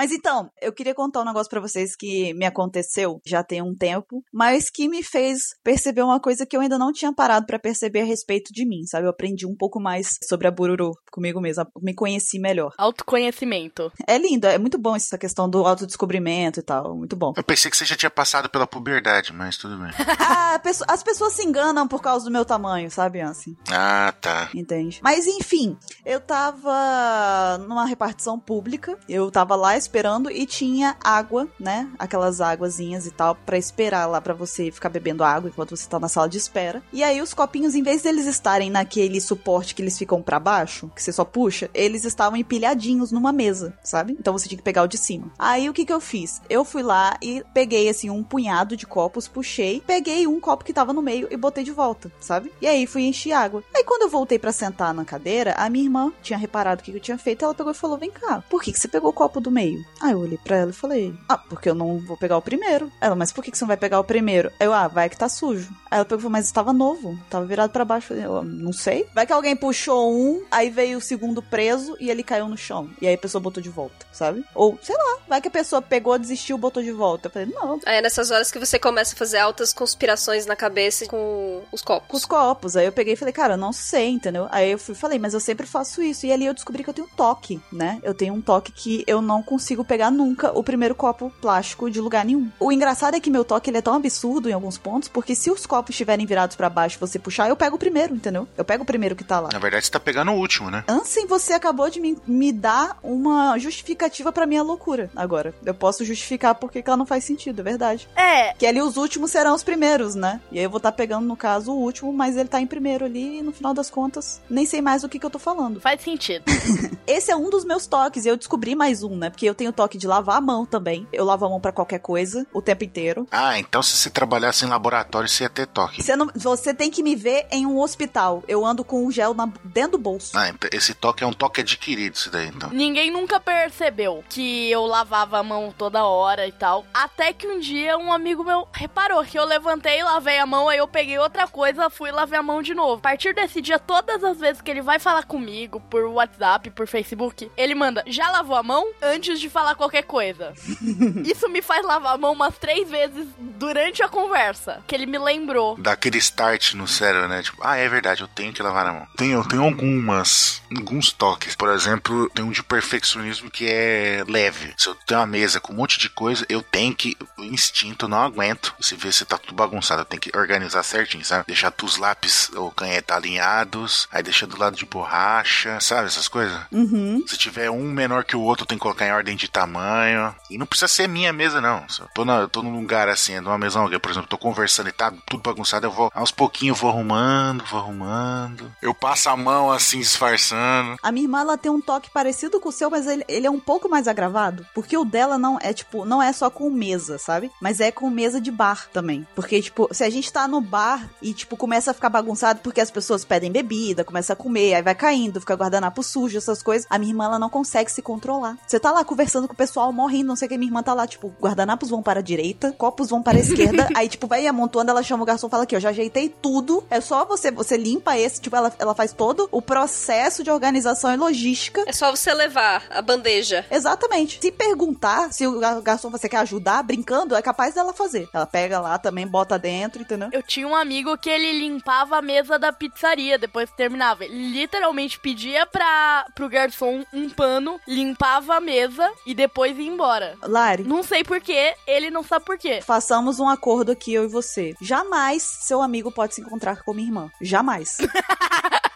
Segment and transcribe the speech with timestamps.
[0.00, 3.76] Mas então, eu queria contar um negócio para vocês que me aconteceu já tem um
[3.76, 7.58] tempo, mas que me fez perceber uma coisa que eu ainda não tinha parado para
[7.58, 9.04] perceber a respeito de mim, sabe?
[9.04, 12.72] Eu aprendi um pouco mais sobre a Bururu comigo mesma, me conheci melhor.
[12.78, 13.92] Autoconhecimento.
[14.06, 17.34] É lindo, é muito bom essa questão do autodescobrimento e tal, muito bom.
[17.36, 19.90] Eu pensei que você já tinha passado pela puberdade, mas tudo bem.
[20.18, 20.58] ah,
[20.88, 23.54] as pessoas se enganam por causa do meu tamanho, sabe, assim?
[23.70, 24.48] Ah, tá.
[24.54, 24.98] Entende?
[25.02, 25.76] Mas enfim,
[26.06, 31.90] eu tava numa repartição pública, eu tava lá esperando e tinha água, né?
[31.98, 35.98] Aquelas águazinhas e tal, para esperar lá para você ficar bebendo água enquanto você tá
[35.98, 36.80] na sala de espera.
[36.92, 40.90] E aí os copinhos, em vez deles estarem naquele suporte que eles ficam para baixo,
[40.94, 44.16] que você só puxa, eles estavam empilhadinhos numa mesa, sabe?
[44.18, 45.32] Então você tinha que pegar o de cima.
[45.36, 46.40] Aí o que que eu fiz?
[46.48, 50.72] Eu fui lá e peguei assim um punhado de copos, puxei, peguei um copo que
[50.72, 52.52] tava no meio e botei de volta, sabe?
[52.60, 53.64] E aí fui encher água.
[53.74, 56.92] Aí quando eu voltei para sentar na cadeira, a minha irmã tinha reparado o que
[56.92, 59.14] eu tinha feito, ela pegou e falou: "Vem cá, por que que você pegou o
[59.14, 62.16] copo do meio?" Aí eu olhei para ela e falei: "Ah, porque eu não vou
[62.16, 64.72] pegar o primeiro." Ela: "Mas por que que você não vai pegar o primeiro?" Eu:
[64.72, 68.14] "Ah, vai que tá sujo." Aí ela pegou: "Mas estava novo, tava virado para baixo."
[68.14, 69.06] Eu: "Não sei.
[69.14, 72.90] Vai que alguém puxou um, aí veio o segundo preso e ele caiu no chão.
[73.00, 74.44] E aí a pessoa botou de volta, sabe?
[74.54, 77.28] Ou, sei lá, vai que a pessoa pegou, desistiu, botou de volta.
[77.28, 77.80] Eu falei, não.
[77.86, 81.82] Aí é nessas horas que você começa a fazer altas conspirações na cabeça com os
[81.82, 82.08] copos.
[82.08, 82.76] Com os copos.
[82.76, 84.46] Aí eu peguei e falei, cara, eu não sei, entendeu?
[84.50, 86.26] Aí eu fui, falei, mas eu sempre faço isso.
[86.26, 87.98] E ali eu descobri que eu tenho toque, né?
[88.02, 92.00] Eu tenho um toque que eu não consigo pegar nunca o primeiro copo plástico de
[92.00, 92.50] lugar nenhum.
[92.58, 95.50] O engraçado é que meu toque ele é tão absurdo em alguns pontos, porque se
[95.50, 98.48] os copos estiverem virados para baixo você puxar, eu pego o primeiro, entendeu?
[98.56, 99.50] Eu pego o primeiro que tá lá.
[99.52, 100.84] Na verdade, você tá pegando o último, né?
[100.88, 105.54] Ansem, você acabou de me, me dar uma justificativa para minha loucura agora.
[105.64, 108.08] Eu posso justificar porque ela não faz sentido, é verdade.
[108.16, 108.54] É.
[108.54, 110.40] Que ali os últimos serão os primeiros, né?
[110.50, 112.66] E aí eu vou estar tá pegando, no caso, o último, mas ele tá em
[112.66, 115.38] primeiro ali e no final das contas, nem sei mais o que, que eu tô
[115.38, 115.80] falando.
[115.80, 116.44] Faz sentido.
[117.06, 119.30] Esse é um dos meus toques, e eu descobri mais um, né?
[119.30, 121.06] Porque eu tenho toque de lavar a mão também.
[121.12, 123.26] Eu lavo a mão para qualquer coisa, o tempo inteiro.
[123.30, 126.02] Ah, então se você trabalhasse em laboratório, você ia ter toque.
[126.02, 128.42] Você, não, você tem que me ver em um hospital.
[128.46, 130.36] Eu ando com um gel na, dentro do bolso.
[130.36, 132.70] Ah, esse toque é um toque adquirido, isso daí, então.
[132.70, 136.84] Ninguém nunca percebeu que eu lavava a mão toda hora e tal.
[136.94, 140.78] Até que um dia um amigo meu reparou que eu levantei, lavei a mão, aí
[140.78, 142.94] eu peguei outra coisa, fui lavei a mão de novo.
[142.94, 146.86] A partir desse dia, todas as vezes que ele vai falar comigo por WhatsApp, por
[146.86, 148.86] Facebook, ele manda: já lavou a mão?
[149.02, 150.52] Antes de falar qualquer coisa.
[151.24, 154.82] Isso me faz lavar a mão umas três vezes durante a conversa.
[154.86, 155.76] Que ele me lembrou.
[155.78, 157.42] Dá aquele start no cérebro, né?
[157.42, 159.06] Tipo, ah, é verdade, eu tenho que lavar a mão.
[159.16, 161.56] Tenho, tenho algumas, alguns toques.
[161.56, 164.74] Por exemplo, tem um de perfeccionismo que é leve.
[164.76, 167.16] Se eu tenho uma mesa com um monte de coisa, eu tenho que.
[167.38, 168.74] O instinto não aguento.
[168.80, 171.44] Se vê se tá tudo bagunçado, eu tenho que organizar certinho, sabe?
[171.46, 176.06] Deixar os lápis ou caneta alinhados, aí deixar do lado de borracha, sabe?
[176.06, 176.60] Essas coisas.
[176.70, 177.24] Uhum.
[177.26, 180.34] Se tiver um menor que o outro, tem que colocar em ordem de tamanho.
[180.50, 181.88] E não precisa ser minha mesa, não.
[181.88, 184.92] Se eu tô, na, tô num lugar assim, numa mesa por exemplo, tô conversando e
[184.92, 188.72] tá tudo bagunçado, eu vou aos pouquinhos vou arrumando, vou arrumando.
[188.80, 190.96] Eu passo a mão assim, disfarçando.
[191.02, 193.50] A minha irmã, ela tem um toque parecido com o seu, mas ele, ele é
[193.50, 194.66] um pouco mais agravado.
[194.74, 197.50] Porque o dela não é, tipo, não é só com mesa, sabe?
[197.60, 199.26] Mas é com mesa de bar também.
[199.34, 202.80] Porque, tipo, se a gente tá no bar e, tipo, começa a ficar bagunçado porque
[202.80, 206.86] as pessoas pedem bebida, começa a comer, aí vai caindo, fica guardanapo sujo, essas coisas,
[206.90, 208.56] a minha irmã, ela não consegue se controlar.
[208.66, 210.94] Você tá lá conversando com o pessoal, morrendo, não sei o que, minha irmã tá
[210.94, 214.46] lá, tipo, guardanapos vão para a direita, copos vão para a esquerda, aí, tipo, vai
[214.46, 217.50] amontoando, ela chama o garçom e fala aqui, eu já ajeitei tudo, é só você,
[217.50, 221.84] você limpa esse, tipo, ela, ela faz todo o processo de organização e logística.
[221.86, 223.64] É só você levar a bandeja.
[223.70, 224.38] Exatamente.
[224.40, 228.28] Se perguntar se o garçom você quer ajudar brincando, é capaz dela fazer.
[228.32, 230.28] Ela pega lá também, bota dentro, entendeu?
[230.32, 234.24] Eu tinha um amigo que ele limpava a mesa da pizzaria depois que terminava.
[234.24, 240.36] Ele literalmente pedia pra, pro garçom um pano, limpava a mesa e depois ia embora.
[240.42, 240.84] Lari.
[240.84, 242.80] Não sei porquê, ele não sabe porquê.
[242.82, 244.74] Façamos um acordo aqui, eu e você.
[244.80, 247.30] Jamais seu amigo pode se encontrar com minha irmã.
[247.40, 247.98] Jamais.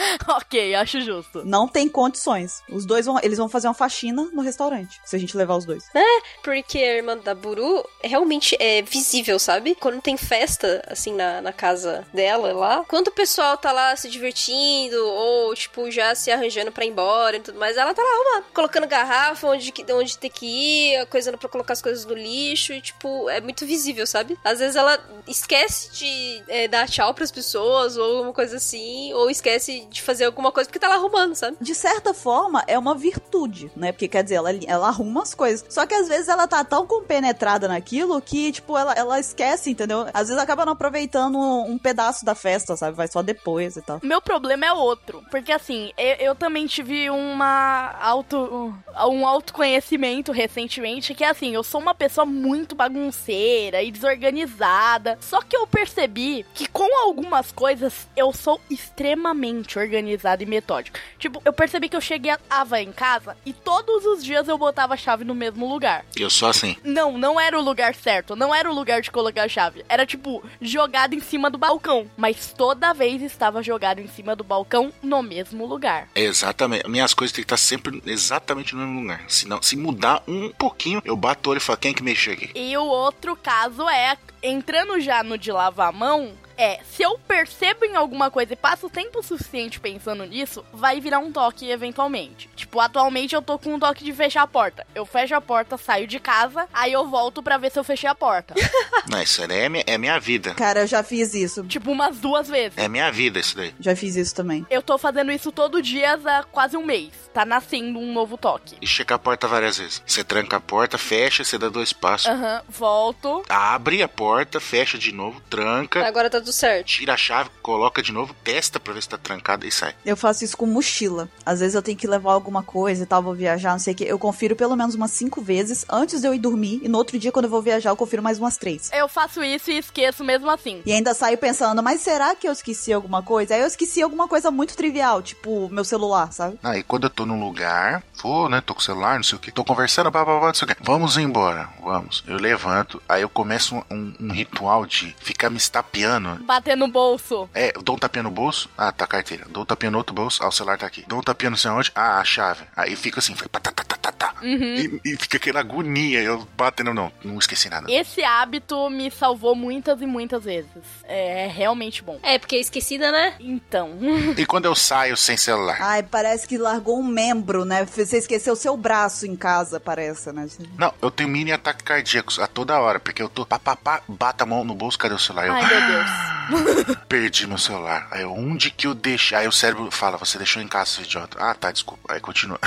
[0.28, 1.44] ok, acho justo.
[1.44, 2.62] Não tem condições.
[2.68, 5.64] Os dois vão, eles vão fazer uma faxina no restaurante, se a gente levar os
[5.64, 5.84] dois.
[5.94, 9.74] É, porque a irmã da Buru realmente é visível, sabe?
[9.74, 14.08] Quando tem festa, assim, na, na casa dela lá, quando o pessoal tá lá se
[14.08, 18.08] divertindo, ou, tipo, já se arranjando pra ir embora e tudo mais, ela tá lá
[18.08, 22.72] arrumando, colocando garrafa onde, onde tem que ir, coisando pra colocar as coisas no lixo,
[22.72, 24.38] e, tipo, é muito visível, sabe?
[24.44, 29.30] Às vezes ela esquece de é, dar tchau pras pessoas, ou alguma coisa assim, ou
[29.30, 31.56] esquece de fazer alguma coisa porque tá lá arrumando, sabe?
[31.60, 33.92] De certa forma, é uma virtude, né?
[33.92, 35.64] Porque quer dizer, ela, ela arruma as coisas.
[35.68, 40.06] Só que às vezes ela tá tão compenetrada naquilo que, tipo, ela, ela esquece, entendeu?
[40.14, 42.96] Às vezes acaba não aproveitando um pedaço da festa, sabe?
[42.96, 44.00] Vai só depois e tal.
[44.02, 45.22] Meu problema é outro.
[45.30, 48.74] Porque assim, eu, eu também tive uma auto.
[49.08, 55.18] um autoconhecimento recentemente que é assim, eu sou uma pessoa muito bagunceira e desorganizada.
[55.20, 61.00] Só que eu percebi que com algumas coisas eu sou extremamente organizada e metódica.
[61.18, 64.94] Tipo, eu percebi que eu cheguei a em casa e todos os dias eu botava
[64.94, 66.04] a chave no mesmo lugar.
[66.16, 66.76] Eu sou assim.
[66.84, 68.36] Não, não era o lugar certo.
[68.36, 69.84] Não era o lugar de colocar a chave.
[69.88, 72.08] Era tipo, jogado em cima do balcão.
[72.16, 76.08] Mas toda vez estava jogado em cima do balcão no mesmo lugar.
[76.14, 76.88] Exatamente.
[76.88, 79.24] Minhas coisas têm que estar sempre exatamente no mesmo lugar.
[79.26, 82.02] Se, não, se mudar um pouquinho, eu bato o olho e falo, quem é que
[82.02, 82.50] mexeu aqui?
[82.54, 87.18] E o outro caso é, entrando já no de lavar a mão, é, se eu
[87.18, 92.50] percebo em alguma coisa e passo tempo suficiente pensando nisso, vai virar um toque eventualmente.
[92.54, 94.86] Tipo, atualmente eu tô com um toque de fechar a porta.
[94.94, 98.10] Eu fecho a porta, saio de casa, aí eu volto para ver se eu fechei
[98.10, 98.54] a porta.
[99.08, 100.52] Não, isso aí é minha, é minha vida.
[100.52, 101.64] Cara, eu já fiz isso.
[101.64, 102.76] Tipo, umas duas vezes.
[102.76, 103.74] É minha vida isso daí.
[103.80, 104.66] Já fiz isso também.
[104.68, 107.10] Eu tô fazendo isso todo dia há quase um mês.
[107.32, 108.76] Tá nascendo um novo toque.
[108.82, 110.02] E checa a porta várias vezes.
[110.06, 112.26] Você tranca a porta, fecha, você dá dois passos.
[112.26, 113.42] Aham, uhum, volto.
[113.48, 116.06] Abre a porta, fecha de novo, tranca.
[116.06, 116.86] Agora tá tudo certo.
[116.86, 119.94] Tira a chave, coloca de novo, testa pra ver se tá trancada e sai.
[120.04, 121.28] Eu faço isso com mochila.
[121.44, 123.96] Às vezes eu tenho que levar alguma coisa e tal, vou viajar, não sei o
[123.96, 124.04] que.
[124.04, 126.80] Eu confiro pelo menos umas cinco vezes antes de eu ir dormir.
[126.82, 128.90] E no outro dia, quando eu vou viajar, eu confiro mais umas três.
[128.92, 130.82] Eu faço isso e esqueço mesmo assim.
[130.84, 133.54] E ainda saio pensando, mas será que eu esqueci alguma coisa?
[133.54, 136.58] Aí eu esqueci alguma coisa muito trivial, tipo meu celular, sabe?
[136.62, 138.60] Ah, e quando eu tô num lugar, vou, né?
[138.60, 139.50] Tô com o celular, não sei o que.
[139.50, 140.82] Tô conversando, blá, blá, blá, não sei o que.
[140.82, 142.24] Vamos embora, vamos.
[142.26, 146.42] Eu levanto, aí eu começo um, um, um ritual de ficar me estapeando.
[146.44, 147.48] Bater no bolso.
[147.54, 148.68] É, eu dou um tapinha no bolso.
[148.76, 149.46] Ah, tá a carteira.
[149.48, 150.42] Dou um tapinha no outro bolso.
[150.42, 151.04] Ah, o celular tá aqui.
[151.06, 151.90] Dou um tapinha não sei onde.
[151.94, 152.64] Ah, a chave.
[152.76, 154.34] Aí fica assim, vai tá, tá, tá, tá.
[154.42, 155.00] Uhum.
[155.04, 156.20] E, e, fica aquela agonia.
[156.22, 157.90] Eu batendo, não, não esqueci nada.
[157.90, 160.70] Esse hábito me salvou muitas e muitas vezes.
[161.04, 162.18] É, é realmente bom.
[162.22, 163.34] É, porque é esquecida, né?
[163.40, 163.98] Então.
[164.36, 165.78] e quando eu saio sem celular?
[165.80, 167.84] Ai, parece que largou um membro, né?
[168.10, 170.48] Você esqueceu seu braço em casa, parece, né?
[170.76, 174.46] Não, eu tenho mini ataque cardíacos a toda hora, porque eu tô papapá, bata a
[174.48, 175.46] mão no bolso, cadê o celular?
[175.46, 176.96] Eu, Ai, meu Deus.
[177.08, 178.08] perdi meu celular.
[178.10, 179.38] Aí onde que eu deixei?
[179.38, 181.38] Aí o cérebro fala, você deixou em casa, seu idiota.
[181.40, 182.12] Ah, tá, desculpa.
[182.12, 182.58] Aí continua.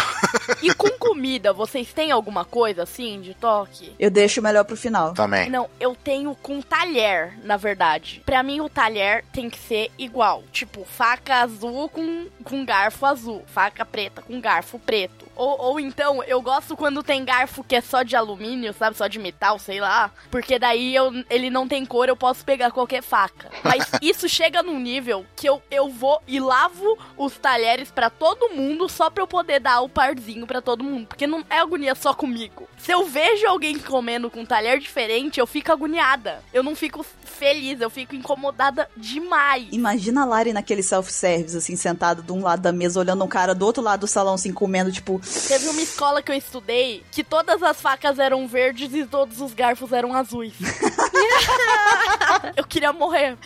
[0.61, 3.93] e com comida, vocês têm alguma coisa assim de toque?
[3.99, 5.13] Eu deixo melhor pro final.
[5.13, 5.49] Também.
[5.49, 8.21] Não, eu tenho com talher, na verdade.
[8.25, 10.43] Pra mim, o talher tem que ser igual.
[10.53, 13.43] Tipo, faca azul com, com garfo azul.
[13.47, 15.25] Faca preta com garfo preto.
[15.35, 18.97] Ou, ou então, eu gosto quando tem garfo que é só de alumínio, sabe?
[18.97, 20.11] Só de metal, sei lá.
[20.29, 23.49] Porque daí eu, ele não tem cor, eu posso pegar qualquer faca.
[23.63, 28.53] Mas isso chega num nível que eu, eu vou e lavo os talheres para todo
[28.53, 31.07] mundo só pra eu poder dar o parzinho para todo mundo.
[31.07, 32.67] Porque não é agonia só comigo.
[32.77, 36.43] Se eu vejo alguém comendo com um talher diferente, eu fico agoniada.
[36.53, 39.67] Eu não fico feliz, eu fico incomodada demais.
[39.71, 43.55] Imagina a Lari naquele self-service, assim, sentada de um lado da mesa, olhando um cara
[43.55, 45.21] do outro lado do salão, assim, comendo, tipo.
[45.47, 49.53] Teve uma escola que eu estudei que todas as facas eram verdes e todos os
[49.53, 50.53] garfos eram azuis.
[52.55, 53.37] eu queria morrer.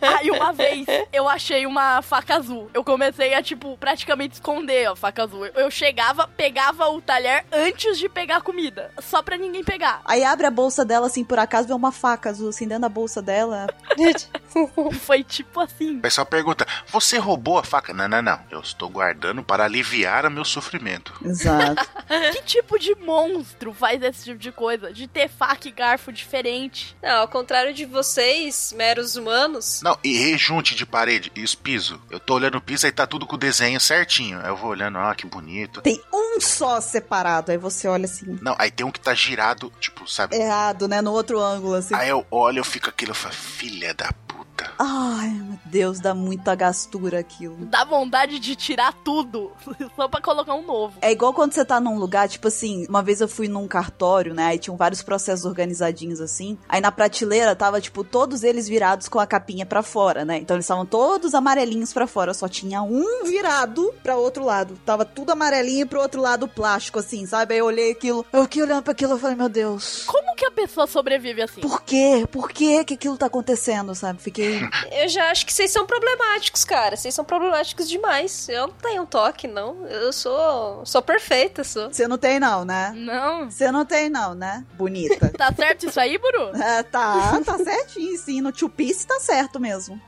[0.00, 2.70] Aí uma vez eu achei uma faca azul.
[2.72, 5.46] Eu comecei a, tipo, praticamente esconder a faca azul.
[5.46, 8.90] Eu chegava, pegava o talher antes de pegar a comida.
[9.00, 10.00] Só pra ninguém pegar.
[10.04, 12.88] Aí abre a bolsa dela, assim, por acaso, vê uma faca azul, assim, dentro da
[12.88, 13.66] bolsa dela.
[15.00, 15.98] Foi tipo assim.
[15.98, 17.92] O pessoal pergunta: Você roubou a faca?
[17.92, 18.40] Não, não, não.
[18.50, 21.14] Eu estou guardando para aliviar o meu sofrimento.
[21.24, 21.88] Exato.
[22.32, 24.92] que tipo de monstro faz esse tipo de coisa?
[24.92, 26.96] De ter faca e garfo diferente?
[27.02, 29.80] Não, ao contrário de vocês, meros humanos.
[29.82, 31.98] Não, e rejunte de parede e os pisos.
[32.10, 34.40] Eu tô olhando o piso e tá tudo com o desenho certinho.
[34.40, 35.80] Aí eu vou olhando, ah, que bonito.
[35.82, 37.50] Tem um só separado.
[37.50, 38.38] Aí você olha assim.
[38.42, 40.36] Não, aí tem um que tá girado, tipo, sabe?
[40.36, 41.00] Errado, né?
[41.00, 41.94] No outro ângulo, assim.
[41.94, 44.49] Aí eu olho, eu fico aquilo, eu falo, filha da puta.
[44.78, 47.56] Ai, meu Deus, dá muita gastura aquilo.
[47.66, 49.52] Dá vontade de tirar tudo,
[49.96, 50.94] só pra colocar um novo.
[51.00, 54.34] É igual quando você tá num lugar, tipo assim, uma vez eu fui num cartório,
[54.34, 54.46] né?
[54.46, 56.58] Aí tinham vários processos organizadinhos assim.
[56.68, 60.38] Aí na prateleira tava, tipo, todos eles virados com a capinha para fora, né?
[60.38, 64.78] Então eles estavam todos amarelinhos para fora, só tinha um virado para outro lado.
[64.84, 67.54] Tava tudo amarelinho e pro outro lado plástico, assim, sabe?
[67.54, 70.04] Aí eu olhei aquilo, eu aqui olhando pra aquilo, eu falei, meu Deus.
[70.04, 71.60] Como que a pessoa sobrevive assim?
[71.60, 72.26] Por quê?
[72.30, 74.20] Por quê que aquilo tá acontecendo, sabe?
[74.22, 74.49] Fiquei.
[74.92, 76.96] Eu já acho que vocês são problemáticos, cara.
[76.96, 78.48] Vocês são problemáticos demais.
[78.48, 79.86] Eu não tenho toque, não.
[79.86, 80.84] Eu sou.
[80.84, 81.92] sou perfeita, sou.
[81.92, 82.92] Você não tem, não, né?
[82.94, 83.50] Não.
[83.50, 84.64] Você não tem, não, né?
[84.74, 85.30] Bonita.
[85.40, 86.50] Tá certo isso aí, Buru?
[86.60, 88.40] É, tá, tá certinho, sim.
[88.40, 90.00] No Chupice tá certo mesmo.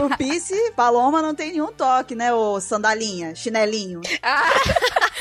[0.00, 4.52] No Chupice, Paloma não tem nenhum toque, né, ô sandalinha, chinelinho, Ah,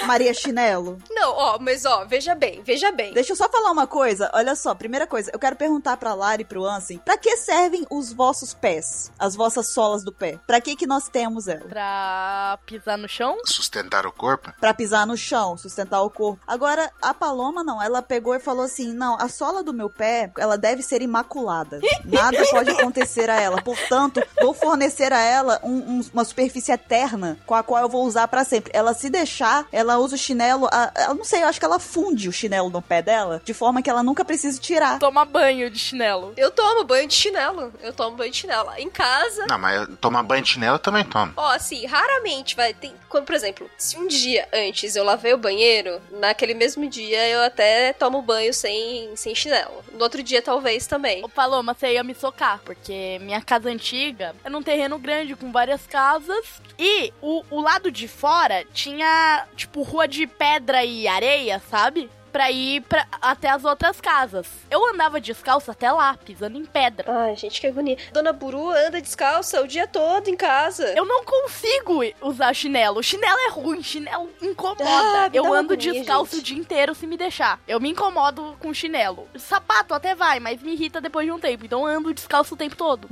[0.05, 0.97] Maria Chinelo.
[1.09, 3.13] não, ó, mas ó, veja bem, veja bem.
[3.13, 4.29] Deixa eu só falar uma coisa.
[4.33, 7.85] Olha só, primeira coisa, eu quero perguntar pra Lara e pro Ansem, pra que servem
[7.89, 9.12] os vossos pés?
[9.19, 10.39] As vossas solas do pé?
[10.48, 11.63] Pra que que nós temos elas?
[11.67, 13.38] Pra pisar no chão?
[13.46, 14.51] Sustentar o corpo?
[14.60, 16.39] Pra pisar no chão, sustentar o corpo.
[16.48, 20.31] Agora, a Paloma não, ela pegou e falou assim: não, a sola do meu pé,
[20.38, 21.79] ela deve ser imaculada.
[22.05, 23.62] Nada pode acontecer a ela.
[23.62, 28.05] Portanto, vou fornecer a ela um- um- uma superfície eterna com a qual eu vou
[28.05, 28.72] usar pra sempre.
[28.74, 31.79] Ela se deixar, ela usa o chinelo, a- eu não sei, eu acho que ela
[31.79, 35.00] funde o chinelo no pé dela, de forma que ela nunca precise tirar.
[35.00, 36.34] Tomar banho de chinelo.
[36.38, 37.72] Eu tomo banho de chinelo.
[37.81, 38.69] Eu tomo banho de chinelo.
[38.77, 41.33] Em casa, Não, mas tomar banho de chinelo eu também tomo.
[41.36, 42.74] Ó, assim, raramente vai.
[42.74, 47.27] Tem, quando, por exemplo, se um dia antes eu lavei o banheiro, naquele mesmo dia
[47.27, 49.83] eu até tomo banho sem, sem chinelo.
[49.93, 51.24] No outro dia, talvez também.
[51.24, 55.51] Ô, Paloma, você ia me socar, porque minha casa antiga era num terreno grande com
[55.51, 61.62] várias casas e o, o lado de fora tinha, tipo, rua de pedra e areia,
[61.69, 62.09] sabe?
[62.31, 64.48] Pra ir pra, até as outras casas.
[64.69, 67.05] Eu andava descalço até lá, pisando em pedra.
[67.12, 67.98] Ai, gente, que agonia.
[68.12, 70.93] Dona Buru anda descalça o dia todo em casa.
[70.95, 73.01] Eu não consigo usar chinelo.
[73.01, 74.83] Chinelo é ruim, chinelo incomoda.
[74.86, 76.41] Ah, eu ando agonia, descalço gente.
[76.41, 77.59] o dia inteiro se me deixar.
[77.67, 79.27] Eu me incomodo com chinelo.
[79.38, 81.65] Sapato até vai, mas me irrita depois de um tempo.
[81.65, 83.07] Então eu ando descalço o tempo todo.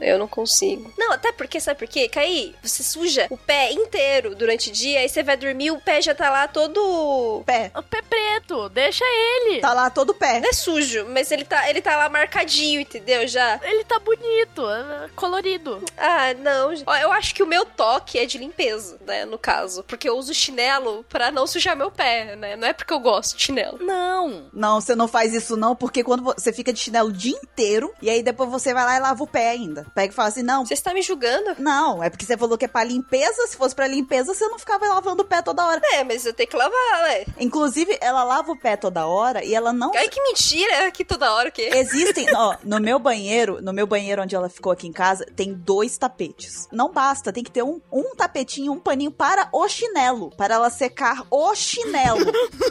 [0.00, 0.92] Eu não consigo.
[0.96, 2.08] Não, até porque, sabe por quê?
[2.08, 6.00] Caí, você suja o pé inteiro durante o dia, aí você vai dormir, o pé
[6.00, 7.42] já tá lá todo.
[7.44, 7.70] Pé.
[7.76, 9.60] O pé preto, deixa ele.
[9.60, 10.40] Tá lá todo pé.
[10.40, 13.26] Não é sujo, mas ele tá, ele tá lá marcadinho, entendeu?
[13.26, 13.60] Já.
[13.62, 15.82] Ele tá bonito, é colorido.
[15.96, 16.72] Ah, não.
[16.86, 19.24] Ó, eu acho que o meu toque é de limpeza, né?
[19.24, 19.82] No caso.
[19.84, 22.56] Porque eu uso chinelo pra não sujar meu pé, né?
[22.56, 23.78] Não é porque eu gosto de chinelo.
[23.80, 24.48] Não.
[24.52, 27.92] Não, você não faz isso não, porque quando você fica de chinelo o dia inteiro,
[28.00, 29.86] e aí depois você vai lá e lava o pé ainda.
[29.94, 31.54] Pega e fala assim, não, Você está me julgando?
[31.58, 34.58] não, é porque você falou que é pra limpeza, se fosse pra limpeza, você não
[34.58, 35.80] ficava lavando o pé toda hora.
[35.94, 37.24] É, mas eu tenho que lavar, ué.
[37.38, 40.90] Inclusive, ela lava o pé toda hora e ela não Ai, que mentira!
[40.90, 41.70] Que toda hora o quê?
[41.74, 45.52] Existem, ó, no meu banheiro, no meu banheiro onde ela ficou aqui em casa, tem
[45.52, 46.68] dois tapetes.
[46.72, 50.70] Não basta, tem que ter um, um tapetinho, um paninho para o chinelo, para ela
[50.70, 52.24] secar o chinelo.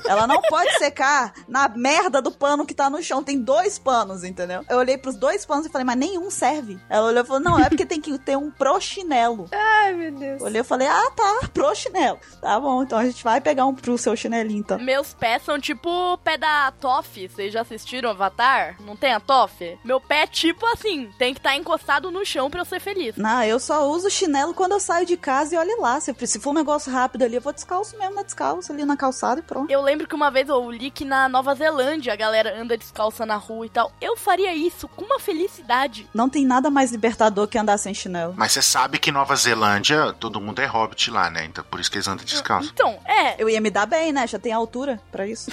[0.08, 4.24] ela não pode secar na merda do pano que tá no chão, tem dois panos,
[4.24, 4.64] entendeu?
[4.70, 6.80] Eu olhei pros dois panos e falei, mas nenhum serve.
[6.90, 9.48] Ela olhou e falou, não, é porque tem que ter um pro chinelo.
[9.52, 10.40] Ai, meu Deus.
[10.42, 12.20] Eu olhei e falei, ah, tá, pro chinelo.
[12.42, 14.80] Tá bom, então a gente vai pegar um pro seu chinelinho, então.
[14.80, 17.28] Meus pés são tipo o pé da Toff.
[17.28, 18.76] Vocês já assistiram Avatar?
[18.82, 19.80] Não tem a Toff?
[19.84, 23.16] Meu pé é tipo assim, tem que estar encostado no chão pra eu ser feliz.
[23.16, 26.00] Não, eu só uso chinelo quando eu saio de casa e olhe lá.
[26.02, 28.98] Se, se for um negócio rápido ali, eu vou descalço mesmo, na descalço, ali na
[28.98, 29.72] calçada e pronto.
[29.72, 33.26] Eu lembro que uma vez eu li que na Nova Zelândia a galera anda descalça
[33.26, 33.92] na rua e tal.
[34.02, 36.10] Eu faria isso com uma felicidade.
[36.14, 38.34] Não tem nada mais libertador que andar sem chinelo.
[38.36, 41.46] Mas você sabe que Nova Zelândia, todo mundo é hobbit lá, né?
[41.46, 42.70] Então por isso que eles andam descalço.
[42.74, 43.42] Então, é.
[43.42, 44.28] Eu ia me dar bem, né?
[44.28, 45.53] Já tem altura pra isso.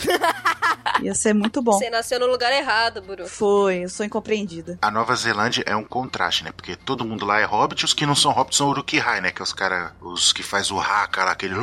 [1.02, 1.72] Ia ser muito bom.
[1.72, 3.26] Você nasceu no lugar errado, Buru.
[3.26, 4.78] Foi, eu sou incompreendida.
[4.82, 6.52] A Nova Zelândia é um contraste, né?
[6.52, 9.30] Porque todo mundo lá é hobbit, os que não são hobbits são Uruk-hai, né?
[9.30, 11.54] Que é os caras, os que faz o haka lá, aquele...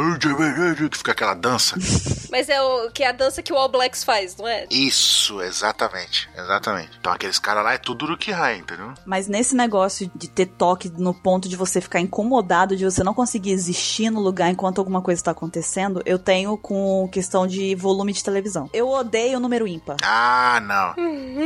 [0.89, 1.75] que fica aquela dança.
[2.29, 4.65] Mas é o que é a dança que o All Blacks faz, não é?
[4.69, 6.91] Isso, exatamente, exatamente.
[6.99, 8.93] Então aqueles caras lá é tudo Uruk-hai, entendeu?
[9.05, 13.13] Mas nesse negócio de ter toque no ponto de você ficar incomodado, de você não
[13.13, 18.11] conseguir existir no lugar enquanto alguma coisa tá acontecendo, eu tenho com questão de volume
[18.11, 18.69] de televisão.
[18.73, 19.95] Eu odeio o número ímpar.
[20.03, 20.95] Ah, não.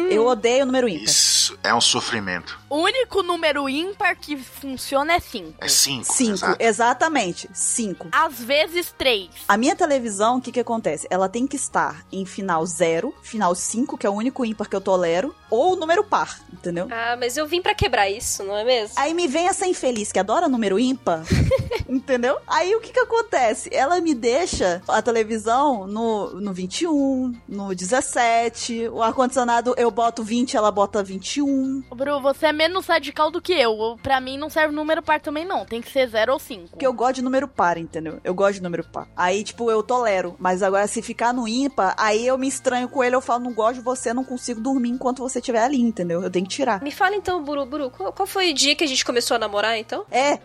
[0.10, 1.04] Eu odeio o número ímpar.
[1.06, 2.60] Isso é um sofrimento.
[2.70, 5.56] O único número ímpar que funciona é 5.
[5.60, 6.56] É cinco, Cinco, exato.
[6.60, 7.50] exatamente.
[7.54, 8.08] Cinco.
[8.12, 9.30] Às vezes 3.
[9.48, 11.06] A minha televisão, o que que acontece?
[11.10, 14.76] Ela tem que estar em final 0, final 5, que é o único ímpar que
[14.76, 16.88] eu tolero, ou número par, entendeu?
[16.90, 18.96] Ah, mas eu vim pra quebrar isso, não é mesmo?
[18.98, 21.24] Aí me vem essa infeliz que adora número ímpar,
[21.88, 22.38] entendeu?
[22.48, 23.70] Aí o que que acontece?
[23.72, 30.56] Ela me deixa a televisão no, no 21, no 17, o ar-condicionado eu boto 20,
[30.56, 31.84] ela bota 21.
[31.94, 33.98] Bru, você é menos radical do que eu.
[34.01, 35.66] Pra mim não serve número par também não.
[35.66, 36.70] Tem que ser 0 ou 5.
[36.70, 38.22] Porque eu gosto de número par, entendeu?
[38.24, 39.10] Eu gosto de número par.
[39.18, 40.38] Aí, tipo, eu tolero.
[40.40, 43.54] Mas agora, se ficar no ímpar, aí eu me estranho com ele, eu falo, não
[43.54, 46.24] gosto de você, não consigo dormir enquanto você estiver ali, entendeu?
[46.24, 46.82] Eu tenho que tirar.
[46.82, 49.40] Me fala então, Buru, Buru, qual, qual foi o dia que a gente começou a
[49.40, 50.06] namorar, então?
[50.10, 50.40] É,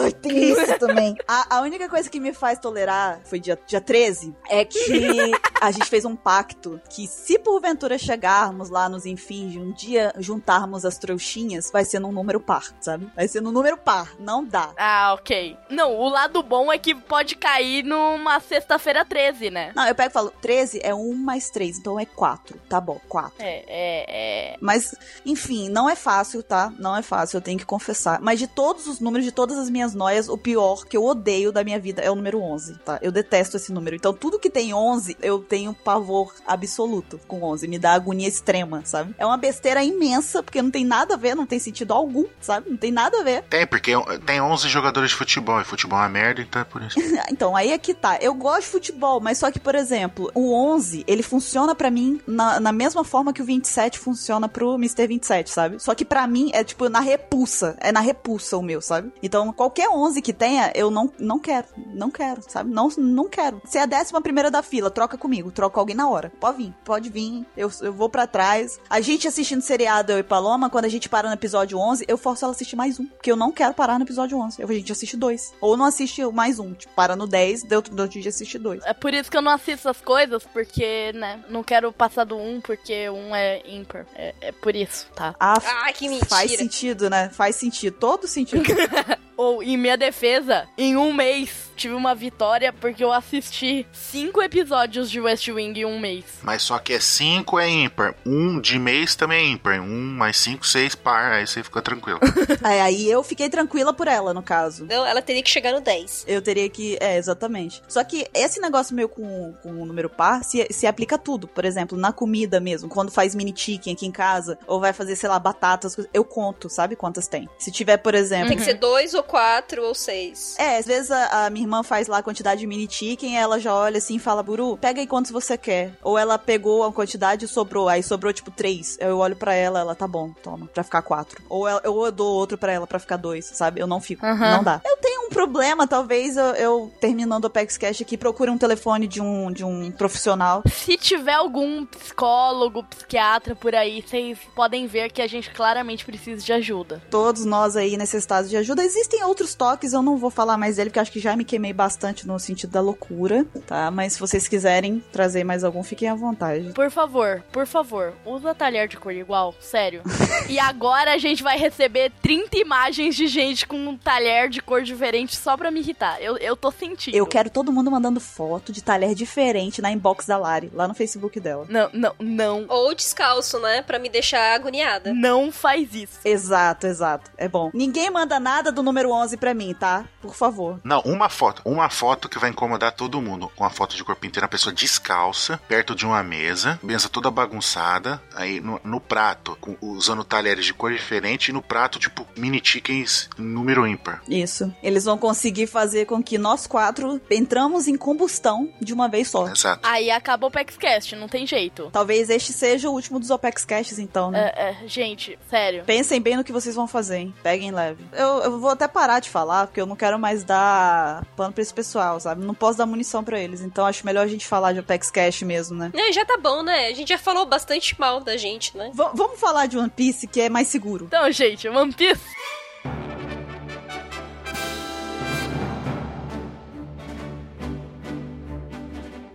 [0.00, 1.16] ai, tem isso também.
[1.26, 4.78] A, a única coisa que me faz tolerar, foi dia, dia 13, é que
[5.60, 10.84] a gente fez um pacto que se porventura chegarmos lá nos enfim, um dia juntarmos
[10.84, 13.10] as trouxinhas, vai ser num número par, sabe?
[13.14, 14.70] Vai ser num número par, não dá.
[14.76, 15.56] Ah, ok.
[15.68, 19.72] Não, o lado bom é que pode cair numa sexta-feira 13, né?
[19.74, 22.58] Não, eu pego e falo, 13 é 1 mais 3, então é 4.
[22.68, 23.34] Tá bom, 4.
[23.38, 24.56] É, é, é.
[24.60, 26.72] Mas, enfim, não é fácil, tá?
[26.78, 28.20] Não é fácil, eu tenho que confessar.
[28.20, 31.52] Mas de todos os números, de todas as minhas noias, o pior que eu odeio
[31.52, 32.98] da minha vida é o número 11, tá?
[33.02, 33.96] Eu detesto esse número.
[33.96, 37.68] Então, tudo que tem 11, eu tenho pavor absoluto com 11.
[37.68, 39.14] Me dá agonia extrema, sabe?
[39.18, 42.70] É uma besteira imensa, porque não tem nada a ver, não tem sentido algum, sabe?
[42.70, 43.42] Não tem nada a ver.
[43.42, 43.92] Tem, porque
[44.24, 46.98] tem 11 jogadores de futebol, e futebol é uma merda, então é por isso.
[47.30, 48.16] então, aí é que tá.
[48.18, 52.18] Eu gosto de futebol, mas só que, por exemplo, o 11, ele funciona para mim
[52.26, 55.06] na, na mesma forma que o 27 funciona pro Mr.
[55.06, 55.82] 27, sabe?
[55.82, 57.76] Só que para mim é tipo na repulsa.
[57.78, 59.12] É na repulsa o meu, sabe?
[59.22, 61.66] Então, qualquer 11 que tenha, eu não, não quero.
[61.92, 62.70] Não quero, sabe?
[62.70, 63.60] Não, não quero.
[63.66, 65.41] Se é a décima primeira da fila, troca comigo.
[65.50, 66.32] Troca alguém na hora.
[66.40, 67.46] Pode vir, pode vir.
[67.56, 68.78] Eu, eu vou para trás.
[68.88, 72.16] A gente assistindo seriado, eu e Paloma, quando a gente para no episódio 11, eu
[72.18, 73.06] forço ela a assistir mais um.
[73.06, 74.60] Porque eu não quero parar no episódio 11.
[74.62, 75.52] Eu, a gente assiste dois.
[75.60, 76.72] Ou não assiste mais um.
[76.74, 78.82] Tipo, para no 10, deu outro dia assiste dois.
[78.84, 82.36] É por isso que eu não assisto as coisas, porque, né, não quero passar do
[82.36, 84.06] 1, porque um é ímpar.
[84.14, 85.34] É, é por isso, tá?
[85.38, 86.26] Ah, Ah, que mentira.
[86.28, 87.28] faz sentido, né?
[87.30, 87.96] Faz sentido.
[87.98, 88.62] Todo sentido.
[89.42, 95.10] Ou, em minha defesa, em um mês, tive uma vitória porque eu assisti cinco episódios
[95.10, 96.24] de West Wing em um mês.
[96.42, 98.14] Mas só que é 5 é ímpar.
[98.24, 99.80] Um de mês também é ímpar.
[99.80, 101.32] Um mais 5, 6 par.
[101.32, 102.20] Aí você fica tranquilo.
[102.62, 104.84] Aí, aí eu fiquei tranquila por ela, no caso.
[104.84, 106.26] Então, ela teria que chegar no 10.
[106.28, 106.96] Eu teria que.
[107.00, 107.82] É, exatamente.
[107.88, 111.48] Só que esse negócio meu com, com o número par se, se aplica a tudo.
[111.48, 112.88] Por exemplo, na comida mesmo.
[112.88, 116.68] Quando faz mini chicken aqui em casa, ou vai fazer, sei lá, batatas, eu conto,
[116.68, 117.48] sabe quantas tem.
[117.58, 118.48] Se tiver, por exemplo.
[118.48, 120.56] Tem que ser 2 ou 4 ou 6.
[120.58, 123.58] É, às vezes a, a minha irmã faz lá a quantidade de mini chicken, ela
[123.58, 125.94] já olha assim e fala, Buru, pega aí quantos você quer.
[126.02, 128.98] Ou ela pegou a quantidade e sobrou, aí sobrou tipo três.
[129.00, 131.42] Eu olho pra ela, ela tá bom, toma, pra ficar quatro.
[131.48, 133.80] Ou, ou eu dou outro pra ela pra ficar dois, sabe?
[133.80, 134.36] Eu não fico, Uhum.
[134.38, 134.82] não dá.
[134.84, 139.06] Eu tenho um problema, talvez eu, eu terminando o Apex Cash aqui, procure um telefone
[139.08, 140.62] de um, de um profissional.
[140.70, 146.44] Se tiver algum psicólogo, psiquiatra por aí, vocês podem ver que a gente claramente precisa
[146.44, 147.02] de ajuda.
[147.10, 148.84] Todos nós aí necessitados de ajuda.
[148.84, 151.72] Existem outros toques, eu não vou falar mais dele, porque acho que já me queimei
[151.72, 153.90] bastante no sentido da loucura, tá?
[153.90, 156.72] Mas se vocês quiserem trazer mais algum, fiquem à vontade.
[156.72, 160.02] Por favor, por favor, usa talher de cor igual, sério.
[160.48, 164.82] e agora a gente vai receber 30 imagens de gente com um talher de cor
[164.82, 166.20] diferente só pra me irritar.
[166.20, 167.16] Eu, eu tô sentindo.
[167.16, 170.94] Eu quero todo mundo mandando foto de talher diferente na inbox da Lari, lá no
[170.94, 171.66] Facebook dela.
[171.68, 172.66] Não, não, não.
[172.68, 173.82] Ou descalço, né?
[173.82, 175.12] Pra me deixar agoniada.
[175.12, 176.20] Não faz isso.
[176.24, 177.30] Exato, exato.
[177.36, 177.70] É bom.
[177.74, 180.04] Ninguém manda nada do número 11 pra mim, tá?
[180.20, 180.80] Por favor.
[180.84, 181.62] Não, uma foto.
[181.64, 183.50] Uma foto que vai incomodar todo mundo.
[183.56, 187.30] Com a foto de corpo inteiro, a pessoa descalça, perto de uma mesa, mesa toda
[187.30, 188.20] bagunçada.
[188.34, 191.48] Aí no, no prato, com- usando talheres de cor diferente.
[191.48, 194.22] E no prato, tipo, mini chickens em número ímpar.
[194.28, 194.72] Isso.
[194.82, 199.48] Eles vão conseguir fazer com que nós quatro entramos em combustão de uma vez só.
[199.48, 199.86] Exato.
[199.86, 201.90] Aí acaba o PEXCast, não tem jeito.
[201.92, 204.52] Talvez este seja o último dos Opex Casts, então, né?
[204.54, 205.84] É, é, gente, sério.
[205.84, 207.34] Pensem bem no que vocês vão fazer, hein?
[207.42, 208.04] Peguem leve.
[208.12, 211.62] Eu, eu vou até parar de falar, porque eu não quero mais dar pano pra
[211.62, 212.44] esse pessoal, sabe?
[212.44, 213.60] Não posso dar munição pra eles.
[213.60, 215.90] Então acho melhor a gente falar de Opex Cash mesmo, né?
[215.94, 216.86] É, já tá bom, né?
[216.88, 218.90] A gente já falou bastante mal da gente, né?
[218.94, 221.06] V- vamos falar de One Piece, que é mais seguro.
[221.06, 222.22] Então, gente, One Piece.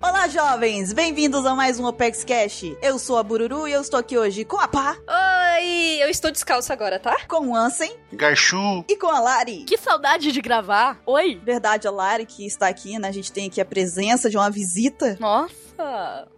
[0.08, 0.94] Olá, jovens!
[0.94, 2.64] Bem-vindos a mais um Opex Cash.
[2.82, 6.32] Eu sou a Bururu e eu estou aqui hoje com a Pá, Oi, eu estou
[6.32, 7.18] descalço agora, tá?
[7.28, 8.86] com o Ansem Garchu.
[8.88, 9.66] e com a Lari.
[9.66, 10.98] Que saudade de gravar.
[11.06, 11.42] Oi.
[11.44, 13.10] Verdade, a Lari que está aqui, né?
[13.10, 15.54] A gente tem aqui a presença de uma visita, Nossa.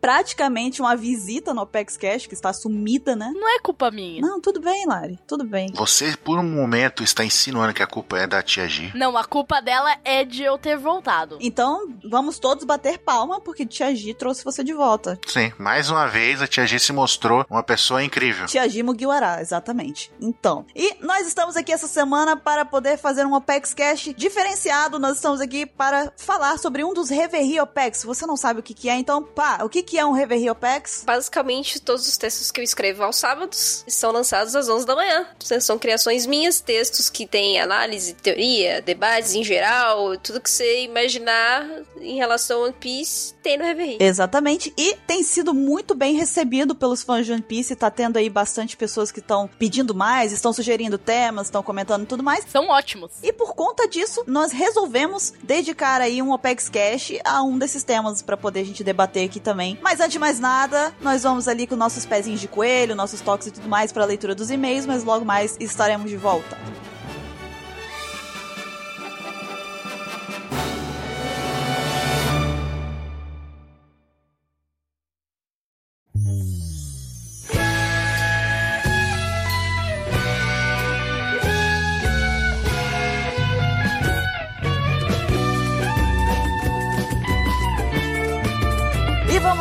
[0.02, 3.32] Praticamente uma visita no Opex Cash, que está sumida, né?
[3.34, 4.21] Não é culpa minha.
[4.21, 5.71] Não, tudo bem, Lari, tudo bem.
[5.73, 8.91] Você, por um momento, está insinuando que a culpa é da tia G.
[8.95, 11.38] Não, a culpa dela é de eu ter voltado.
[11.39, 15.19] Então, vamos todos bater palma, porque Tia Gi trouxe você de volta.
[15.25, 18.45] Sim, mais uma vez a tia G se mostrou uma pessoa incrível.
[18.45, 20.12] Tia Gi Mugiwara, exatamente.
[20.19, 24.99] Então, e nós estamos aqui essa semana para poder fazer um OPEX Cash diferenciado.
[24.99, 27.99] Nós estamos aqui para falar sobre um dos Reverie OPEX.
[27.99, 30.12] Se você não sabe o que, que é, então, pá, o que, que é um
[30.12, 31.04] Reverie OPEX?
[31.06, 35.28] Basicamente, todos os textos que eu escrevo aos sábados são lançados às 11 da manhã.
[35.62, 41.68] São criações minhas, textos que têm análise, teoria, debates em geral, tudo que você imaginar
[42.02, 43.98] em relação a One Piece tem no Reverie.
[44.00, 47.76] Exatamente, e tem sido muito bem recebido pelos fãs de One Piece.
[47.76, 52.24] Tá tendo aí bastante pessoas que estão pedindo mais, estão sugerindo temas, estão comentando tudo
[52.24, 52.46] mais.
[52.50, 53.12] São ótimos.
[53.24, 58.22] E por conta disso, nós resolvemos dedicar aí um OPEX Cash a um desses temas
[58.22, 59.77] para poder a gente debater aqui também.
[59.82, 63.47] Mas antes de mais nada, nós vamos ali com nossos pezinhos de coelho, nossos toques
[63.47, 66.58] e tudo mais para a leitura dos e-mails, mas logo mais estaremos de volta.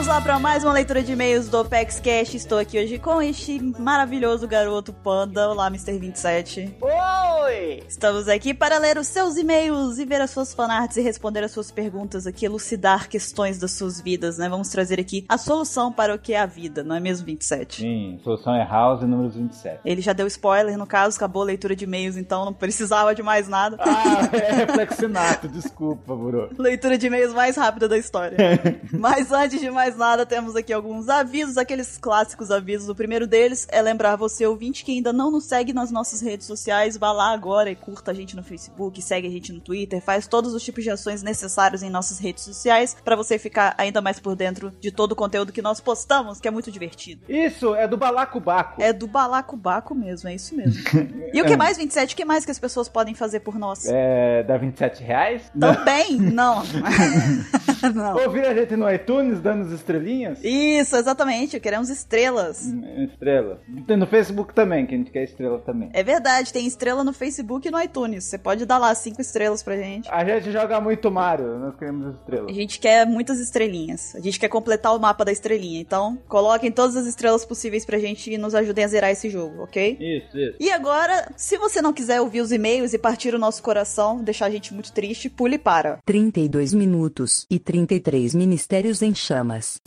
[0.08, 2.34] Para mais uma leitura de e-mails do Opex Cash.
[2.34, 5.48] Estou aqui hoje com este maravilhoso garoto panda.
[5.48, 5.96] Olá, Mr.
[5.96, 6.76] 27.
[6.80, 7.82] Oi!
[7.86, 11.52] Estamos aqui para ler os seus e-mails e ver as suas fanarts e responder as
[11.52, 14.48] suas perguntas aqui, elucidar questões das suas vidas, né?
[14.48, 17.82] Vamos trazer aqui a solução para o que é a vida, não é mesmo, 27?
[17.82, 19.80] Sim, solução é House número 27.
[19.84, 23.22] Ele já deu spoiler, no caso, acabou a leitura de e-mails, então não precisava de
[23.22, 23.76] mais nada.
[23.78, 26.50] Ah, é reflexinato, desculpa, Buru.
[26.58, 28.36] Leitura de e-mails mais rápida da história.
[28.90, 32.88] Mas antes de mais nada, temos aqui alguns avisos, aqueles clássicos avisos.
[32.88, 36.46] O primeiro deles é lembrar você, ouvinte, que ainda não nos segue nas nossas redes
[36.46, 40.00] sociais, vá lá agora e curta a gente no Facebook, segue a gente no Twitter,
[40.00, 44.00] faz todos os tipos de ações necessários em nossas redes sociais para você ficar ainda
[44.00, 47.22] mais por dentro de todo o conteúdo que nós postamos, que é muito divertido.
[47.28, 48.82] Isso, é do Balacobaco.
[48.82, 50.82] É do Balacobaco mesmo, é isso mesmo.
[51.32, 52.14] e o que mais, 27?
[52.14, 53.86] O que mais que as pessoas podem fazer por nós?
[53.86, 55.42] É, dá 27 reais?
[55.58, 56.18] Também?
[56.18, 56.62] Não.
[57.94, 58.16] não.
[58.16, 60.38] Ouvir a gente no iTunes, dando as estrelinhas?
[60.42, 61.58] Isso, exatamente.
[61.60, 62.66] Queremos estrelas.
[62.66, 63.58] Hum, estrelas.
[63.86, 65.90] Tem no Facebook também, que a gente quer estrela também.
[65.92, 68.24] É verdade, tem estrela no Facebook e no iTunes.
[68.24, 70.08] Você pode dar lá cinco estrelas pra gente.
[70.10, 72.50] A gente joga muito Mario, nós queremos estrelas.
[72.50, 74.14] A gente quer muitas estrelinhas.
[74.14, 75.80] A gente quer completar o mapa da estrelinha.
[75.80, 79.62] Então, coloquem todas as estrelas possíveis pra gente e nos ajudem a zerar esse jogo,
[79.62, 79.96] ok?
[80.00, 80.56] Isso, isso.
[80.60, 84.46] E agora, se você não quiser ouvir os e-mails e partir o nosso coração, deixar
[84.46, 89.78] a gente muito triste, pule para 32 minutos e 33 ministérios em chamas.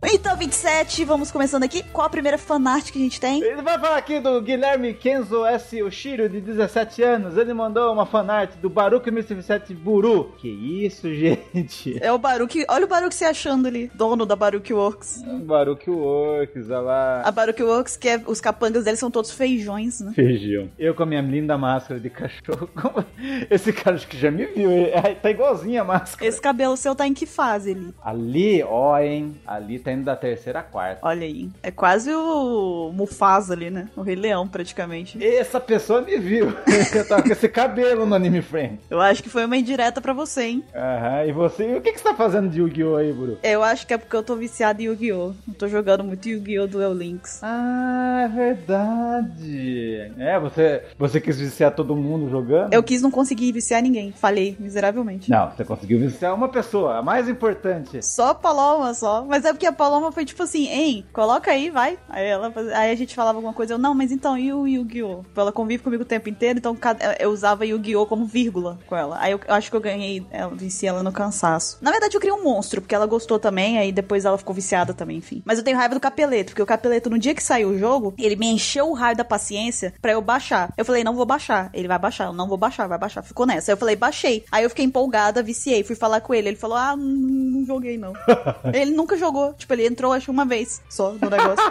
[0.00, 1.82] Então, 27, vamos começando aqui.
[1.92, 3.42] Qual a primeira fanart que a gente tem?
[3.42, 5.82] Ele vai falar aqui do Guilherme Kenzo S.
[5.82, 7.36] Oshiro, de 17 anos.
[7.36, 10.32] Ele mandou uma fanart do Baruch 1027 Buru.
[10.38, 11.98] Que isso, gente?
[12.00, 12.64] É o Baruch.
[12.68, 15.22] Olha o Baruch se achando ali, dono da Baruch Works.
[15.42, 17.22] Baruch Works, olha lá.
[17.24, 20.12] A Baruch Works, que é, os capangas dele são todos feijões, né?
[20.14, 20.70] Feijão.
[20.78, 22.70] Eu com a minha linda máscara de cachorro.
[23.50, 24.70] Esse cara acho que já me viu.
[25.20, 26.24] Tá igualzinho a máscara.
[26.28, 27.94] Esse cabelo seu tá em que fase ali?
[28.02, 29.34] Ali, ó, hein?
[29.46, 31.00] Ali tá indo da terceira a quarta.
[31.02, 31.50] Olha aí.
[31.62, 33.88] É quase o Mufasa ali, né?
[33.96, 35.22] O Rei Leão, praticamente.
[35.24, 36.52] Essa pessoa me viu.
[36.94, 38.78] Eu tava com esse cabelo no Anime Friend.
[38.90, 40.64] Eu acho que foi uma indireta pra você, hein?
[40.74, 41.72] Aham, e você?
[41.72, 42.96] E o que, que você tá fazendo de Yu-Gi-Oh!
[42.96, 43.38] aí, Buru?
[43.42, 45.32] Eu acho que é porque eu tô viciado em Yu-Gi-Oh!
[45.48, 46.66] Eu tô jogando muito Yu-Gi-Oh!
[46.66, 47.40] Duel Links.
[47.42, 50.12] Ah, é verdade.
[50.18, 52.72] É, você, você quis viciar todo mundo jogando?
[52.72, 54.12] Eu quis não conseguir viciar ninguém.
[54.12, 55.30] Falei miseravelmente.
[55.30, 58.04] Não, você conseguiu viciar uma pessoa, a mais importante.
[58.04, 59.24] Só a Paloma, só.
[59.24, 61.98] Mas é porque a Paloma foi tipo assim, hein, coloca aí, vai.
[62.08, 65.24] Aí ela aí a gente falava alguma coisa, eu, não, mas então, e o Yu-Gi-Oh?
[65.36, 66.76] Ela convive comigo o tempo inteiro, então
[67.20, 69.16] eu usava Yu-Gi-Oh como vírgula com ela.
[69.20, 71.78] Aí eu, eu acho que eu ganhei, ela venci ela no cansaço.
[71.80, 74.92] Na verdade, eu criei um monstro, porque ela gostou também, aí depois ela ficou viciada
[74.92, 75.42] também, enfim.
[75.44, 78.12] Mas eu tenho raiva do Capeleto, porque o Capeleto, no dia que saiu o jogo,
[78.18, 80.72] ele me encheu o raio da paciência pra eu baixar.
[80.76, 81.70] Eu falei, não vou baixar.
[81.72, 83.22] Ele vai baixar, eu não vou baixar, vai baixar.
[83.22, 83.70] Ficou nessa.
[83.70, 84.44] Aí eu falei, baixei.
[84.50, 86.48] Aí eu fiquei empolgada, viciei, fui falar com ele.
[86.48, 88.12] Ele falou, ah, não, não joguei não.
[88.72, 89.52] ele nunca jogou.
[89.54, 91.64] Tipo, ele entrou acho uma vez só no negócio.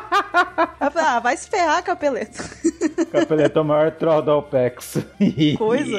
[0.79, 2.43] Aí eu falei, ah, vai se ferrar, Capeleto.
[3.11, 4.97] Capeleto é o maior troll da OPEX.
[5.57, 5.97] Coisa.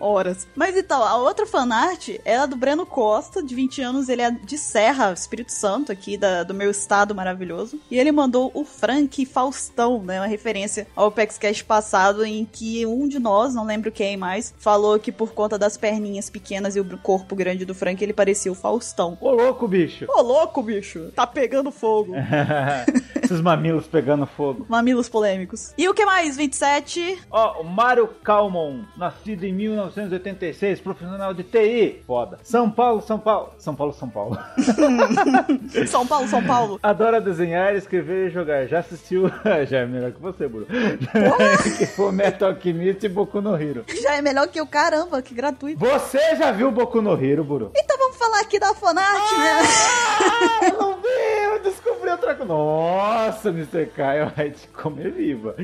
[0.00, 0.46] Horas.
[0.54, 4.08] Mas então, a outra fanart é do Breno Costa, de 20 anos.
[4.08, 7.78] Ele é de Serra, Espírito Santo, aqui da, do meu estado maravilhoso.
[7.90, 10.20] E ele mandou o Frank Faustão, né?
[10.20, 14.54] Uma referência ao OPEX Cash passado, em que um de nós, não lembro quem mais,
[14.58, 18.50] falou que por conta das perninhas pequenas e o corpo grande do Frank, ele parecia
[18.50, 19.16] o Faustão.
[19.20, 20.06] Ô louco, bicho!
[20.08, 21.10] Ô louco, bicho!
[21.14, 22.14] Tá pegando fogo.
[23.22, 24.66] Esses mamilos pegando fogo.
[24.68, 25.72] Mamilos polêmicos.
[25.78, 27.22] E o que mais, 27?
[27.30, 32.02] Ó, oh, o Mário Calmon, nascido em 1986, profissional de TI.
[32.06, 32.38] Foda.
[32.42, 33.52] São Paulo, São Paulo.
[33.58, 34.38] São Paulo, São Paulo.
[35.86, 36.80] São Paulo, São Paulo.
[36.82, 38.66] Adora desenhar, escrever e jogar.
[38.66, 39.30] Já assistiu.
[39.68, 40.66] Já é melhor que você, Bruno.
[41.78, 43.84] que foi Metal Alchemist e Boku no Hero.
[44.02, 45.78] Já é melhor que o caramba, que gratuito.
[45.78, 47.72] Você já viu Boku no Hero, Buru?
[47.76, 49.50] Então falar aqui da Fonart, né?
[50.20, 50.72] ah, né?
[50.78, 52.52] Não vi, eu descobri outra coisa.
[52.52, 53.86] Nossa, Mr.
[53.86, 55.56] Kyle vai te comer viva.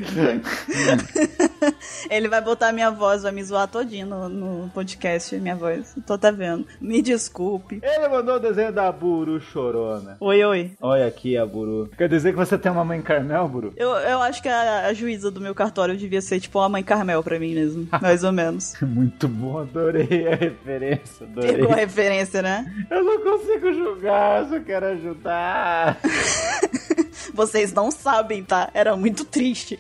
[2.11, 5.95] Ele vai botar minha voz, vai me zoar todinho no, no podcast, minha voz.
[6.07, 6.67] Tô até vendo.
[6.81, 7.81] Me desculpe.
[7.83, 10.17] Ele mandou o desenho da Buru Chorona.
[10.21, 10.71] Oi, oi.
[10.81, 11.91] Olha aqui a Buru.
[11.97, 13.73] Quer dizer que você tem uma mãe Carmel, Buru?
[13.77, 16.83] Eu, eu acho que a, a juíza do meu cartório devia ser tipo uma mãe
[16.83, 17.89] Carmel pra mim mesmo.
[18.01, 18.75] mais ou menos.
[18.81, 21.27] Muito bom, adorei a referência.
[21.27, 21.53] Adorei.
[21.53, 22.87] Pegou a referência, né?
[22.91, 25.99] Eu não consigo julgar, só quero ajudar.
[27.35, 28.71] Vocês não sabem, tá?
[28.75, 29.77] Era muito triste.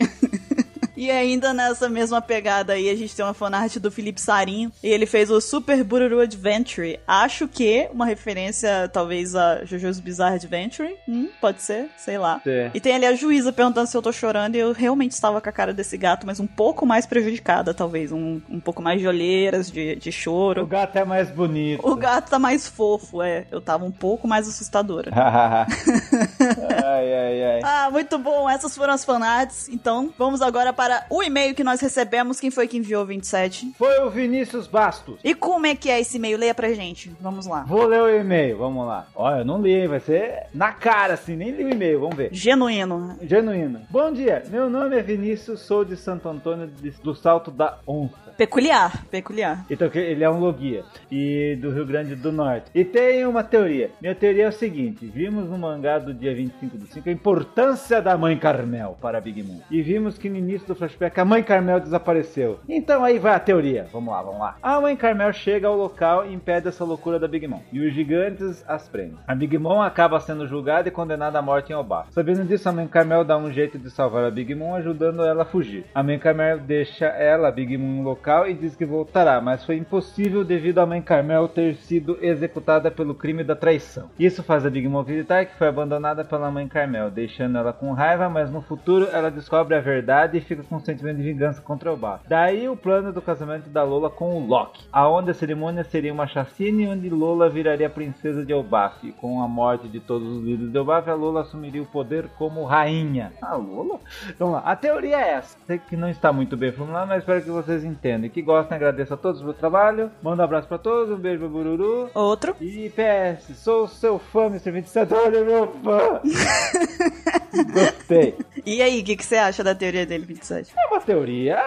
[0.98, 4.72] E ainda nessa mesma pegada aí, a gente tem uma fanart do Felipe Sarinho.
[4.82, 6.98] E ele fez o Super Bururu Adventure.
[7.06, 10.92] Acho que uma referência, talvez, a JoJo's Bizarre Adventure.
[11.08, 12.42] Hum, pode ser, sei lá.
[12.44, 12.72] É.
[12.74, 14.56] E tem ali a juíza perguntando se eu tô chorando.
[14.56, 18.10] E eu realmente estava com a cara desse gato, mas um pouco mais prejudicada, talvez.
[18.10, 20.66] Um, um pouco mais de olheiras, de, de O choro.
[20.66, 21.88] gato é mais bonito.
[21.88, 23.46] O gato tá mais fofo, é.
[23.52, 25.12] Eu tava um pouco mais assustadora.
[25.14, 27.60] ai, ai, ai.
[27.62, 28.50] Ah, muito bom.
[28.50, 29.68] Essas foram as fanarts.
[29.68, 32.40] Então, vamos agora para o e-mail que nós recebemos.
[32.40, 33.72] Quem foi que enviou 27?
[33.76, 35.18] Foi o Vinícius Bastos.
[35.22, 36.38] E como é que é esse e-mail?
[36.38, 37.10] Leia pra gente.
[37.20, 37.64] Vamos lá.
[37.64, 39.06] Vou ler o e-mail, vamos lá.
[39.14, 39.88] Olha, eu não li, hein?
[39.88, 42.30] vai ser na cara assim, nem li o e-mail, vamos ver.
[42.32, 43.16] Genuíno.
[43.22, 43.82] Genuíno.
[43.90, 46.70] Bom dia, meu nome é Vinícius, sou de Santo Antônio
[47.02, 48.27] do Salto da Onça.
[48.38, 49.04] Peculiar.
[49.10, 49.66] Peculiar.
[49.68, 52.70] Então ele é um logia e do Rio Grande do Norte.
[52.72, 53.90] E tem uma teoria.
[54.00, 58.00] Minha teoria é o seguinte: vimos no mangá do dia 25 do 5 a importância
[58.00, 59.58] da mãe Carmel para Big Mom.
[59.68, 62.60] E vimos que no início do flashback a mãe Carmel desapareceu.
[62.68, 63.88] Então aí vai a teoria.
[63.92, 64.56] Vamos lá, vamos lá.
[64.62, 67.60] A mãe Carmel chega ao local e impede essa loucura da Big Mom.
[67.72, 69.18] E os gigantes as prendem.
[69.26, 72.06] A Big Mom acaba sendo julgada e condenada à morte em Obá.
[72.10, 75.42] Sabendo disso, a mãe Carmel dá um jeito de salvar a Big Mom, ajudando ela
[75.42, 75.86] a fugir.
[75.92, 79.64] A mãe Carmel deixa ela, a Big Mom, no local e diz que voltará, mas
[79.64, 84.10] foi impossível devido à mãe Carmel ter sido executada pelo crime da traição.
[84.18, 87.92] Isso faz a Big Mom acreditar que foi abandonada pela mãe Carmel, deixando ela com
[87.92, 91.62] raiva, mas no futuro ela descobre a verdade e fica com um sentimento de vingança
[91.62, 92.20] contra o Obá.
[92.28, 96.26] Daí o plano do casamento da Lola com o Loki, aonde a cerimônia seria uma
[96.26, 99.10] chacina e onde Lola viraria princesa de Elbaf.
[99.12, 102.64] Com a morte de todos os líderes de Elbaf, a Lola assumiria o poder como
[102.64, 103.32] rainha.
[103.40, 104.00] A Lola?
[104.38, 105.56] Lá, a teoria é essa.
[105.66, 108.17] Sei que não está muito bem formulada, mas espero que vocês entendam.
[108.24, 110.10] E que gostem, agradeço a todos pelo trabalho.
[110.22, 112.10] Manda um abraço pra todos, um beijo pro Bururu.
[112.14, 112.54] Outro.
[112.60, 114.70] E PS, sou seu fã, Mr.
[114.70, 116.20] 27, olha meu fã.
[117.72, 118.34] Gostei.
[118.66, 120.72] E aí, o que, que você acha da teoria dele, 27?
[120.76, 121.58] É uma teoria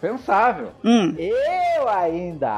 [0.00, 0.68] pensável.
[0.84, 1.14] Hum.
[1.18, 2.50] Eu ainda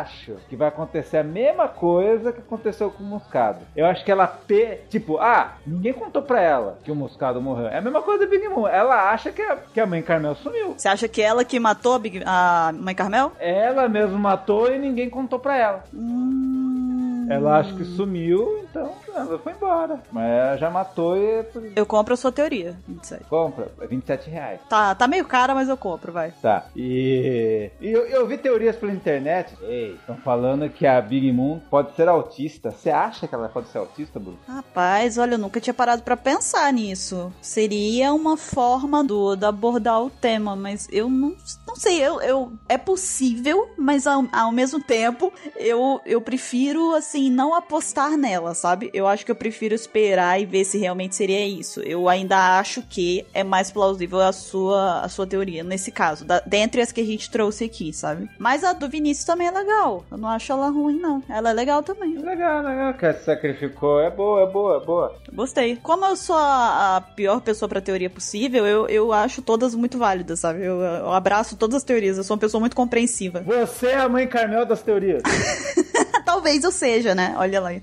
[0.00, 3.58] acho que vai acontecer a mesma coisa que aconteceu com o Moscado.
[3.76, 4.78] Eu acho que ela, pe...
[4.88, 7.66] tipo, ah, ninguém contou pra ela que o Moscado morreu.
[7.68, 8.66] É a mesma coisa do Big Mom.
[8.66, 10.74] Ela acha que a, que a mãe Carmel sumiu.
[10.76, 13.32] Você acha que ela que matou a, Big- a mãe Carmel?
[13.38, 15.84] Ela mesmo matou e ninguém contou pra ela.
[15.94, 16.65] Hum.
[17.28, 20.00] Ela acha que sumiu, então ela foi embora.
[20.12, 23.24] Mas ela já matou e Eu compro a sua teoria, 27.
[23.24, 23.68] compra.
[23.80, 24.60] É 27 reais.
[24.68, 26.32] Tá, tá meio cara, mas eu compro, vai.
[26.42, 26.66] Tá.
[26.76, 29.54] E, e eu, eu vi teorias pela internet.
[29.62, 32.70] Ei, estão falando que a Big Moon pode ser autista.
[32.70, 34.38] Você acha que ela pode ser autista, Bruno?
[34.46, 37.32] Rapaz, olha, eu nunca tinha parado pra pensar nisso.
[37.40, 41.34] Seria uma forma do de abordar o tema, mas eu não,
[41.66, 47.15] não sei, eu, eu é possível, mas ao, ao mesmo tempo eu, eu prefiro assim
[47.30, 48.90] não apostar nela, sabe?
[48.92, 51.80] Eu acho que eu prefiro esperar e ver se realmente seria isso.
[51.80, 56.40] Eu ainda acho que é mais plausível a sua a sua teoria nesse caso, da,
[56.44, 58.28] dentre as que a gente trouxe aqui, sabe?
[58.38, 60.04] Mas a do Vinícius também é legal.
[60.10, 61.22] Eu não acho ela ruim não.
[61.28, 62.18] Ela é legal também.
[62.18, 62.94] Legal, legal.
[62.94, 64.00] Que se sacrificou.
[64.00, 65.14] É boa, é boa, é boa.
[65.32, 65.76] Gostei.
[65.76, 69.98] Como eu sou a, a pior pessoa pra teoria possível, eu, eu acho todas muito
[69.98, 70.64] válidas, sabe?
[70.64, 72.16] Eu, eu abraço todas as teorias.
[72.16, 73.40] Eu sou uma pessoa muito compreensiva.
[73.40, 75.22] Você é a mãe Carmel das teorias.
[76.26, 77.36] Talvez eu seja, né?
[77.38, 77.70] Olha lá.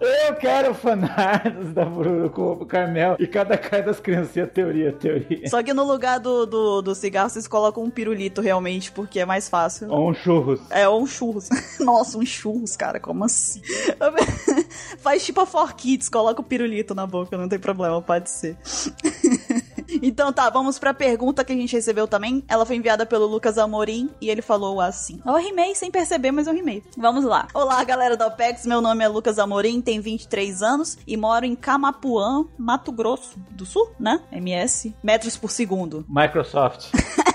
[0.00, 5.46] eu quero fanarts da Bururu com o Carmel e cada cara das criancinhas teoria, teoria.
[5.50, 9.26] Só que no lugar do, do, do cigarro, vocês colocam um pirulito realmente, porque é
[9.26, 9.90] mais fácil.
[9.90, 10.58] Ou um churros.
[10.70, 11.50] É, ou um churros.
[11.78, 13.60] Nossa, um churros, cara, como assim?
[15.00, 18.56] Faz tipo a For Kids, coloca o pirulito na boca, não tem problema, pode ser.
[20.02, 22.44] Então tá, vamos pra pergunta que a gente recebeu também.
[22.48, 26.46] Ela foi enviada pelo Lucas Amorim e ele falou assim: Eu rimei sem perceber, mas
[26.46, 26.82] eu rimei.
[26.96, 27.48] Vamos lá.
[27.54, 28.66] Olá, galera da OPEX.
[28.66, 33.64] Meu nome é Lucas Amorim, tenho 23 anos e moro em Camapuã, Mato Grosso do
[33.66, 34.20] Sul, né?
[34.32, 34.94] MS.
[35.02, 36.04] Metros por segundo.
[36.08, 36.90] Microsoft.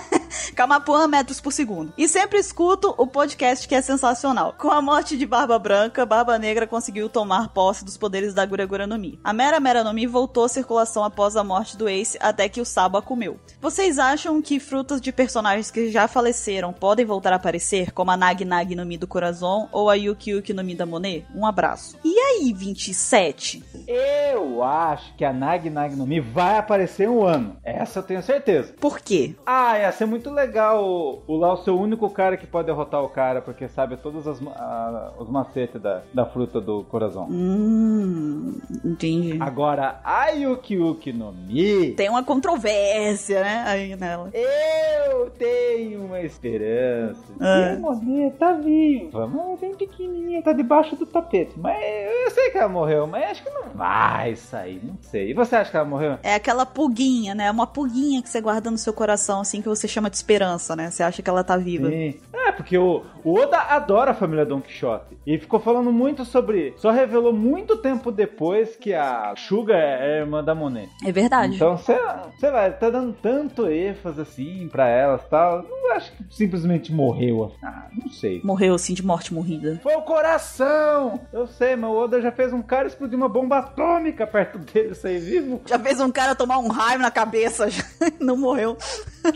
[0.55, 1.91] Camapuã metros por segundo.
[1.97, 4.55] E sempre escuto o podcast que é sensacional.
[4.57, 8.65] Com a morte de Barba Branca, Barba Negra conseguiu tomar posse dos poderes da Gura
[8.65, 9.19] Gura no Mi.
[9.21, 12.61] A Mera Mera no Mi voltou à circulação após a morte do Ace, até que
[12.61, 13.37] o Sabo a comeu.
[13.59, 18.15] Vocês acham que frutas de personagens que já faleceram podem voltar a aparecer, como a
[18.15, 21.25] Nag Nag no Mi do Corazon ou a Yuki Yuki no Mi da Monet?
[21.35, 21.97] Um abraço.
[22.01, 23.61] E aí, 27?
[23.85, 27.57] Eu acho que a Nag Nag no Mi vai aparecer um ano.
[27.61, 28.71] Essa eu tenho certeza.
[28.79, 29.35] Por quê?
[29.45, 30.44] Ah, ia ser muito legal
[30.75, 34.27] o, o Lau ser o único cara que pode derrotar o cara, porque sabe todos
[34.27, 37.27] as, a- os macetes da, da fruta do coração.
[37.29, 39.37] Hum, entendi.
[39.41, 41.91] Agora, a Yuki Yuki no Mi.
[41.91, 44.29] Tem uma controvérsia, né, aí nela.
[44.33, 47.21] Eu tenho uma esperança.
[47.39, 47.59] Ah.
[47.71, 51.53] E a Monet tá viva, mas é bem pequenininha, tá debaixo do tapete.
[51.57, 51.77] Mas
[52.25, 55.31] eu sei que ela morreu, mas acho que não vai sair, não sei.
[55.31, 56.17] E você acha que ela morreu?
[56.23, 57.49] É aquela pulguinha, né?
[57.51, 60.34] Uma pulguinha que você guarda no seu coração, assim, que você chama de esperança,
[60.75, 60.89] né?
[60.89, 61.89] Você acha que ela tá viva.
[61.89, 62.19] Sim.
[62.33, 65.17] É, porque o, o Oda adora a família Don Quixote.
[65.25, 66.73] E ficou falando muito sobre.
[66.77, 70.89] Só revelou muito tempo depois que a Suga é irmã da Monet.
[71.03, 71.55] É verdade.
[71.55, 75.63] Então, você vai, tá dando tanto ênfase assim pra elas e tal.
[75.63, 77.51] Não acho que simplesmente morreu.
[77.63, 78.41] Ah, não sei.
[78.43, 79.79] Morreu, assim, de morte morrida.
[79.81, 81.19] Foi o coração!
[81.33, 84.93] Eu sei, mas o Oda já fez um cara explodir uma bomba atômica perto dele
[84.93, 85.61] sair vivo.
[85.65, 87.83] Já fez um cara tomar um raio na cabeça, já
[88.19, 88.77] não morreu.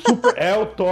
[0.05, 0.88] Super, é o Thor.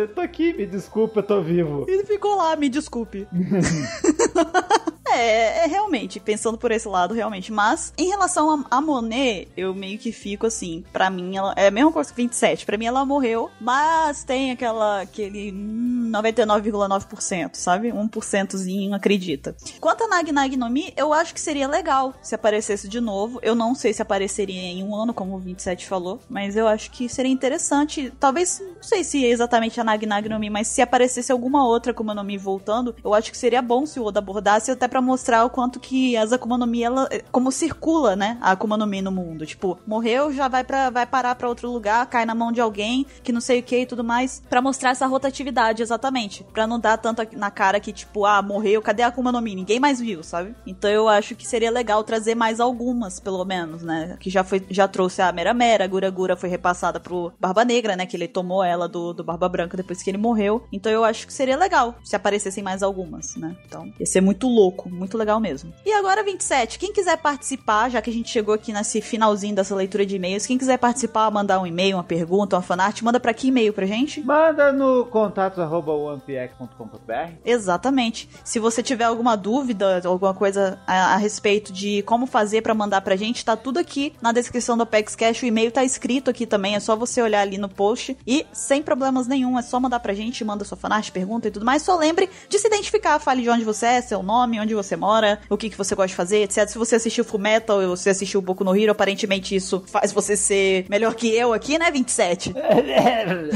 [0.00, 1.84] Eu tô aqui, me desculpa, eu tô vivo.
[1.88, 3.26] Ele ficou lá, me desculpe.
[5.14, 7.52] É, é realmente, pensando por esse lado, realmente.
[7.52, 11.68] Mas, em relação a, a Monet, eu meio que fico assim, pra mim, ela é
[11.68, 12.64] a mesma coisa que 27.
[12.64, 17.90] Pra mim, ela morreu, mas tem aquela, aquele hum, 99,9%, sabe?
[17.90, 19.56] 1%zinho acredita.
[19.80, 23.38] Quanto a Nag Nag no Mi, eu acho que seria legal se aparecesse de novo.
[23.42, 26.90] Eu não sei se apareceria em um ano, como o 27 falou, mas eu acho
[26.90, 28.12] que seria interessante.
[28.18, 31.66] Talvez, não sei se é exatamente a Nag Nag no Mi, mas se aparecesse alguma
[31.66, 34.88] outra Akuma no Mi voltando, eu acho que seria bom se o Oda abordasse até
[34.88, 38.76] pra mostrar o quanto que as Akuma no Mi, ela, como circula, né, a Akuma
[38.76, 39.44] no Mi no mundo.
[39.44, 43.06] Tipo, morreu, já vai para vai parar pra outro lugar, cai na mão de alguém,
[43.22, 46.44] que não sei o que e tudo mais, pra mostrar essa rotatividade, exatamente.
[46.52, 49.54] Pra não dar tanto na cara que, tipo, ah, morreu, cadê a Akuma no Mi?
[49.54, 50.54] Ninguém mais viu, sabe?
[50.66, 54.16] Então eu acho que seria legal trazer mais algumas, pelo menos, né?
[54.20, 57.64] Que já foi, já trouxe a Mera Mera, a Gura Gura foi repassada pro Barba
[57.64, 58.06] Negra, né?
[58.06, 60.64] Que ele tomou ela do, do Barba Branca depois que ele morreu.
[60.72, 63.56] Então eu acho que seria legal se aparecessem mais algumas, né?
[63.66, 65.72] Então ia ser muito louco, muito legal mesmo.
[65.84, 69.74] E agora, 27, quem quiser participar, já que a gente chegou aqui nesse finalzinho dessa
[69.74, 73.34] leitura de e-mails, quem quiser participar, mandar um e-mail, uma pergunta, uma fanart, manda pra
[73.34, 74.20] que e-mail pra gente?
[74.22, 77.32] Manda no contatos arroba onepx.com.br.
[77.44, 78.28] Exatamente.
[78.44, 83.00] Se você tiver alguma dúvida, alguma coisa a, a respeito de como fazer pra mandar
[83.00, 85.42] pra gente, tá tudo aqui na descrição do Apex Cash.
[85.42, 88.82] O e-mail tá escrito aqui também, é só você olhar ali no post e sem
[88.82, 91.82] problemas nenhum, é só mandar pra gente, manda sua fanart, pergunta e tudo mais.
[91.82, 95.40] Só lembre de se identificar, fale de onde você é, seu nome, onde você mora,
[95.48, 96.68] o que, que você gosta de fazer, etc.
[96.68, 100.36] Se você assistiu Full Metal ou você assistiu Boku no Hero, aparentemente isso faz você
[100.36, 102.54] ser melhor que eu aqui, né, 27?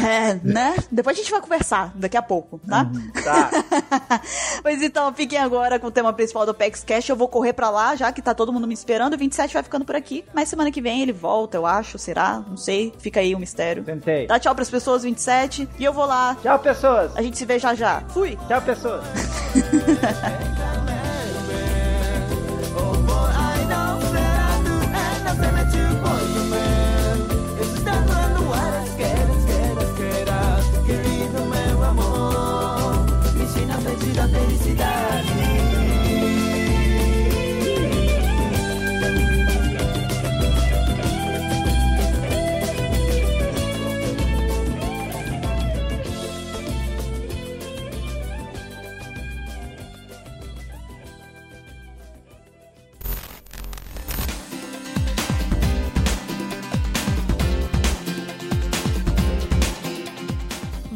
[0.07, 0.77] É, né?
[0.91, 2.91] Depois a gente vai conversar daqui a pouco, tá?
[3.25, 3.51] Tá.
[4.63, 7.09] Pois então, fiquem agora com o tema principal do Pex Cash.
[7.09, 9.15] Eu vou correr pra lá, já que tá todo mundo me esperando.
[9.15, 10.25] O 27 vai ficando por aqui.
[10.35, 11.99] Mas semana que vem ele volta, eu acho.
[11.99, 12.43] Será?
[12.47, 12.93] Não sei.
[12.99, 13.85] Fica aí o mistério.
[13.85, 14.27] Tentei.
[14.27, 15.69] Dá tchau pras pessoas, 27.
[15.79, 16.37] E eu vou lá.
[16.43, 17.17] Tchau, pessoas.
[17.17, 18.03] A gente se vê já já.
[18.09, 18.39] Fui!
[18.49, 19.05] Tchau, pessoas.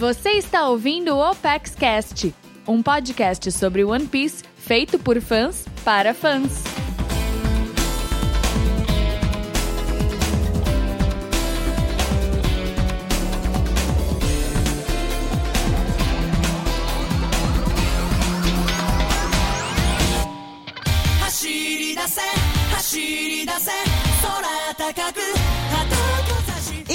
[0.00, 2.34] Você está ouvindo o Opex Cast,
[2.66, 6.64] um podcast sobre One Piece feito por fãs para fãs.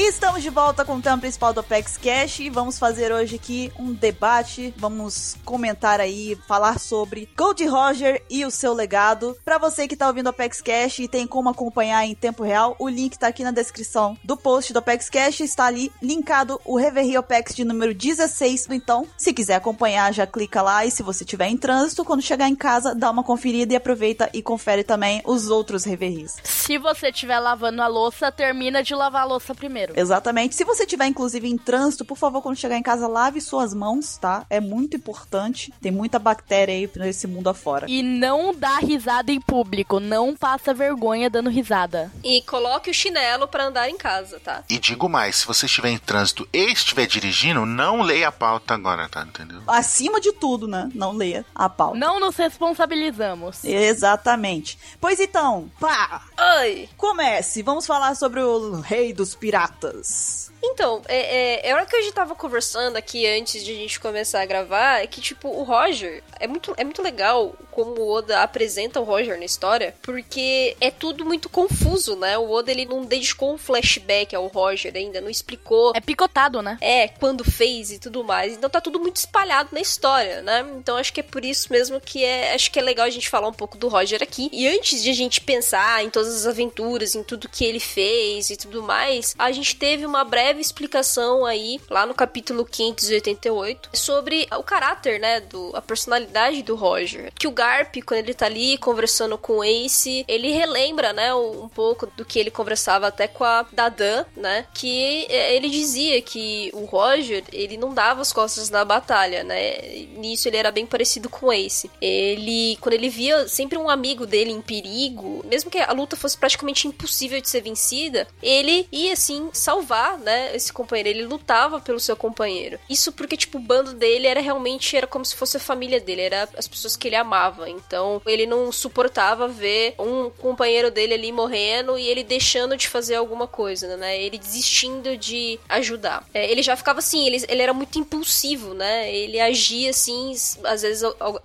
[0.08, 3.72] Estamos de volta com o tema principal do Apex Cash e vamos fazer hoje aqui
[3.78, 4.72] um debate.
[4.78, 9.36] Vamos comentar aí, falar sobre Gold Roger e o seu legado.
[9.44, 12.76] Pra você que tá ouvindo o Apex Cash e tem como acompanhar em tempo real,
[12.78, 15.40] o link tá aqui na descrição do post do Apex Cash.
[15.40, 18.68] Está ali linkado o Reverie Apex de número 16.
[18.70, 20.86] Então, se quiser acompanhar, já clica lá.
[20.86, 24.30] E se você estiver em trânsito, quando chegar em casa, dá uma conferida e aproveita
[24.32, 26.36] e confere também os outros Reveries.
[26.44, 29.95] Se você estiver lavando a louça, termina de lavar a louça primeiro.
[29.96, 30.56] Exatamente.
[30.56, 34.18] Se você tiver, inclusive, em trânsito, por favor, quando chegar em casa, lave suas mãos,
[34.18, 34.46] tá?
[34.50, 35.74] É muito importante.
[35.82, 37.86] Tem muita bactéria aí nesse mundo afora.
[37.90, 40.00] E não dá risada em público.
[40.00, 42.12] Não passa vergonha dando risada.
[42.24, 44.64] E coloque o chinelo pra andar em casa, tá?
[44.70, 48.74] E digo mais, se você estiver em trânsito e estiver dirigindo, não leia a pauta
[48.74, 49.24] agora, tá?
[49.24, 49.62] Entendeu?
[49.68, 50.90] Acima de tudo, né?
[50.94, 51.98] Não leia a pauta.
[51.98, 53.64] Não nos responsabilizamos.
[53.64, 54.78] Exatamente.
[55.00, 56.24] Pois então, pá!
[56.60, 56.90] Oi!
[56.98, 57.62] Comece!
[57.62, 59.85] Vamos falar sobre o Rei dos Piratas.
[59.86, 60.52] Pelotas.
[60.72, 63.76] Então, é, é, é a hora que a gente tava conversando aqui antes de a
[63.76, 68.00] gente começar a gravar, é que, tipo, o Roger, é muito, é muito legal como
[68.00, 72.38] o Oda apresenta o Roger na história, porque é tudo muito confuso, né?
[72.38, 75.92] O Oda, ele não dedicou um flashback ao Roger ainda, não explicou.
[75.94, 76.78] É picotado, né?
[76.80, 78.54] É, quando fez e tudo mais.
[78.54, 80.66] Então tá tudo muito espalhado na história, né?
[80.78, 83.30] Então acho que é por isso mesmo que é, acho que é legal a gente
[83.30, 84.50] falar um pouco do Roger aqui.
[84.54, 88.50] E antes de a gente pensar em todas as aventuras, em tudo que ele fez
[88.50, 94.48] e tudo mais, a gente teve uma breve explicação aí, lá no capítulo 588, sobre
[94.58, 97.32] o caráter, né, do, a personalidade do Roger.
[97.38, 101.68] Que o Garp, quando ele tá ali conversando com o Ace, ele relembra, né, um
[101.70, 106.70] pouco do que ele conversava até com a Dadan, né, que é, ele dizia que
[106.74, 109.78] o Roger, ele não dava as costas na batalha, né,
[110.16, 111.90] nisso ele era bem parecido com o Ace.
[112.02, 116.38] Ele, quando ele via sempre um amigo dele em perigo, mesmo que a luta fosse
[116.38, 122.00] praticamente impossível de ser vencida, ele ia, assim, salvar, né, esse companheiro, ele lutava pelo
[122.00, 122.80] seu companheiro.
[122.90, 126.22] Isso porque, tipo, o bando dele era realmente, era como se fosse a família dele,
[126.22, 127.70] era as pessoas que ele amava.
[127.70, 133.16] Então, ele não suportava ver um companheiro dele ali morrendo e ele deixando de fazer
[133.16, 134.22] alguma coisa, né?
[134.22, 136.26] Ele desistindo de ajudar.
[136.34, 139.14] É, ele já ficava assim, ele, ele era muito impulsivo, né?
[139.14, 140.34] Ele agia assim,
[140.64, 141.04] às vezes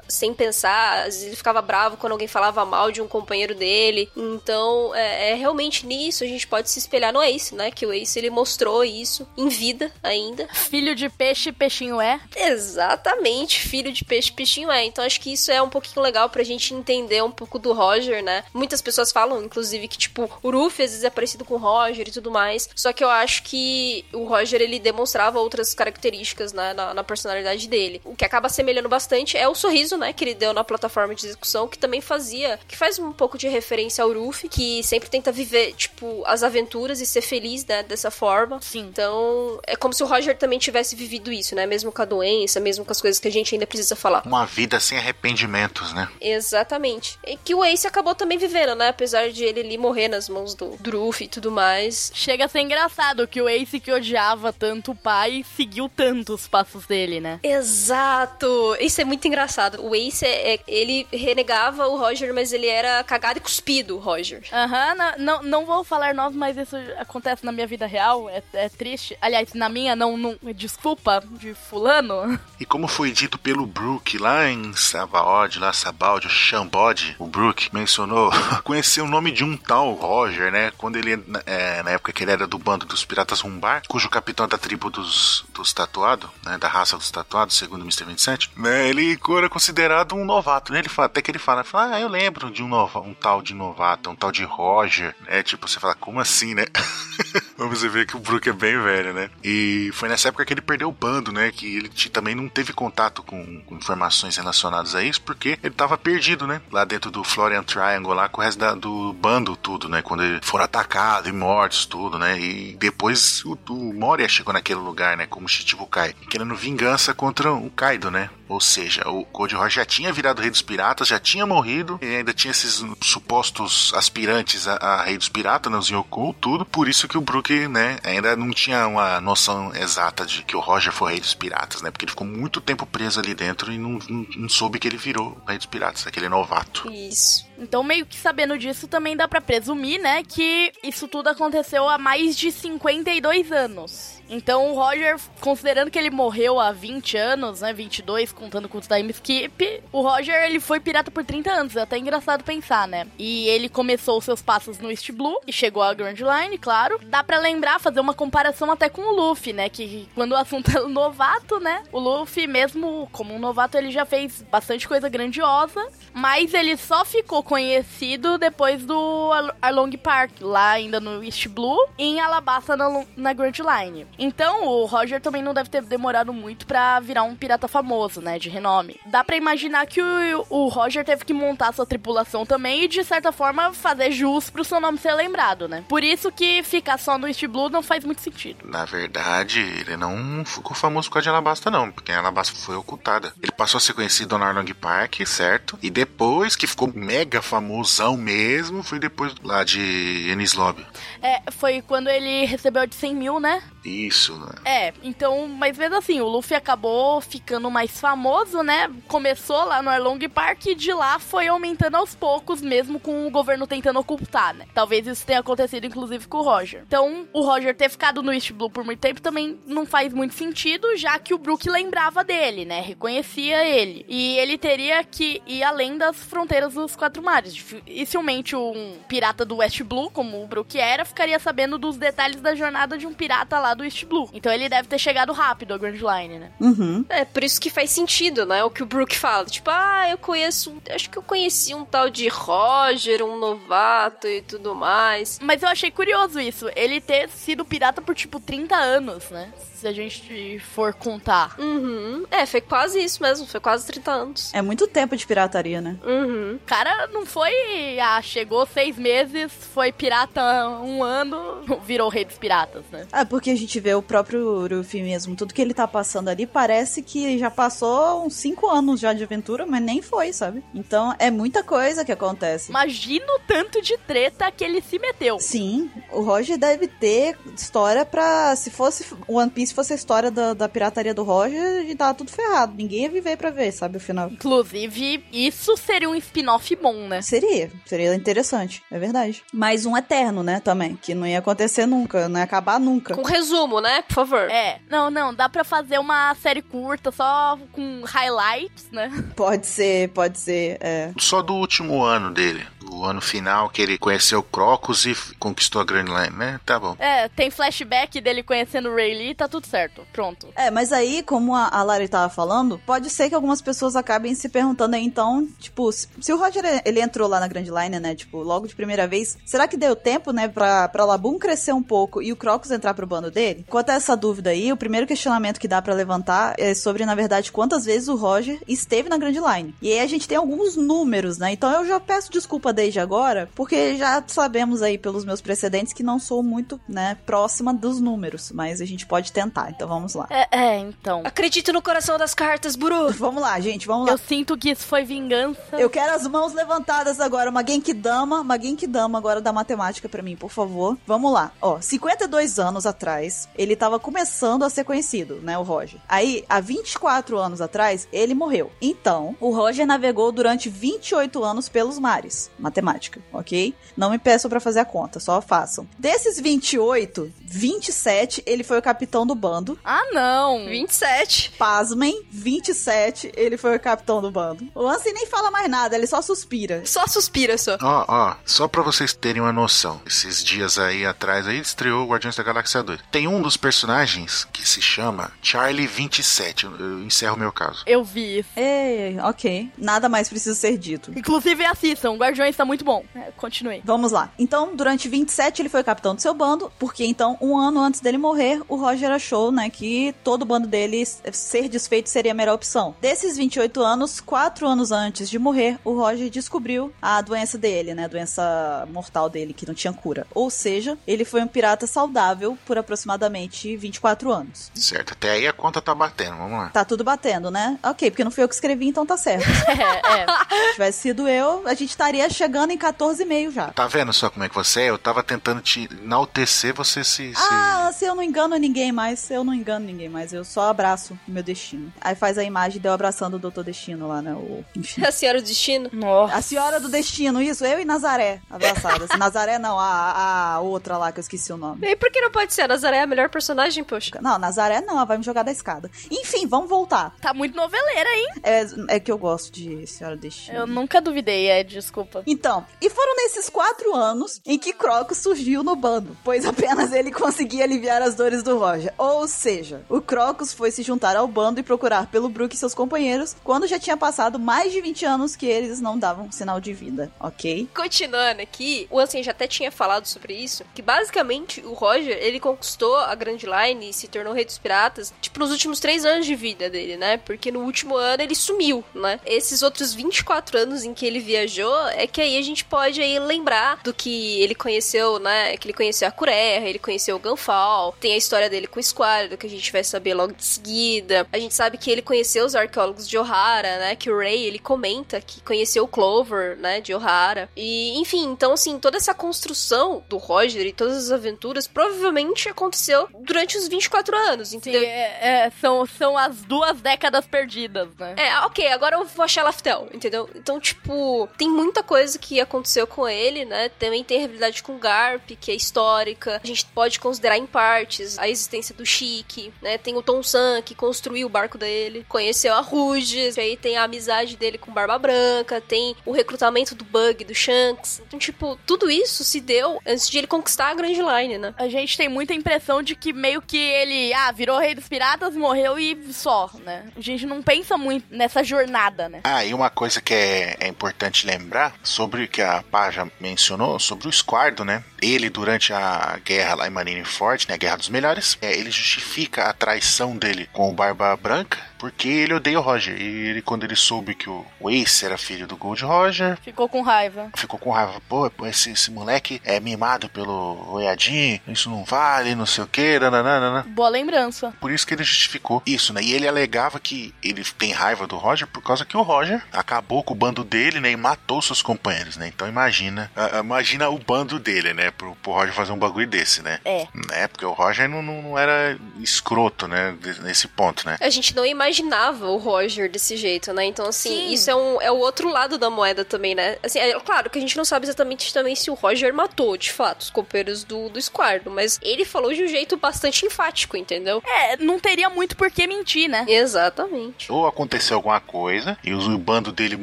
[0.09, 4.11] sem pensar, às vezes ele ficava bravo quando alguém falava mal de um companheiro dele.
[4.17, 7.71] Então, é, é realmente nisso a gente pode se espelhar no Ace, né?
[7.71, 10.49] Que o Ace ele mostrou isso em vida ainda.
[10.53, 12.21] Filho de peixe, peixinho é.
[12.37, 14.85] Exatamente, filho de peixe, peixinho é.
[14.85, 18.23] Então acho que isso é um pouquinho legal pra gente entender um pouco do Roger,
[18.23, 18.45] né?
[18.53, 22.09] Muitas pessoas falam, inclusive, que tipo, o Ruffy às vezes é parecido com o Roger
[22.09, 22.69] e tudo mais.
[22.75, 27.69] Só que eu acho que o Roger ele demonstrava outras características né, na, na personalidade
[27.69, 28.01] dele.
[28.05, 31.27] O que acaba semelhando bastante é o sorriso, né, que ele deu na plataforma de
[31.27, 35.33] execução, que também fazia, que faz um pouco de referência ao Ruffy, que sempre tenta
[35.33, 38.61] viver, tipo, as aventuras e ser feliz, né, dessa forma.
[38.71, 38.87] Sim.
[38.91, 41.67] Então, é como se o Roger também tivesse vivido isso, né?
[41.67, 44.23] Mesmo com a doença, mesmo com as coisas que a gente ainda precisa falar.
[44.25, 46.09] Uma vida sem arrependimentos, né?
[46.21, 47.19] Exatamente.
[47.27, 48.89] E que o Ace acabou também vivendo, né?
[48.89, 52.13] Apesar de ele ali morrer nas mãos do, do Ruffy e tudo mais.
[52.15, 56.47] Chega a ser engraçado que o Ace que odiava tanto o pai seguiu tanto os
[56.47, 57.41] passos dele, né?
[57.43, 58.77] Exato!
[58.81, 59.83] Isso é muito engraçado.
[59.85, 64.01] O Ace, é, é- ele renegava o Roger, mas ele era cagado e cuspido, o
[64.01, 64.43] Roger.
[64.53, 68.29] Aham, não, não, não vou falar nós, mas isso acontece na minha vida real.
[68.29, 69.17] É, é triste.
[69.21, 70.37] Aliás, na minha, não, não.
[70.55, 72.39] Desculpa, de fulano.
[72.59, 77.71] E como foi dito pelo Brook lá em Sabaody, lá Sabaldi, o Xambode, o Brook
[77.73, 78.31] mencionou,
[78.65, 80.73] conheceu o nome de um tal Roger, né?
[80.77, 81.13] Quando ele,
[81.47, 84.91] é, na época que ele era do bando dos Piratas Rumbar, cujo capitão da tribo
[84.91, 86.59] dos, dos tatuados, né?
[86.59, 88.05] Da raça dos tatuados, segundo o Mr.
[88.05, 88.89] 27, né?
[88.89, 90.81] Ele era considerado um novato, né?
[90.81, 93.55] Ele fala, até que ele fala, fala, ah, eu lembro de um, um tal de
[93.55, 95.43] novato, um tal de Roger, né?
[95.43, 96.67] Tipo, você fala, como assim, né?
[97.57, 99.31] Vamos ver que o Brook é bem velho, né?
[99.43, 101.51] E foi nessa época que ele perdeu o bando, né?
[101.53, 105.97] Que ele também não teve contato com, com informações relacionadas a isso, porque ele tava
[105.97, 106.61] perdido, né?
[106.71, 110.03] Lá dentro do Florian Triangle, lá com o resto da- do bando, tudo, né?
[110.03, 112.39] Quando eles foram atacados e mortos, tudo, né?
[112.39, 115.27] E depois o, o Moria chegou naquele lugar, né?
[115.27, 118.31] Como Shichibukai, querendo vingança contra o Kaido, né?
[118.49, 122.17] Ou seja, o Gold Roger já tinha virado rei dos piratas, já tinha morrido, e
[122.17, 125.79] ainda tinha esses supostos aspirantes a, a rei dos piratas, né?
[125.79, 126.65] Os Yoko, tudo.
[126.67, 127.99] Por isso que o Brook, né?
[128.03, 131.91] Ainda não tinha uma noção exata de que o Roger foi rei dos piratas, né?
[131.91, 134.97] Porque ele ficou muito tempo preso ali dentro e não, não, não soube que ele
[134.97, 136.91] virou rei dos piratas, aquele novato.
[136.91, 137.47] Isso.
[137.59, 141.99] Então, meio que sabendo disso, também dá pra presumir, né, que isso tudo aconteceu há
[141.99, 144.20] mais de 52 anos.
[144.31, 148.87] Então, o Roger, considerando que ele morreu há 20 anos, né, 22, contando com os
[148.87, 151.77] time skip, o Roger, ele foi pirata por 30 anos.
[151.77, 153.09] É até engraçado pensar, né?
[153.19, 157.01] E ele começou seus passos no East Blue e chegou à Grand Line, claro.
[157.07, 160.71] Dá pra lembrar, fazer uma comparação até com o Luffy, né, que quando o assunto
[160.77, 165.09] é o novato, né, o Luffy, mesmo como um novato, ele já fez bastante coisa
[165.09, 171.89] grandiosa, mas ele só ficou conhecido depois do Along Park, lá ainda no East Blue,
[171.99, 174.07] e em Alabasta na, na Grand Line.
[174.21, 178.39] Então o Roger também não deve ter demorado muito pra virar um pirata famoso, né?
[178.39, 179.01] De renome.
[179.07, 183.03] Dá pra imaginar que o, o Roger teve que montar sua tripulação também e, de
[183.03, 185.85] certa forma, fazer jus pro seu nome ser lembrado, né?
[185.89, 188.59] Por isso que ficar só no East Blue não faz muito sentido.
[188.65, 192.77] Na verdade, ele não ficou famoso por causa de Alabasta, não, porque a Alabasta foi
[192.77, 193.33] ocultada.
[193.43, 195.79] Ele passou a ser conhecido no Arlong Park, certo?
[195.83, 200.87] E depois que ficou mega famosão mesmo, foi depois lá de Ennis Lobby.
[201.23, 203.63] É, foi quando ele recebeu de 100 mil, né?
[204.11, 204.49] Isso, né?
[204.65, 208.91] É, então, mas mesmo assim, o Luffy acabou ficando mais famoso, né?
[209.07, 213.31] Começou lá no Arlong Park e de lá foi aumentando aos poucos, mesmo com o
[213.31, 214.67] governo tentando ocultar, né?
[214.75, 216.83] Talvez isso tenha acontecido, inclusive, com o Roger.
[216.85, 220.35] Então, o Roger ter ficado no East Blue por muito tempo também não faz muito
[220.35, 222.81] sentido, já que o Brook lembrava dele, né?
[222.81, 224.05] Reconhecia ele.
[224.09, 227.55] E ele teria que ir além das fronteiras dos Quatro Mares.
[227.55, 232.57] Dificilmente um pirata do West Blue, como o Brook era, ficaria sabendo dos detalhes da
[232.57, 234.29] jornada de um pirata lá do East Blue.
[234.33, 236.53] Então ele deve ter chegado rápido ao Grand Line, né?
[236.61, 237.05] Uhum.
[237.09, 238.63] É, por isso que faz sentido, né?
[238.65, 239.45] O que o Brook fala.
[239.47, 240.71] Tipo, ah, eu conheço.
[240.71, 245.39] um- Acho que eu conheci um tal de Roger, um novato e tudo mais.
[245.43, 246.69] Mas eu achei curioso isso.
[246.75, 249.53] Ele ter sido pirata por tipo 30 anos, né?
[249.75, 251.59] Se a gente for contar.
[251.59, 252.27] Uhum.
[252.31, 253.47] É, foi quase isso mesmo.
[253.47, 254.53] Foi quase 30 anos.
[254.53, 255.97] É muito tempo de pirataria, né?
[256.05, 256.57] Uhum.
[256.57, 257.99] O cara não foi.
[257.99, 263.07] Ah, chegou seis meses, foi pirata um ano, virou rei dos piratas, né?
[263.11, 266.47] É, porque a gente vê o próprio Luffy mesmo, tudo que ele tá passando ali
[266.47, 270.63] parece que já passou uns 5 anos já de aventura, mas nem foi, sabe?
[270.75, 272.71] Então é muita coisa que acontece.
[272.71, 275.39] Imagina o tanto de treta que ele se meteu.
[275.39, 278.55] Sim, o Roger deve ter história pra.
[278.57, 282.31] Se fosse One Piece fosse a história da, da pirataria do Roger, e tava tudo
[282.31, 282.75] ferrado.
[282.77, 284.31] Ninguém ia viver pra ver, sabe, o final.
[284.31, 287.23] Inclusive, isso seria um spin-off bom, né?
[287.23, 289.43] Seria, seria interessante, é verdade.
[289.53, 293.15] Mais um eterno, né, também, que não ia acontecer nunca, não ia acabar nunca.
[293.15, 294.01] Com resumo, né?
[294.09, 294.51] Por favor.
[294.51, 299.13] É, não, não, dá pra fazer uma série curta só com highlights, né?
[299.37, 301.13] Pode ser, pode ser, é.
[301.19, 302.67] Só do último ano dele.
[302.91, 306.61] O ano final que ele conheceu Crocus e conquistou a Grand Line, né?
[306.67, 306.97] Tá bom.
[306.99, 310.03] É, tem flashback dele conhecendo o Ray Lee, tá tudo certo.
[310.13, 310.49] Pronto.
[310.57, 314.35] É, mas aí, como a, a Lari tava falando, pode ser que algumas pessoas acabem
[314.35, 318.01] se perguntando aí, então, tipo, se, se o Roger, ele entrou lá na Grand Line,
[318.01, 321.73] né, tipo, logo de primeira vez, será que deu tempo, né, pra, pra Labum crescer
[321.73, 323.65] um pouco e o Crocus entrar pro bando dele?
[323.69, 327.15] Quanto a essa dúvida aí, o primeiro questionamento que dá pra levantar é sobre, na
[327.15, 329.75] verdade, quantas vezes o Roger esteve na Grand Line.
[329.81, 333.47] E aí a gente tem alguns números, né, então eu já peço desculpa desde agora,
[333.55, 338.51] porque já sabemos aí pelos meus precedentes que não sou muito, né, próxima dos números,
[338.53, 340.27] mas a gente pode tentar, então vamos lá.
[340.31, 341.21] É, é, então.
[341.27, 343.13] Acredito no coração das cartas, Buru.
[343.21, 344.13] Vamos lá, gente, vamos lá.
[344.13, 345.61] Eu sinto que isso foi vingança.
[345.73, 347.51] Eu quero as mãos levantadas agora.
[347.51, 350.97] Uma Genkidama, uma Genkidama agora da matemática pra mim, por favor.
[351.07, 351.53] Vamos lá.
[351.61, 356.01] Ó, 52 anos atrás, ele tava começando a ser conhecido, né, o Roger.
[356.09, 358.71] Aí, há 24 anos atrás, ele morreu.
[358.81, 362.51] Então, o Roger navegou durante 28 anos pelos mares.
[362.61, 363.75] Matemática, ok?
[363.97, 365.89] Não me peçam pra fazer a conta, só façam.
[365.99, 369.79] Desses 28, 27, ele foi o capitão do bando.
[369.85, 370.67] Ah, não.
[370.67, 371.53] 27.
[371.59, 374.69] Pasmem, 27, ele foi o capitão do bando.
[374.75, 376.83] O Ansem nem fala mais nada, ele só suspira.
[376.85, 377.77] Só suspira, só.
[377.81, 382.37] Ó, ó, só pra vocês terem uma noção, esses dias aí atrás aí estreou Guardiões
[382.37, 383.01] da Galáxia 2.
[383.11, 386.67] Tem um dos personagens que se chama Charlie 27.
[386.67, 387.83] Eu, encerro meu caso.
[387.87, 388.45] Eu vi.
[388.57, 389.71] Ei, ok.
[389.77, 391.13] Nada mais precisa ser dito.
[391.17, 392.11] Inclusive, assistam.
[392.11, 392.19] O
[392.51, 393.05] Guardiões tá muito bom.
[393.15, 393.81] É, continue.
[393.85, 394.33] Vamos lá.
[394.39, 398.19] Então, durante 27, ele foi capitão do seu bando, porque então, um ano antes dele
[398.19, 402.55] morrer, o Roger achou, né, que todo o bando dele ser desfeito seria a melhor
[402.55, 402.95] opção.
[403.01, 408.05] Desses 28 anos, quatro anos antes de morrer, o Roger descobriu a doença dele, né,
[408.05, 410.27] a doença mortal dele, que não tinha cura.
[410.35, 414.71] Ou seja, ele foi um pirata saudável por aproximadamente 24 anos.
[414.75, 416.69] Certo, até aí a conta tá batendo, vamos lá.
[416.71, 417.79] Tá tudo batendo, né?
[417.83, 419.47] Ok, porque não fui eu que escrevi, então tá certo.
[419.71, 420.27] É, é.
[420.27, 423.69] Se tivesse sido eu, a gente estaria chegando em 14,5 já.
[423.69, 424.91] Tá vendo só como é que você é?
[424.91, 427.35] Eu tava tentando te enaltecer, você se.
[427.35, 430.71] se- Ah, se eu não engano ninguém mais, eu não engano ninguém mais, eu só
[430.71, 431.93] abraço o meu destino.
[432.01, 434.33] Aí faz a imagem de eu abraçando o Doutor Destino lá, né?
[434.35, 434.65] O.
[435.07, 435.91] A senhora do destino.
[435.93, 436.35] Nossa.
[436.35, 439.09] A Senhora do Destino, isso, eu e Nazaré abraçadas.
[439.19, 441.87] Nazaré não, a, a outra lá que eu esqueci o nome.
[441.87, 442.63] E por que não pode ser?
[442.63, 444.19] A Nazaré é a melhor personagem, poxa.
[444.21, 445.91] Não, Nazaré não, ela vai me jogar da escada.
[446.11, 447.15] Enfim, vamos voltar.
[447.21, 448.29] Tá muito noveleira, hein?
[448.43, 448.67] É,
[448.97, 450.57] é que eu gosto de Senhora do Destino.
[450.59, 452.23] Eu nunca duvidei, é, desculpa.
[452.31, 457.11] Então, e foram nesses quatro anos em que Crocus surgiu no bando, pois apenas ele
[457.11, 458.95] conseguia aliviar as dores do Roger.
[458.97, 462.73] Ou seja, o Crocus foi se juntar ao bando e procurar pelo Brook e seus
[462.73, 466.73] companheiros quando já tinha passado mais de 20 anos que eles não davam sinal de
[466.73, 467.69] vida, ok?
[467.75, 472.39] Continuando aqui, o Ansem já até tinha falado sobre isso, que basicamente o Roger, ele
[472.39, 476.27] conquistou a Grand Line e se tornou rei dos piratas, tipo, nos últimos três anos
[476.27, 477.17] de vida dele, né?
[477.17, 479.19] Porque no último ano ele sumiu, né?
[479.27, 483.19] Esses outros 24 anos em que ele viajou, é que aí a gente pode aí
[483.19, 485.57] lembrar do que ele conheceu, né?
[485.57, 488.83] Que ele conheceu a Cureha, ele conheceu o Gunfall, tem a história dele com o
[488.83, 491.27] Squad, que a gente vai saber logo de seguida.
[491.33, 493.97] A gente sabe que ele conheceu os arqueólogos de O'Hara, né?
[493.97, 496.81] Que o Ray, ele comenta que conheceu o Clover, né?
[496.81, 497.49] De O'Hara.
[497.57, 503.09] E, enfim, então, assim, toda essa construção do Roger e todas as aventuras provavelmente aconteceu
[503.21, 504.83] durante os 24 anos, Sim, entendeu?
[504.83, 508.15] é, é, são, são as duas décadas perdidas, né?
[508.17, 510.29] É, ok, agora eu vou achar Laftel, entendeu?
[510.35, 513.69] Então, tipo, tem muita coisa que aconteceu com ele, né?
[513.69, 516.41] Também tem a rivalidade com o Garp, que é histórica.
[516.43, 519.79] A gente pode considerar em partes a existência do Chique, né?
[519.79, 523.85] Tem o Tom San, que construiu o barco dele, conheceu a Rouge, aí tem a
[523.85, 528.03] amizade dele com Barba Branca, tem o recrutamento do Bug, do Shanks.
[528.07, 531.55] Então, tipo, tudo isso se deu antes de ele conquistar a Grand Line, né?
[531.57, 535.37] A gente tem muita impressão de que meio que ele, ah, virou rei dos piratas,
[535.37, 536.91] morreu e só, né?
[536.97, 539.21] A gente não pensa muito nessa jornada, né?
[539.25, 543.79] Ah, e uma coisa que é, é importante lembrar sobre o que a Paja mencionou,
[543.79, 544.83] sobre o Squardo, né?
[545.03, 547.57] Ele, durante a guerra lá em Marineford, né?
[547.57, 552.09] A Guerra dos Melhores, é, ele justifica a traição dele com o Barba Branca porque
[552.09, 553.01] ele odeia o Roger.
[553.01, 556.69] E ele, quando ele soube que o, o Ace era filho do Gold Roger, Ficou
[556.69, 557.31] com raiva.
[557.35, 558.01] ficou com raiva.
[558.07, 562.99] Pô, esse, esse moleque é mimado pelo Oiadin, isso não vale, não sei o que,
[562.99, 563.65] nananana.
[563.69, 564.53] Boa lembrança.
[564.61, 566.03] Por isso que ele justificou isso, né?
[566.03, 570.03] E ele alegava que ele tem raiva do Roger por causa que o Roger acabou
[570.03, 570.91] com o bando dele, né?
[570.91, 572.29] E matou seus companheiros, né?
[572.29, 574.91] Então imagina, ah, ah, imagina o bando dele, né?
[574.91, 576.61] Pro, pro Roger fazer um bagulho desse, né?
[576.65, 576.87] É.
[577.09, 577.27] Né?
[577.29, 579.97] Porque o Roger não, não, não era escroto, né?
[580.23, 580.99] Nesse ponto, né?
[581.01, 583.65] A gente não imaginava o Roger desse jeito, né?
[583.65, 584.33] Então, assim, Sim.
[584.33, 586.57] isso é, um, é o outro lado da moeda também, né?
[586.63, 589.73] Assim, é claro que a gente não sabe exatamente também se o Roger matou, de
[589.73, 594.23] fato, os companheiros do, do Squardo, mas ele falou de um jeito bastante enfático, entendeu?
[594.27, 596.25] É, não teria muito por que mentir, né?
[596.29, 597.31] Exatamente.
[597.31, 599.79] Ou aconteceu alguma coisa e o bando dele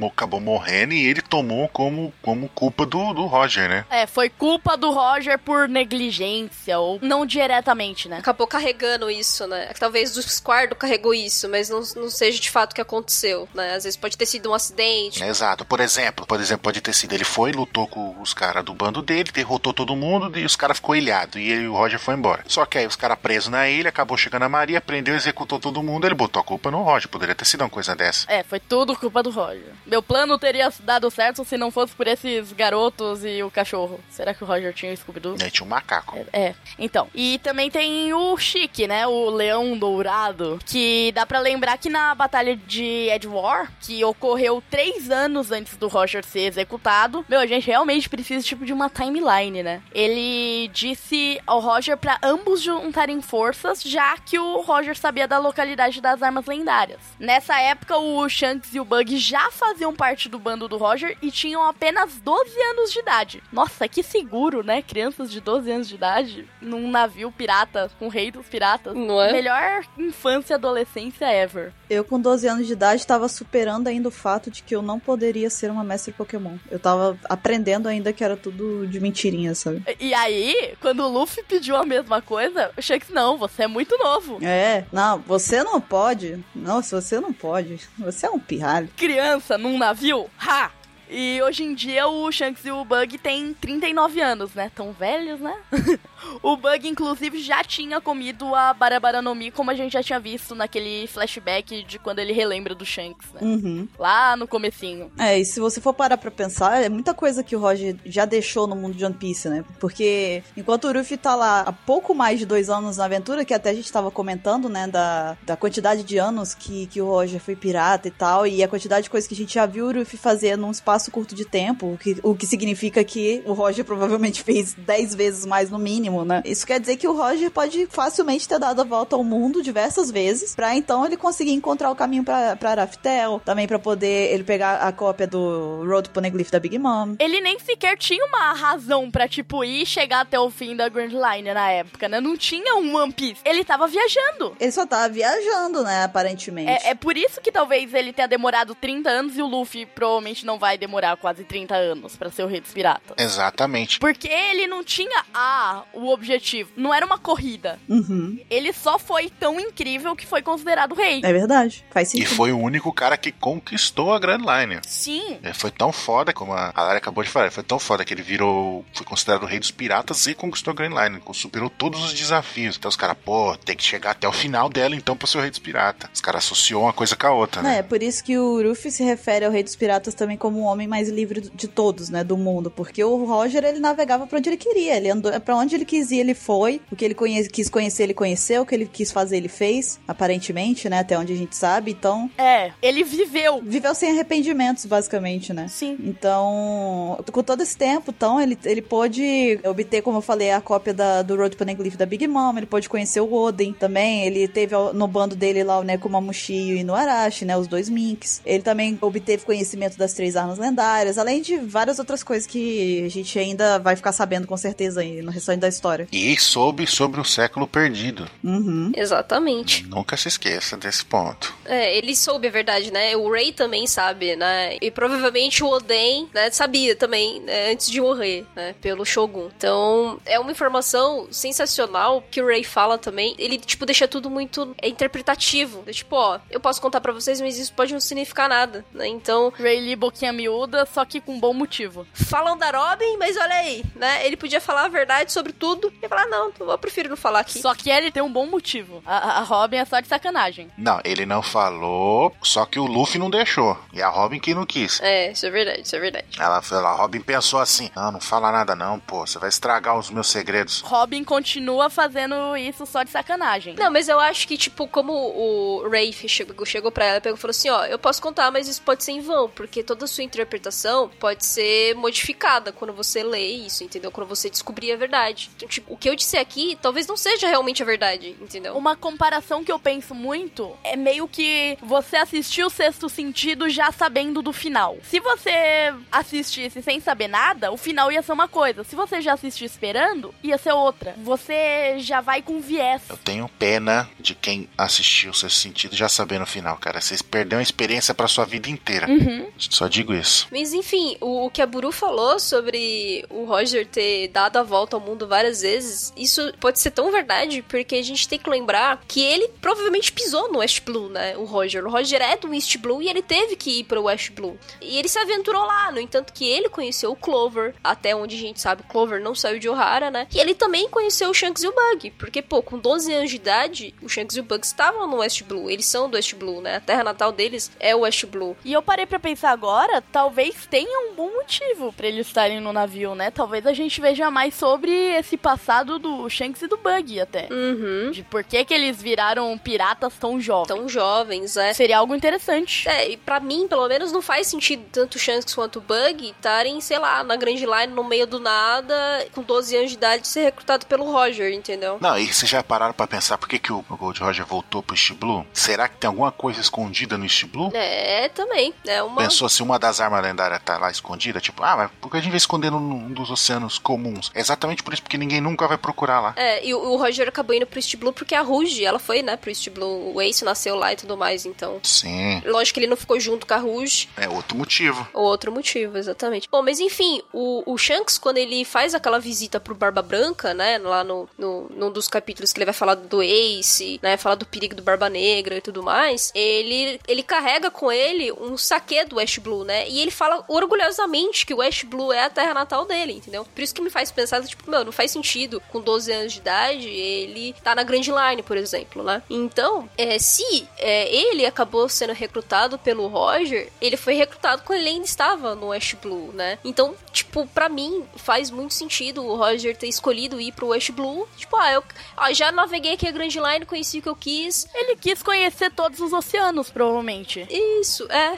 [0.06, 3.86] acabou morrendo e ele tomou como, como culpa do, do Roger, né?
[3.90, 8.18] É, foi culpa do Roger por negligência, ou não diretamente, né?
[8.18, 9.72] Acabou carregando isso, né?
[9.80, 13.76] Talvez o Squardo carregou isso, mas não, não seja de fato o que aconteceu, né?
[13.76, 15.24] Às vezes pode ter sido um acidente.
[15.24, 15.66] Exato.
[15.66, 19.02] Por exemplo, por exemplo, pode ter sido ele foi, lutou com os caras do bando
[19.02, 22.16] dele, derrotou todo mundo e os caras ficou ilhado e ele e o Roger foi
[22.16, 22.44] embora.
[22.48, 25.84] Só que aí os caras presos na ilha, acabou chegando a Maria, prendeu, executou todo
[25.84, 27.10] mundo, ele botou a culpa no Roger.
[27.10, 28.32] Poderia ter sido uma coisa dessa.
[28.32, 29.74] É, foi tudo culpa do Roger.
[29.86, 34.00] Meu plano teria dado certo se não fosse por esses garotos e o cachorro.
[34.10, 35.38] Será que o Roger tinha o Scooby-Doo?
[35.38, 35.50] Né?
[35.50, 36.18] Tinha um macaco.
[36.32, 37.08] É, então.
[37.14, 39.06] E também tem o Chique, né?
[39.08, 40.60] O Leão Dourado.
[40.66, 45.88] Que dá pra lembrar que na Batalha de Edward, que ocorreu três anos antes do
[45.88, 49.82] Roger ser executado, meu, a gente realmente precisa tipo de uma timeline, né?
[49.92, 56.00] Ele disse ao Roger pra ambos juntarem forças, já que o Roger sabia da localidade
[56.00, 57.00] das armas lendárias.
[57.20, 61.32] Nessa época, o Shanks e o Bug já faziam parte do bando do Roger e
[61.32, 63.44] tinham apenas 12 anos de idade.
[63.52, 64.82] Nossa, que seguro, né?
[64.82, 68.94] Crianças de 12 anos de idade num navio pirata com o rei dos piratas.
[68.94, 69.32] Não é?
[69.32, 71.57] Melhor infância e adolescência ever.
[71.90, 75.00] Eu, com 12 anos de idade, tava superando ainda o fato de que eu não
[75.00, 76.58] poderia ser uma mestre Pokémon.
[76.70, 79.84] Eu tava aprendendo ainda que era tudo de mentirinha, sabe?
[80.00, 83.98] E aí, quando o Luffy pediu a mesma coisa, o Shanks, não, você é muito
[83.98, 84.40] novo.
[84.42, 86.44] É, não, você não pode.
[86.56, 87.80] Não, se você não pode.
[87.98, 88.90] Você é um pirralho.
[88.96, 90.30] Criança num navio?
[90.40, 90.72] Ha!
[91.10, 94.70] E hoje em dia o Shanks e o Bug têm 39 anos, né?
[94.76, 95.56] Tão velhos, né?
[96.42, 100.20] o Bug, inclusive, já tinha comido a Barabara no Mi, como a gente já tinha
[100.20, 103.42] visto naquele flashback de quando ele relembra do Shanks, né?
[103.42, 103.88] Uhum.
[103.98, 105.12] Lá no comecinho.
[105.18, 108.26] É, e se você for parar pra pensar, é muita coisa que o Roger já
[108.26, 109.64] deixou no mundo de One Piece, né?
[109.80, 113.54] Porque enquanto o Ruffy tá lá há pouco mais de dois anos na aventura, que
[113.54, 117.40] até a gente tava comentando, né, da, da quantidade de anos que, que o Roger
[117.40, 119.94] foi pirata e tal, e a quantidade de coisas que a gente já viu o
[119.94, 123.84] Ruffy fazer num espaço curto de tempo, o que, o que significa que o Roger
[123.84, 126.42] provavelmente fez dez vezes mais no mínimo, né?
[126.46, 130.12] Isso quer dizer que o Roger pode facilmente ter dado a volta ao mundo diversas
[130.12, 134.44] vezes, pra então ele conseguir encontrar o caminho pra, pra Raftel, também pra poder ele
[134.44, 137.16] pegar a cópia do Road Poneglyph da Big Mom.
[137.20, 140.90] Ele nem sequer tinha uma razão pra, tipo, ir e chegar até o fim da
[140.90, 142.20] Grand Line na época, né?
[142.20, 143.42] Não tinha um One Piece.
[143.46, 144.56] Ele tava viajando.
[144.60, 146.70] Ele só tava viajando, né, aparentemente.
[146.70, 150.46] É, é por isso que talvez ele tenha demorado 30 anos e o Luffy provavelmente
[150.46, 153.16] não vai demorar quase 30 anos pra ser o rei dos piratas.
[153.18, 154.00] Exatamente.
[154.00, 156.70] Porque ele não tinha ah, o objetivo.
[156.76, 157.80] Não era uma corrida.
[157.90, 158.40] Uhum.
[158.50, 161.22] Ele só foi tão incrível que foi considerado rei.
[161.24, 161.84] É verdade.
[161.92, 162.30] Faz E sentido.
[162.36, 164.80] foi o único cara que conquistou a Grand Line.
[164.86, 165.38] Sim.
[165.44, 168.22] Ele foi tão foda, como a Lara acabou de falar, foi tão foda que ele
[168.22, 172.14] virou, foi considerado o rei dos piratas e conquistou a Grand Line, superou todos os
[172.14, 172.78] desafios.
[172.78, 175.42] Então os caras, pô, tem que chegar até o final dela então pra ser o
[175.42, 176.10] rei dos piratas.
[176.14, 177.84] Os caras associou uma coisa com a outra, É, né?
[177.84, 180.88] por isso que o Ruffy se refere ao Rei dos Piratas também como o homem
[180.88, 184.58] mais livre de todos, né, do mundo, porque o Roger, ele navegava pra onde ele
[184.58, 187.70] queria, ele andou para onde ele quis ir, ele foi, o que ele conhe quis
[187.70, 191.36] conhecer, ele conheceu, o que ele quis fazer, ele fez, aparentemente, né, até onde a
[191.36, 193.62] gente sabe, então, É, ele viveu.
[193.64, 195.68] viveu sem arrependimentos, basicamente, né.
[195.70, 195.98] Sim.
[196.04, 200.94] Então, com todo esse tempo, então, ele, ele pôde obter, como eu falei, a cópia
[200.94, 204.76] da, do Road Poneglyph da Big Mom, ele pôde conhecer o Oden também, ele teve
[204.94, 208.42] no bando dele lá o Nekomamushi e o Inuarashi, né, os dois Minks.
[208.46, 213.10] Ele também obteve conhecimento das três armas lendárias, além de várias outras coisas que a
[213.10, 216.08] gente ainda vai ficar sabendo com certeza aí no restante da história.
[216.12, 218.30] E soube sobre o século perdido.
[218.44, 218.92] Uhum.
[218.96, 219.86] Exatamente.
[219.88, 221.54] Nunca se esqueça desse ponto.
[221.66, 223.16] É, ele soube a verdade, né?
[223.16, 224.78] O Ray também sabe, né?
[224.82, 229.50] E provavelmente o Oden, né, sabia também, né, antes de morrer, né, pelo Shogun.
[229.56, 233.36] Então, é uma informação sensacional que o Ray fala também.
[233.38, 235.84] Ele, tipo, deixa tudo muito é, interpretativo.
[235.86, 239.08] É, tipo, ó, eu posso contar pra vocês, mas isso pode não significar nada, né?
[239.08, 242.08] Então, Rayleigh boquinha miúda, só que com bom motivo.
[242.14, 244.26] falam da Robin, mas olha aí, né?
[244.26, 245.67] Ele podia falar a verdade sobre tudo
[246.02, 247.60] e falar, não, eu prefiro não falar aqui.
[247.60, 249.02] Só que ele tem um bom motivo.
[249.06, 250.70] A, a Robin é só de sacanagem.
[250.78, 253.78] Não, ele não falou, só que o Luffy não deixou.
[253.94, 255.00] E a Robin que não quis.
[255.02, 256.28] É, isso é verdade, isso é verdade.
[256.40, 259.98] Ela, ela, a Robin pensou assim: Não, não fala nada não, pô, você vai estragar
[259.98, 260.82] os meus segredos.
[260.82, 263.76] Robin continua fazendo isso só de sacanagem.
[263.76, 267.38] Não, mas eu acho que, tipo, como o Rafe chegou, chegou pra ela e e
[267.38, 270.08] falou assim, ó, eu posso contar, mas isso pode ser em vão, porque toda a
[270.08, 274.12] sua interpretação pode ser modificada quando você lê isso, entendeu?
[274.12, 275.50] Quando você descobrir a verdade.
[275.66, 278.76] Tipo, o que eu disse aqui talvez não seja realmente a verdade, entendeu?
[278.78, 283.92] Uma comparação que eu penso muito é meio que você assistiu o Sexto Sentido já
[283.92, 284.98] sabendo do final.
[285.04, 288.84] Se você assistisse sem saber nada, o final ia ser uma coisa.
[288.84, 291.16] Se você já assistiu esperando, ia ser outra.
[291.18, 293.04] Você já vai com viés.
[293.10, 297.00] Eu tenho pena de quem assistiu o seu sentido já sabendo o final, cara.
[297.02, 299.10] Vocês perderam a experiência pra sua vida inteira.
[299.10, 299.48] Uhum.
[299.58, 300.48] Só digo isso.
[300.52, 304.96] Mas enfim, o, o que a Buru falou sobre o Roger ter dado a volta
[304.96, 309.02] ao mundo várias vezes, isso pode ser tão verdade, porque a gente tem que lembrar
[309.08, 311.36] que ele provavelmente pisou no West Blue, né?
[311.38, 311.86] O Roger.
[311.86, 314.58] O Roger é do East Blue e ele teve que ir pro West Blue.
[314.82, 318.40] E ele se aventurou lá, no entanto que ele conheceu o Clover, até onde a
[318.40, 320.28] gente sabe, Clover não saiu de Ohara, né?
[320.34, 323.36] E ele também conheceu o Shanks e o Bug, porque, pô, com 12 anos de
[323.36, 325.70] idade, o Shanks e o Bug estavam no West Blue.
[325.70, 326.78] Eles são do West Blue, né?
[326.78, 328.56] A terra natal deles é o West Blue.
[328.64, 332.74] E eu parei pra pensar agora, talvez tenha um bom motivo pra eles estarem no
[332.74, 333.32] navio, né?
[333.32, 337.48] Talvez a gente veja mais sobre esse passado do Shanks e do Bug até.
[337.52, 338.12] Uhum.
[338.12, 340.68] De por que, que eles viraram piratas tão jovens.
[340.68, 341.74] Tão jovens, é.
[341.74, 342.88] Seria algo interessante.
[342.88, 346.30] É, e pra mim, pelo menos, não faz sentido tanto o Shanks quanto o Bug
[346.30, 348.96] estarem, sei lá, na Grand Line, no meio do nada,
[349.34, 351.98] com 12 anos de idade, ser recrutado pelo Roger, entendeu?
[352.02, 354.96] Não, e vocês já pararam pra pensar por que, que o Gold Roger voltou pro
[354.96, 355.46] East Blue?
[355.54, 357.72] Será que tem alguma coisa escondida no East Blue?
[357.74, 358.74] É, também.
[358.86, 359.22] É uma.
[359.22, 361.40] Pensou se uma das armas lendárias tá lá escondida?
[361.40, 364.32] Tipo, ah, mas por que a gente vai esconder num num dos oceanos comuns?
[364.34, 366.34] É exatamente por isso, porque ninguém nunca vai procurar lá.
[366.36, 369.38] É, e o, Roger acabou indo pro East Blue porque a Rouge, ela foi, né,
[369.38, 370.14] pro East Blue.
[370.14, 371.80] O Ace nasceu lá e tudo mais, então.
[371.84, 374.10] Sim, Lógico que ele não ficou junto com a Rouge.
[374.18, 375.08] é outro motivo.
[375.14, 376.48] Ou outro motivo, exatamente.
[376.52, 380.78] Bom, mas enfim, o, o Shanks, quando ele faz aquela visita pro Barba Branca, né?
[380.78, 384.18] Lá no, no, num dos capítulos que ele vai falar do Ace, né?
[384.18, 388.58] Falar do perigo do Barba Negra e tudo mais, ele, ele carrega com ele um
[388.58, 389.88] saque do West Blue, né?
[389.90, 393.46] E ele fala orgulhosamente que o West Blue é a terra natal dele, entendeu?
[393.46, 396.40] Por isso que me faz pensar, tipo, meu, não faz sentido com 12 anos de
[396.40, 399.22] idade ele tá na Grand Line, por exemplo, né?
[399.30, 404.90] Então, é, se é, ele acabou sendo recrutado pelo Roger, ele foi recrutado quando ele
[404.90, 406.60] ainda estava no West Blue, né?
[406.64, 411.28] Então, tipo, pra mim faz muito sentido o Roger ter escolhido ir pro West Blue.
[411.38, 411.84] Tipo, ah, eu
[412.16, 414.68] ah, já naveguei aqui a Grand Line, conheci o que eu quis.
[414.74, 417.48] Ele quis conhecer todos os oceanos, provavelmente.
[417.50, 418.38] Isso, é.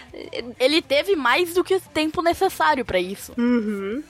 [0.60, 3.34] Ele teve mais do que o tempo necessário pra isso.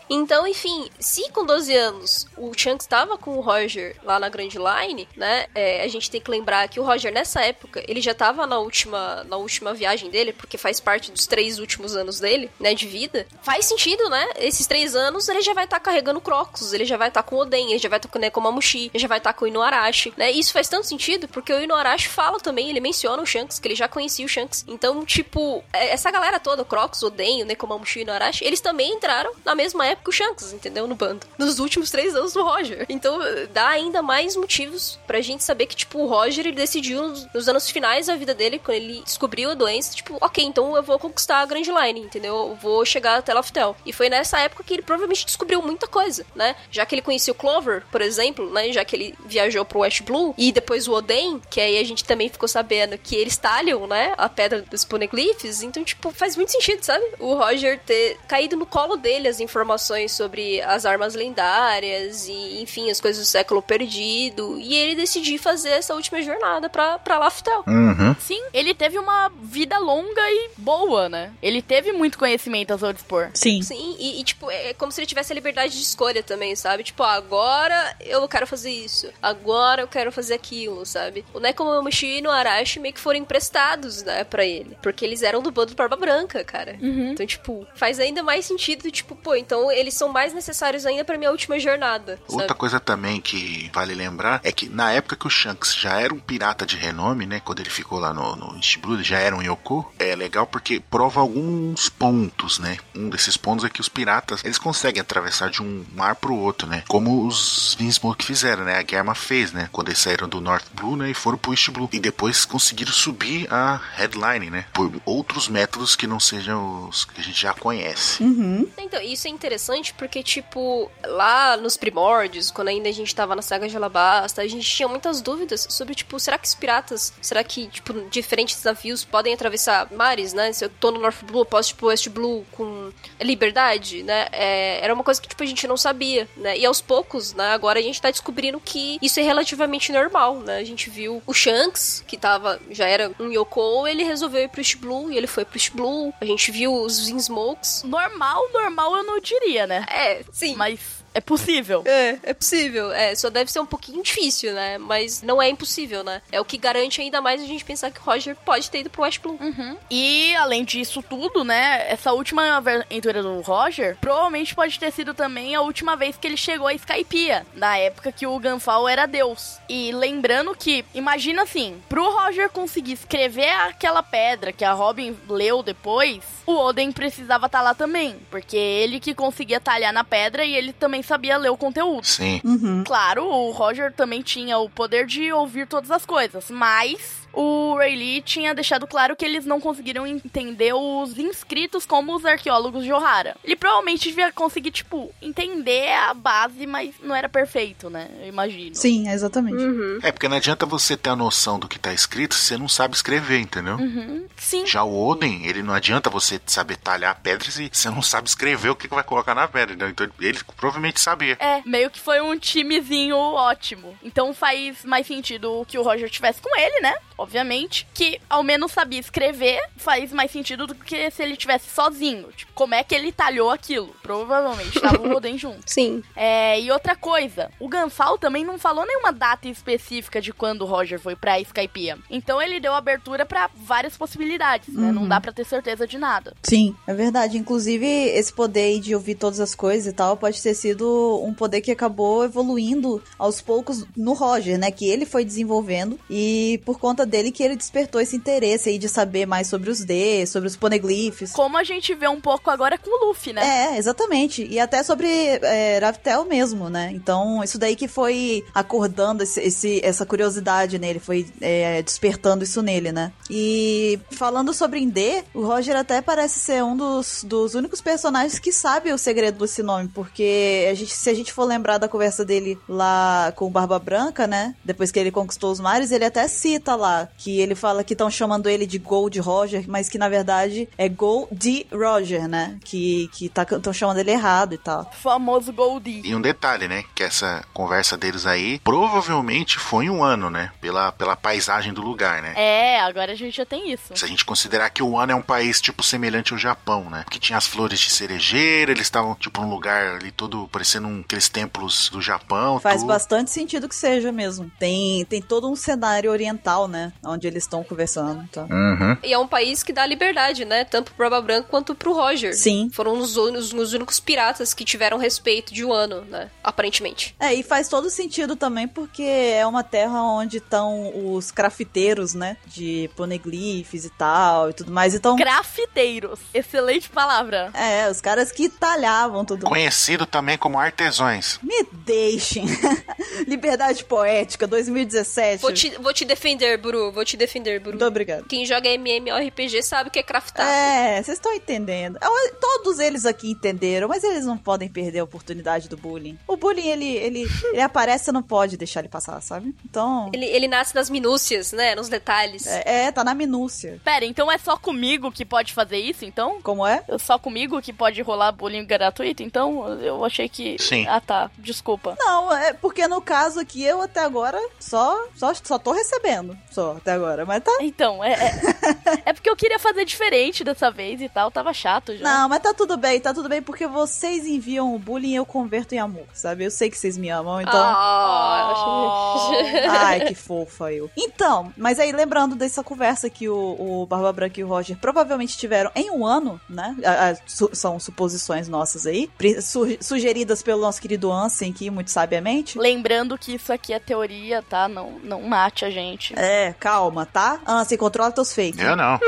[0.09, 4.49] Então, enfim, se com 12 anos o Shanks estava com o Roger lá na Grand
[4.49, 5.47] Line, né?
[5.55, 8.59] é, a gente tem que lembrar que o Roger, nessa época, ele já tava na
[8.59, 12.73] última, na última viagem dele, porque faz parte dos três últimos anos dele, né?
[12.73, 13.25] De vida.
[13.41, 14.27] Faz sentido, né?
[14.37, 17.39] Esses três anos ele já vai estar carregando Crocus, ele já vai estar com o
[17.39, 20.13] Oden, ele já vai estar com o Nekomamushi, ele já vai estar com o Inuarashi,
[20.17, 20.31] né?
[20.31, 23.75] Isso faz tanto sentido porque o Inuarashi fala também, ele menciona o Shanks, que ele
[23.75, 24.65] já conhecia o Shanks.
[24.67, 28.93] Então, tipo, é- essa galera toda, Crocus, Oden o Nekomamushi e o Arashi, eles também
[28.93, 30.87] entraram na mesma época que o Shanks, entendeu?
[30.87, 31.25] No bando.
[31.37, 32.85] Nos últimos três anos do Roger.
[32.89, 33.19] Então
[33.51, 37.49] dá ainda mais motivos pra gente saber que, tipo, o Roger ele decidiu nos, nos
[37.49, 40.97] anos finais da vida dele, quando ele descobriu a doença, tipo, ok, então eu vou
[40.97, 42.35] conquistar a Grand Line, entendeu?
[42.35, 43.75] Eu vou chegar até Loftel.
[43.85, 46.55] E foi nessa época que ele provavelmente descobriu muita coisa, né?
[46.71, 48.71] Já que ele conhecia o Clover, por exemplo, né?
[48.71, 52.03] Já que ele viajou pro West Blue e depois o Oden, que aí a gente
[52.03, 54.13] também ficou sabendo que eles talham, né?
[54.17, 55.61] A pedra dos poneglyphs.
[55.61, 57.03] Então, tipo, faz muito sentido, sabe?
[57.19, 62.89] O Roger ter caído no colo dele as informações sobre as armas lendárias e, enfim,
[62.89, 64.57] as coisas do século perdido.
[64.59, 67.63] E ele decidir fazer essa última jornada pra, pra Laftel.
[67.67, 68.15] Uhum.
[68.19, 71.33] Sim, ele teve uma vida longa e boa, né?
[71.41, 73.29] Ele teve muito conhecimento a seu dispor.
[73.33, 73.61] Sim.
[73.61, 76.83] Sim, e, e, tipo, é como se ele tivesse a liberdade de escolha também, sabe?
[76.83, 81.25] Tipo, ah, agora eu quero fazer isso, agora eu quero fazer aquilo, sabe?
[81.33, 84.77] O Nekomamushi e o Arashi meio que foram emprestados, né, pra ele.
[84.81, 86.77] Porque eles eram do bando Barba Branca, cara.
[86.81, 87.11] Uhum.
[87.11, 91.17] Então, tipo, faz ainda mais sentido, tipo, pô, então eles são mais necessários ainda pra
[91.17, 92.59] minha última jornada, Outra sabe?
[92.59, 96.19] coisa também que vale lembrar é que na época que o Shanks já era um
[96.19, 97.41] pirata de renome, né?
[97.43, 99.91] Quando ele ficou lá no, no East Blue, ele já era um Yoko.
[99.97, 102.77] É legal porque prova alguns pontos, né?
[102.95, 106.67] Um desses pontos é que os piratas, eles conseguem atravessar de um mar pro outro,
[106.67, 106.83] né?
[106.87, 108.77] Como os Vinsmoke fizeram, né?
[108.77, 109.69] A Germa fez, né?
[109.71, 111.09] Quando eles saíram do North Blue, né?
[111.09, 111.89] E foram pro East Blue.
[111.91, 114.65] E depois conseguiram subir a headline, né?
[114.73, 118.21] Por outros métodos que não sejam os que a gente já conhece.
[118.23, 118.67] Uhum.
[118.77, 122.08] Então, isso é interessante porque, tipo, lá nos primórdios,
[122.53, 125.93] quando ainda a gente tava na saga de Alabasta, a gente tinha muitas dúvidas sobre,
[125.93, 130.51] tipo, será que os piratas, será que, tipo, diferentes navios podem atravessar mares, né?
[130.51, 132.91] Se eu tô no North Blue, eu posso, tipo, West Blue com
[133.21, 134.27] liberdade, né?
[134.31, 136.57] É, era uma coisa que, tipo, a gente não sabia, né?
[136.57, 140.57] E aos poucos, né, agora a gente tá descobrindo que isso é relativamente normal, né?
[140.57, 144.61] A gente viu o Shanks, que tava, já era um Yoko, ele resolveu ir pro
[144.61, 146.13] East Blue e ele foi pro East Blue.
[146.19, 147.83] A gente viu os Vinsmokes.
[147.83, 149.85] Normal, normal eu não diria, né?
[149.89, 150.55] É, sim.
[150.55, 151.83] Mas é possível.
[151.85, 152.91] É, é possível.
[152.91, 154.77] É, só deve ser um pouquinho difícil, né?
[154.77, 156.21] Mas não é impossível, né?
[156.31, 158.89] É o que garante ainda mais a gente pensar que o Roger pode ter ido
[158.89, 159.37] pro West Blue.
[159.39, 159.77] Uhum.
[159.89, 161.89] E além disso tudo, né?
[161.89, 166.37] Essa última aventura do Roger provavelmente pode ter sido também a última vez que ele
[166.37, 169.57] chegou a Skypiea, na época que o Gunfall era Deus.
[169.67, 175.63] E lembrando que, imagina assim, pro Roger conseguir escrever aquela pedra que a Robin leu
[175.63, 180.55] depois, o Oden precisava estar lá também, porque ele que conseguia talhar na pedra e
[180.55, 182.05] ele também sabia ler o conteúdo.
[182.05, 182.41] Sim.
[182.43, 182.83] Uhum.
[182.83, 188.21] Claro, o Roger também tinha o poder de ouvir todas as coisas, mas o Rayleigh
[188.21, 193.35] tinha deixado claro que eles não conseguiram entender os inscritos como os arqueólogos de Ohara.
[193.43, 198.09] Ele provavelmente devia conseguir, tipo, entender a base, mas não era perfeito, né?
[198.21, 198.75] Eu imagino.
[198.75, 199.63] Sim, exatamente.
[199.63, 199.99] Uhum.
[200.01, 202.67] É, porque não adianta você ter a noção do que tá escrito se você não
[202.67, 203.75] sabe escrever, entendeu?
[203.75, 204.25] Uhum.
[204.35, 204.65] Sim.
[204.65, 208.69] Já o Oden, ele não adianta você saber talhar pedras se você não sabe escrever
[208.69, 209.89] o que que vai colocar na pedra, entendeu?
[209.89, 211.37] Então ele provavelmente sabia.
[211.39, 213.97] É, meio que foi um timezinho ótimo.
[214.03, 216.95] Então faz mais sentido que o Roger tivesse com ele, né?
[217.19, 217.85] Obviamente.
[217.93, 222.29] Que ao menos sabia escrever, faz mais sentido do que se ele tivesse sozinho.
[222.35, 223.93] Tipo, como é que ele talhou aquilo?
[224.01, 225.61] Provavelmente tava o Oden junto.
[225.65, 226.01] Sim.
[226.15, 230.65] É, e outra coisa, o Gunfall também não falou nenhuma data específica de quando o
[230.65, 231.97] Roger foi pra Skypiea.
[232.09, 234.91] Então ele deu abertura pra várias possibilidades, né?
[234.91, 236.33] Não dá pra ter certeza de nada.
[236.43, 237.37] Sim, é verdade.
[237.37, 241.61] Inclusive, esse poder de ouvir todas as coisas e tal pode ter sido um poder
[241.61, 244.71] que acabou evoluindo aos poucos no Roger, né?
[244.71, 248.87] Que ele foi desenvolvendo e por conta dele que ele despertou esse interesse aí de
[248.87, 251.31] saber mais sobre os D, sobre os poneglyphs.
[251.33, 253.73] Como a gente vê um pouco agora com o Luffy, né?
[253.73, 254.45] É, exatamente.
[254.49, 256.91] E até sobre é, Raftel mesmo, né?
[256.93, 262.61] Então, isso daí que foi acordando esse, esse- essa curiosidade nele, foi é, despertando isso
[262.61, 263.11] nele, né?
[263.29, 268.51] E falando sobre Indê, o Roger até parece ser um dos, dos únicos personagens que
[268.51, 272.23] sabe o segredo desse nome, porque a gente, se a gente for lembrar da conversa
[272.25, 274.53] dele lá com o Barba Branca, né?
[274.63, 278.09] Depois que ele conquistou os mares, ele até cita lá que ele fala que estão
[278.09, 282.57] chamando ele de Gold Roger, mas que na verdade é Gold Roger, né?
[282.63, 284.89] Que que tá estão chamando ele errado e tal.
[284.93, 286.01] Famoso Goldie.
[286.03, 286.83] E um detalhe, né?
[286.95, 290.51] Que essa conversa deles aí provavelmente foi em um ano, né?
[290.61, 292.33] Pela, pela paisagem do lugar, né?
[292.35, 293.95] É, agora a gente já tem isso.
[293.95, 297.05] Se a gente considerar que o ano é um país, tipo, semelhante ao Japão, né?
[297.09, 301.01] Que tinha as flores de cerejeira, eles estavam, tipo, num lugar ali todo parecendo um,
[301.01, 302.59] aqueles templos do Japão.
[302.59, 302.87] Faz tudo.
[302.87, 304.51] bastante sentido que seja mesmo.
[304.59, 306.88] Tem, tem todo um cenário oriental, né?
[306.89, 306.93] Né?
[307.03, 308.27] Onde eles estão conversando.
[308.31, 308.41] Tá.
[308.43, 308.97] Uhum.
[309.03, 310.63] E é um país que dá liberdade, né?
[310.63, 312.35] Tanto pro Barba Branca quanto pro Roger.
[312.35, 312.69] Sim.
[312.73, 316.29] Foram os, os, os únicos piratas que tiveram respeito de um ano, né?
[316.43, 317.15] Aparentemente.
[317.19, 322.37] É, e faz todo sentido também porque é uma terra onde estão os crafiteiros, né?
[322.47, 324.93] De poneglyphs e tal e tudo mais.
[324.93, 326.19] Então, Grafiteiros.
[326.33, 327.51] Excelente palavra.
[327.53, 329.45] é, os caras que talhavam tudo.
[329.45, 331.39] Conhecido também como artesões.
[331.41, 332.45] Me deixem.
[333.27, 335.41] Liberdade poética, 2017.
[335.41, 336.78] Vou te, vou te defender, Buru.
[336.91, 337.71] Vou te defender, Buru.
[337.77, 338.25] Muito obrigado.
[338.25, 340.47] Quem joga MMORPG sabe o que é craftar.
[340.47, 341.97] É, vocês estão entendendo.
[342.01, 346.17] Eu- Todos eles aqui entenderam, mas eles não podem perder a oportunidade do bullying.
[346.27, 349.55] O bullying, ele, ele, ele aparece, você não pode deixar ele passar, sabe?
[349.63, 350.09] Então.
[350.13, 351.75] Ele, ele nasce nas minúcias, né?
[351.75, 352.45] Nos detalhes.
[352.47, 353.79] É, é, tá na minúcia.
[353.83, 356.41] Pera, então é só comigo que pode fazer isso, então?
[356.41, 356.83] Como é?
[356.87, 359.23] É Só comigo que pode rolar bullying gratuito?
[359.23, 360.57] Então, eu achei que...
[360.59, 360.85] Sim.
[360.87, 361.31] Ah, tá.
[361.37, 361.95] Desculpa.
[361.99, 366.37] Não, é porque no caso aqui eu até agora só, só, só tô recebendo.
[366.51, 367.25] Só até agora.
[367.25, 367.51] Mas tá.
[367.61, 368.13] Então, é...
[368.13, 371.31] É, é porque eu queria fazer diferente dessa vez e tal.
[371.31, 372.03] Tava chato já.
[372.03, 375.25] Não, mas tá tudo bem, tá tudo bem, porque vocês enviam o bullying e eu
[375.25, 376.43] converto em amor, sabe?
[376.45, 377.53] Eu sei que vocês me amam, então.
[377.55, 379.69] Ah, Oh.
[379.69, 380.89] Ai, que fofa eu.
[380.95, 385.37] Então, mas aí lembrando dessa conversa que o, o Barba Branca e o Roger provavelmente
[385.37, 386.75] tiveram em um ano, né?
[386.85, 389.09] A- a- su- são suposições nossas aí,
[389.41, 392.57] su- sugeridas pelo nosso querido Ansem aqui, muito sabiamente.
[392.57, 394.67] Lembrando que isso aqui é teoria, tá?
[394.67, 396.13] Não, não mate a gente.
[396.17, 397.39] É, calma, tá?
[397.47, 398.59] Ansem, controla teus fakes.
[398.59, 398.99] Eu não.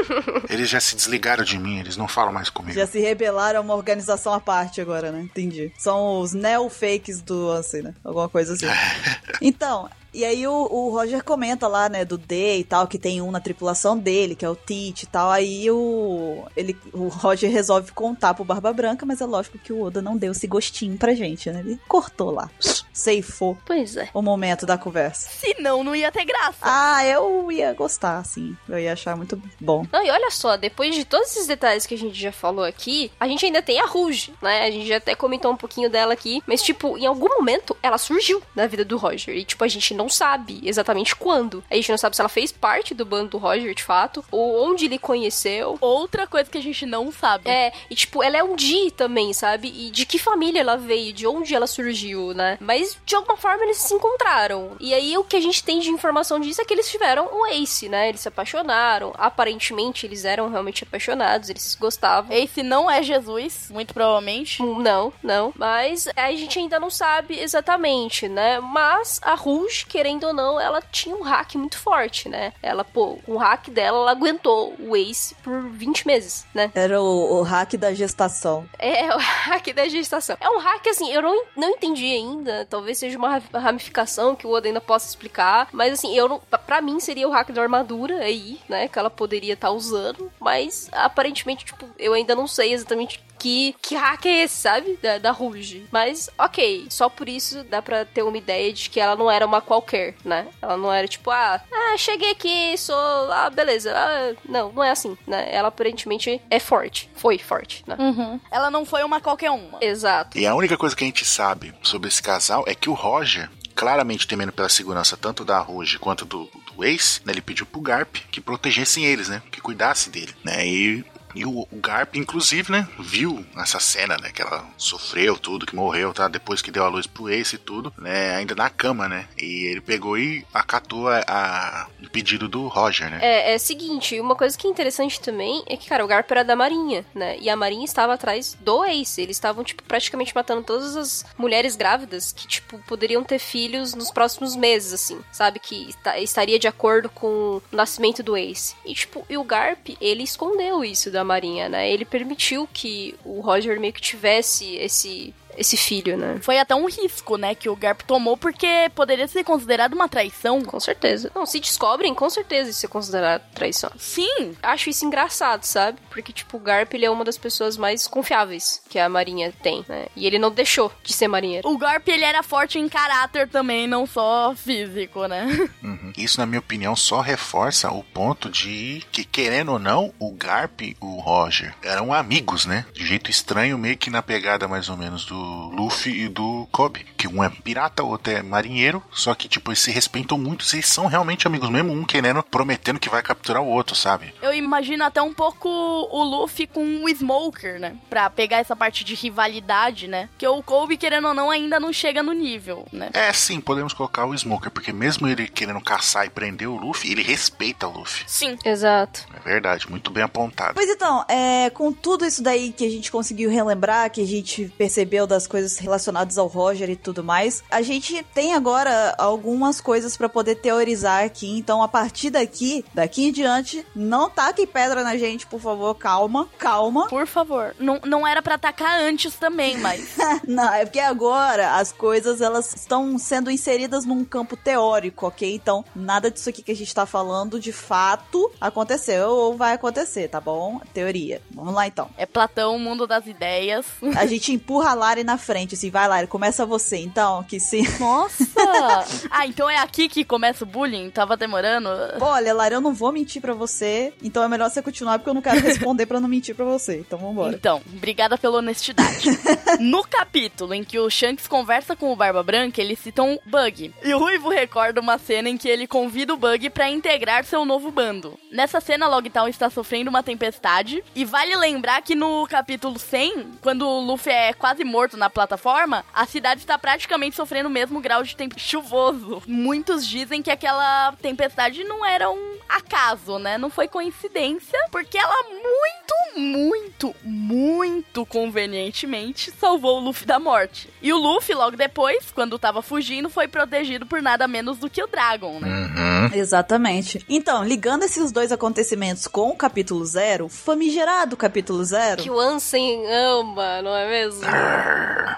[0.49, 2.73] Eles já se desligaram de mim, eles não falam mais comigo.
[2.73, 5.21] Já se rebelaram a uma organização à parte agora, né?
[5.21, 5.71] Entendi.
[5.77, 7.93] São os neo-fakes do Ansem, né?
[8.03, 8.65] Alguma coisa assim.
[9.41, 13.21] Então, e aí o, o Roger comenta lá, né, do D e tal, que tem
[13.21, 15.29] um na tripulação dele, que é o Tite e tal.
[15.29, 19.81] Aí o, ele, o Roger resolve contar pro Barba Branca, mas é lógico que o
[19.81, 21.59] Oda não deu esse gostinho pra gente, né?
[21.59, 22.49] Ele cortou lá,
[22.93, 24.09] ceifou Pois é.
[24.13, 25.29] o momento da conversa.
[25.29, 26.57] Senão não ia ter graça.
[26.61, 28.55] Ah, eu ia gostar, assim.
[28.67, 29.85] Eu ia achar muito bom.
[29.91, 33.11] Não, e olha só, depois de todos esses detalhes que a gente já falou aqui,
[33.19, 34.63] a gente ainda tem a Rouge, né?
[34.63, 37.97] A gente já até comentou um pouquinho dela aqui, mas, tipo, em algum momento ela
[37.97, 39.35] surgiu na vida do Roger.
[39.35, 41.63] E, tipo, a gente não sabe exatamente quando.
[41.69, 44.69] A gente não sabe se ela fez parte do bando do Roger, de fato, ou
[44.69, 45.77] onde ele conheceu.
[45.79, 47.49] Outra coisa que a gente não sabe.
[47.49, 49.67] É, e tipo, ela é um Di também, sabe?
[49.67, 52.57] E de que família ela veio, de onde ela surgiu, né?
[52.59, 54.75] Mas de alguma forma eles se encontraram.
[54.79, 57.45] E aí o que a gente tem de informação disso é que eles tiveram um
[57.47, 58.09] ace, né?
[58.09, 59.13] Eles se apaixonaram.
[59.17, 62.35] Aparentemente eles eram realmente apaixonados, eles gostavam.
[62.35, 64.61] Esse não é Jesus, muito provavelmente.
[64.61, 65.53] Não, não.
[65.55, 68.59] Mas a gente ainda não sabe exatamente, né?
[68.59, 72.53] Mas a Rouge, querendo ou não, ela tinha um hack muito forte, né?
[72.63, 76.71] Ela, pô, com o hack dela, ela aguentou o Ace por 20 meses, né?
[76.73, 78.65] Era o, o hack da gestação.
[78.79, 80.37] É, o hack da gestação.
[80.39, 82.65] É um hack, assim, eu não, não entendi ainda.
[82.69, 85.67] Talvez seja uma ra- ramificação que o Oda ainda possa explicar.
[85.73, 88.87] Mas, assim, eu não, pra- mim seria o hack da armadura aí, né?
[88.87, 90.31] Que ela poderia estar usando.
[90.39, 94.99] Mas, aparentemente, tipo, eu ainda não sei exatamente que, que hack é esse, sabe?
[95.01, 95.87] Da, da Rouge.
[95.91, 96.85] Mas, ok.
[96.89, 100.13] Só por isso dá pra ter uma ideia de que ela não era uma qualquer,
[100.23, 100.47] né?
[100.61, 102.95] Ela não era tipo, ah, ah cheguei aqui, sou.
[103.31, 103.91] Ah, beleza.
[103.95, 105.49] Ah, não, não é assim, né?
[105.51, 107.09] Ela aparentemente é forte.
[107.15, 107.95] Foi forte, né?
[107.97, 108.39] Uhum.
[108.51, 109.79] Ela não foi uma qualquer uma.
[109.81, 110.37] Exato.
[110.37, 113.49] E a única coisa que a gente sabe sobre esse casal é que o Roger,
[113.73, 117.81] claramente temendo pela segurança tanto da Rouge quanto do, do Ace, né, ele pediu pro
[117.81, 119.41] Garp que protegessem eles, né?
[119.51, 120.67] Que cuidasse dele, né?
[120.67, 121.03] E,
[121.35, 124.31] e o, o Garp, inclusive, né, viu essa cena, né?
[124.31, 126.27] Que ela sofreu tudo, que morreu, tá?
[126.27, 128.35] Depois que deu a luz pro Ace e tudo, né?
[128.35, 129.27] Ainda na cama, né?
[129.37, 133.19] E ele pegou e acatou a, a- o pedido do Roger, né?
[133.21, 136.43] É, é seguinte, uma coisa que é interessante também é que, cara, o Garp era
[136.43, 137.37] da Marinha, né?
[137.39, 139.21] E a Marinha estava atrás do Ace.
[139.21, 144.11] Eles estavam, tipo, praticamente matando todas as mulheres grávidas que, tipo, poderiam ter filhos nos
[144.11, 145.59] próximos meses, assim, sabe?
[145.59, 148.75] Que esta- estaria de acordo com o nascimento do Ace.
[148.85, 151.91] E, tipo, e o Garp, ele escondeu isso da Marinha, né?
[151.91, 156.37] Ele permitiu que o Roger meio que tivesse esse, esse filho, né?
[156.41, 160.61] Foi até um risco, né, que o Garp tomou, porque poderia ser considerado uma traição.
[160.63, 161.31] Com certeza.
[161.35, 163.91] Não, se descobrem, com certeza isso é considerado traição.
[163.97, 165.99] Sim, acho isso engraçado, sabe?
[166.09, 169.85] Porque, tipo, o Garp, ele é uma das pessoas mais confiáveis que a Marinha tem,
[169.87, 170.07] né?
[170.15, 171.67] E ele não deixou de ser marinheiro.
[171.69, 175.47] o Garp ele era forte em caráter também, não só físico, né?
[175.81, 176.13] Uhum.
[176.15, 180.81] Isso, na minha opinião, só reforça o ponto de que, querendo ou não, o Garp
[180.81, 182.85] e o Roger eram amigos, né?
[182.93, 187.05] De jeito estranho, meio que na pegada mais ou menos do Luffy e do Kobe.
[187.17, 189.03] Que um é pirata, o outro é marinheiro.
[189.11, 190.65] Só que, tipo, eles se respeitam muito.
[190.73, 191.91] Eles são realmente amigos mesmo.
[191.91, 194.33] Um querendo, prometendo que vai capturar o outro, sabe?
[194.41, 197.95] Eu imagino até um pouco o Luffy com o Smoker, né?
[198.09, 200.29] Pra pegar essa parte de rivalidade, né?
[200.37, 203.09] Que o Kobe, querendo ou não, ainda não chega no nível, né?
[203.13, 204.71] É, sim, podemos colocar o Smoker.
[204.71, 208.23] Porque mesmo ele querendo caçar e prender o Luffy, ele respeita o Luffy.
[208.27, 208.57] Sim.
[208.63, 209.25] Exato.
[209.35, 210.73] É verdade, muito bem apontado.
[210.75, 214.71] Pois então, é, com tudo isso daí que a gente conseguiu relembrar, que a gente
[214.77, 220.15] percebeu das coisas relacionadas ao Roger e tudo mais, a gente tem agora algumas coisas
[220.15, 221.57] pra poder teorizar aqui.
[221.57, 226.47] Então, a partir daqui, daqui em diante, não taquem pedra na gente, por favor, calma,
[226.57, 227.07] calma.
[227.07, 227.73] Por favor.
[227.79, 230.11] Não, não era pra atacar antes também, mas.
[230.47, 235.53] Não, é porque agora as coisas elas estão sendo inseridas num campo teórico, ok?
[235.53, 240.27] Então, nada disso aqui que a gente tá falando de fato aconteceu ou vai acontecer,
[240.27, 240.81] tá bom?
[240.93, 241.41] Teoria.
[241.51, 242.09] Vamos lá então.
[242.17, 243.85] é Platão, mundo das ideias.
[244.15, 247.81] A gente empurra a Na frente, assim, vai Lari, começa você, então, que se.
[247.99, 248.45] Nossa!
[249.29, 251.09] ah, então é aqui que começa o bullying?
[251.09, 251.89] Tava demorando?
[252.19, 255.33] Olha, Lari, eu não vou mentir pra você, então é melhor você continuar porque eu
[255.33, 256.99] não quero responder pra não mentir pra você.
[256.99, 257.55] Então vambora.
[257.55, 259.29] Então, obrigada pela honestidade.
[259.79, 263.93] no capítulo em que o Shanks conversa com o Barba Branca, eles citam o Bug.
[264.03, 267.65] E o Ruivo recorda uma cena em que ele convida o Bug pra integrar seu
[267.65, 268.37] novo bando.
[268.51, 271.03] Nessa cena, Logtown está sofrendo uma tempestade.
[271.15, 276.05] E vale lembrar que no capítulo 100, quando o Luffy é quase morto na plataforma,
[276.13, 279.41] a cidade está praticamente sofrendo o mesmo grau de tempo chuvoso.
[279.47, 283.57] Muitos dizem que aquela tempestade não era um acaso, né?
[283.57, 290.89] Não foi coincidência, porque ela muito, muito, muito convenientemente salvou o Luffy da morte.
[291.01, 295.03] E o Luffy, logo depois, quando tava fugindo, foi protegido por nada menos do que
[295.03, 295.67] o Dragon, né?
[295.67, 296.29] Uhum.
[296.33, 297.23] Exatamente.
[297.27, 302.21] Então, ligando esses dois acontecimentos com o capítulo zero, famigerado capítulo zero.
[302.21, 304.41] Que o Ansem ama, não é mesmo?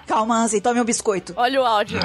[0.08, 1.34] Calma, Ansem, tome um biscoito.
[1.36, 2.00] Olha o áudio.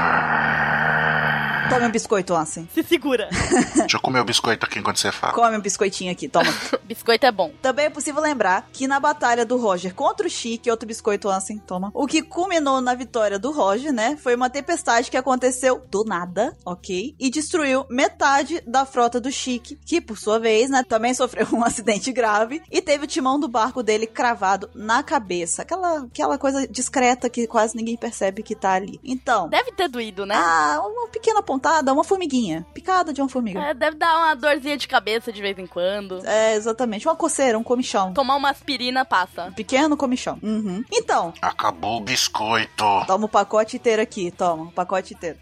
[1.68, 2.66] Tome um biscoito, Ansem.
[2.72, 3.28] Se segura.
[3.76, 5.34] Deixa eu comer o biscoito aqui enquanto você fala.
[5.34, 6.50] Come um biscoitinho aqui, toma.
[6.88, 7.52] Biscoito é bom.
[7.60, 11.58] Também é possível lembrar que na batalha do Roger contra o Chique, outro biscoito Ansem,
[11.58, 11.90] toma.
[11.92, 14.16] O que culminou na vitória do Roger, né?
[14.16, 17.14] Foi uma tempestade que aconteceu do nada, ok?
[17.18, 21.62] E destruiu metade da frota do Chique, que por sua vez, né, também sofreu um
[21.64, 25.60] acidente grave e teve o timão do barco dele cravado na cabeça.
[25.60, 28.98] Aquela, aquela coisa discreta que quase ninguém percebe que tá ali.
[29.04, 29.50] Então.
[29.50, 30.34] Deve ter doído, né?
[30.34, 32.64] Ah, uma pequena pontada, uma formiguinha.
[32.72, 33.60] Picada de uma formiga.
[33.60, 36.24] É, deve dar uma dorzinha de cabeça de vez em quando.
[36.24, 37.06] É, exatamente.
[37.06, 38.12] Uma coceira, um comichão.
[38.12, 39.52] Tomar uma aspirina passa.
[39.56, 40.38] Pequeno comichão.
[40.42, 40.84] Uhum.
[40.92, 42.84] Então, Acabou o biscoito.
[43.06, 45.38] toma o pacote inteiro aqui, toma, o pacote inteiro.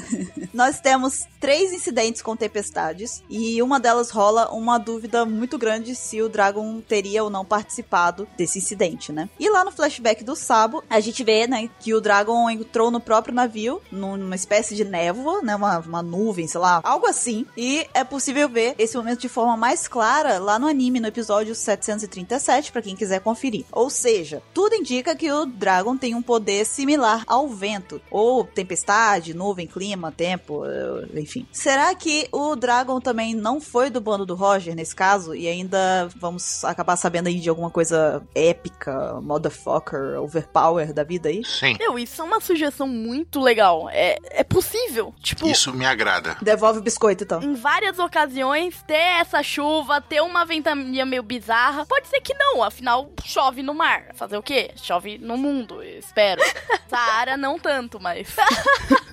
[0.54, 6.22] Nós temos três incidentes com tempestades e uma delas rola uma dúvida muito grande se
[6.22, 9.28] o Dragon teria ou não participado desse incidente, né?
[9.38, 13.00] E lá no flashback do Sabo, a gente vê, né, que o Dragon entrou no
[13.00, 17.44] próprio navio, numa espécie de névoa, né, uma, uma nuvem, sei lá, algo assim.
[17.56, 21.54] E é possível ver esse momento de forma mais clara lá no anime, no episódio
[21.54, 23.64] 737, pra quem quiser conferir.
[23.72, 29.34] Ou seja, tudo indica que o Dragon tem um poder similar ao vento, ou tempestade,
[29.34, 31.46] nuvem, clima, tempo, eh, enfim.
[31.52, 35.34] Será que o Dragon também não foi do bando do Roger nesse caso?
[35.34, 41.44] E ainda vamos acabar sabendo aí de alguma coisa épica, motherfucker, overpower da vida aí?
[41.44, 41.76] Sim.
[41.78, 43.88] Meu, isso é uma sugestão muito legal.
[43.90, 45.14] É, é possível.
[45.20, 46.36] Tipo, Isso me agrada.
[46.40, 47.42] Devolve o biscoito então.
[47.42, 51.86] em várias ocasiões, ter essa chuva, ter uma ventania meio bizarra.
[51.86, 54.06] Pode ser que não, afinal, chove no mar.
[54.14, 54.70] Fazer o quê?
[54.76, 56.42] Chove no mundo, espero.
[56.88, 58.28] Saara não tanto, mas.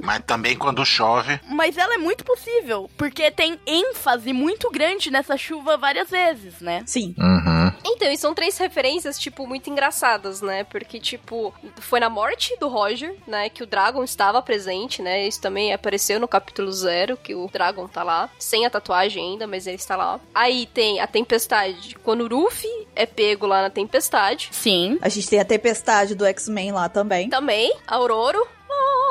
[0.05, 1.39] Mas também quando chove.
[1.49, 6.83] mas ela é muito possível, porque tem ênfase muito grande nessa chuva várias vezes, né?
[6.85, 7.15] Sim.
[7.17, 7.73] Uhum.
[7.83, 10.63] Então, e são três referências, tipo, muito engraçadas, né?
[10.63, 13.49] Porque, tipo, foi na morte do Roger, né?
[13.49, 15.27] Que o Dragon estava presente, né?
[15.27, 18.29] Isso também apareceu no capítulo zero, que o Dragon tá lá.
[18.39, 20.19] Sem a tatuagem ainda, mas ele está lá.
[20.33, 24.49] Aí tem a tempestade, quando o Ruffy é pego lá na tempestade.
[24.51, 24.97] Sim.
[25.01, 27.29] A gente tem a tempestade do X-Men lá também.
[27.29, 28.45] Também, Auroro.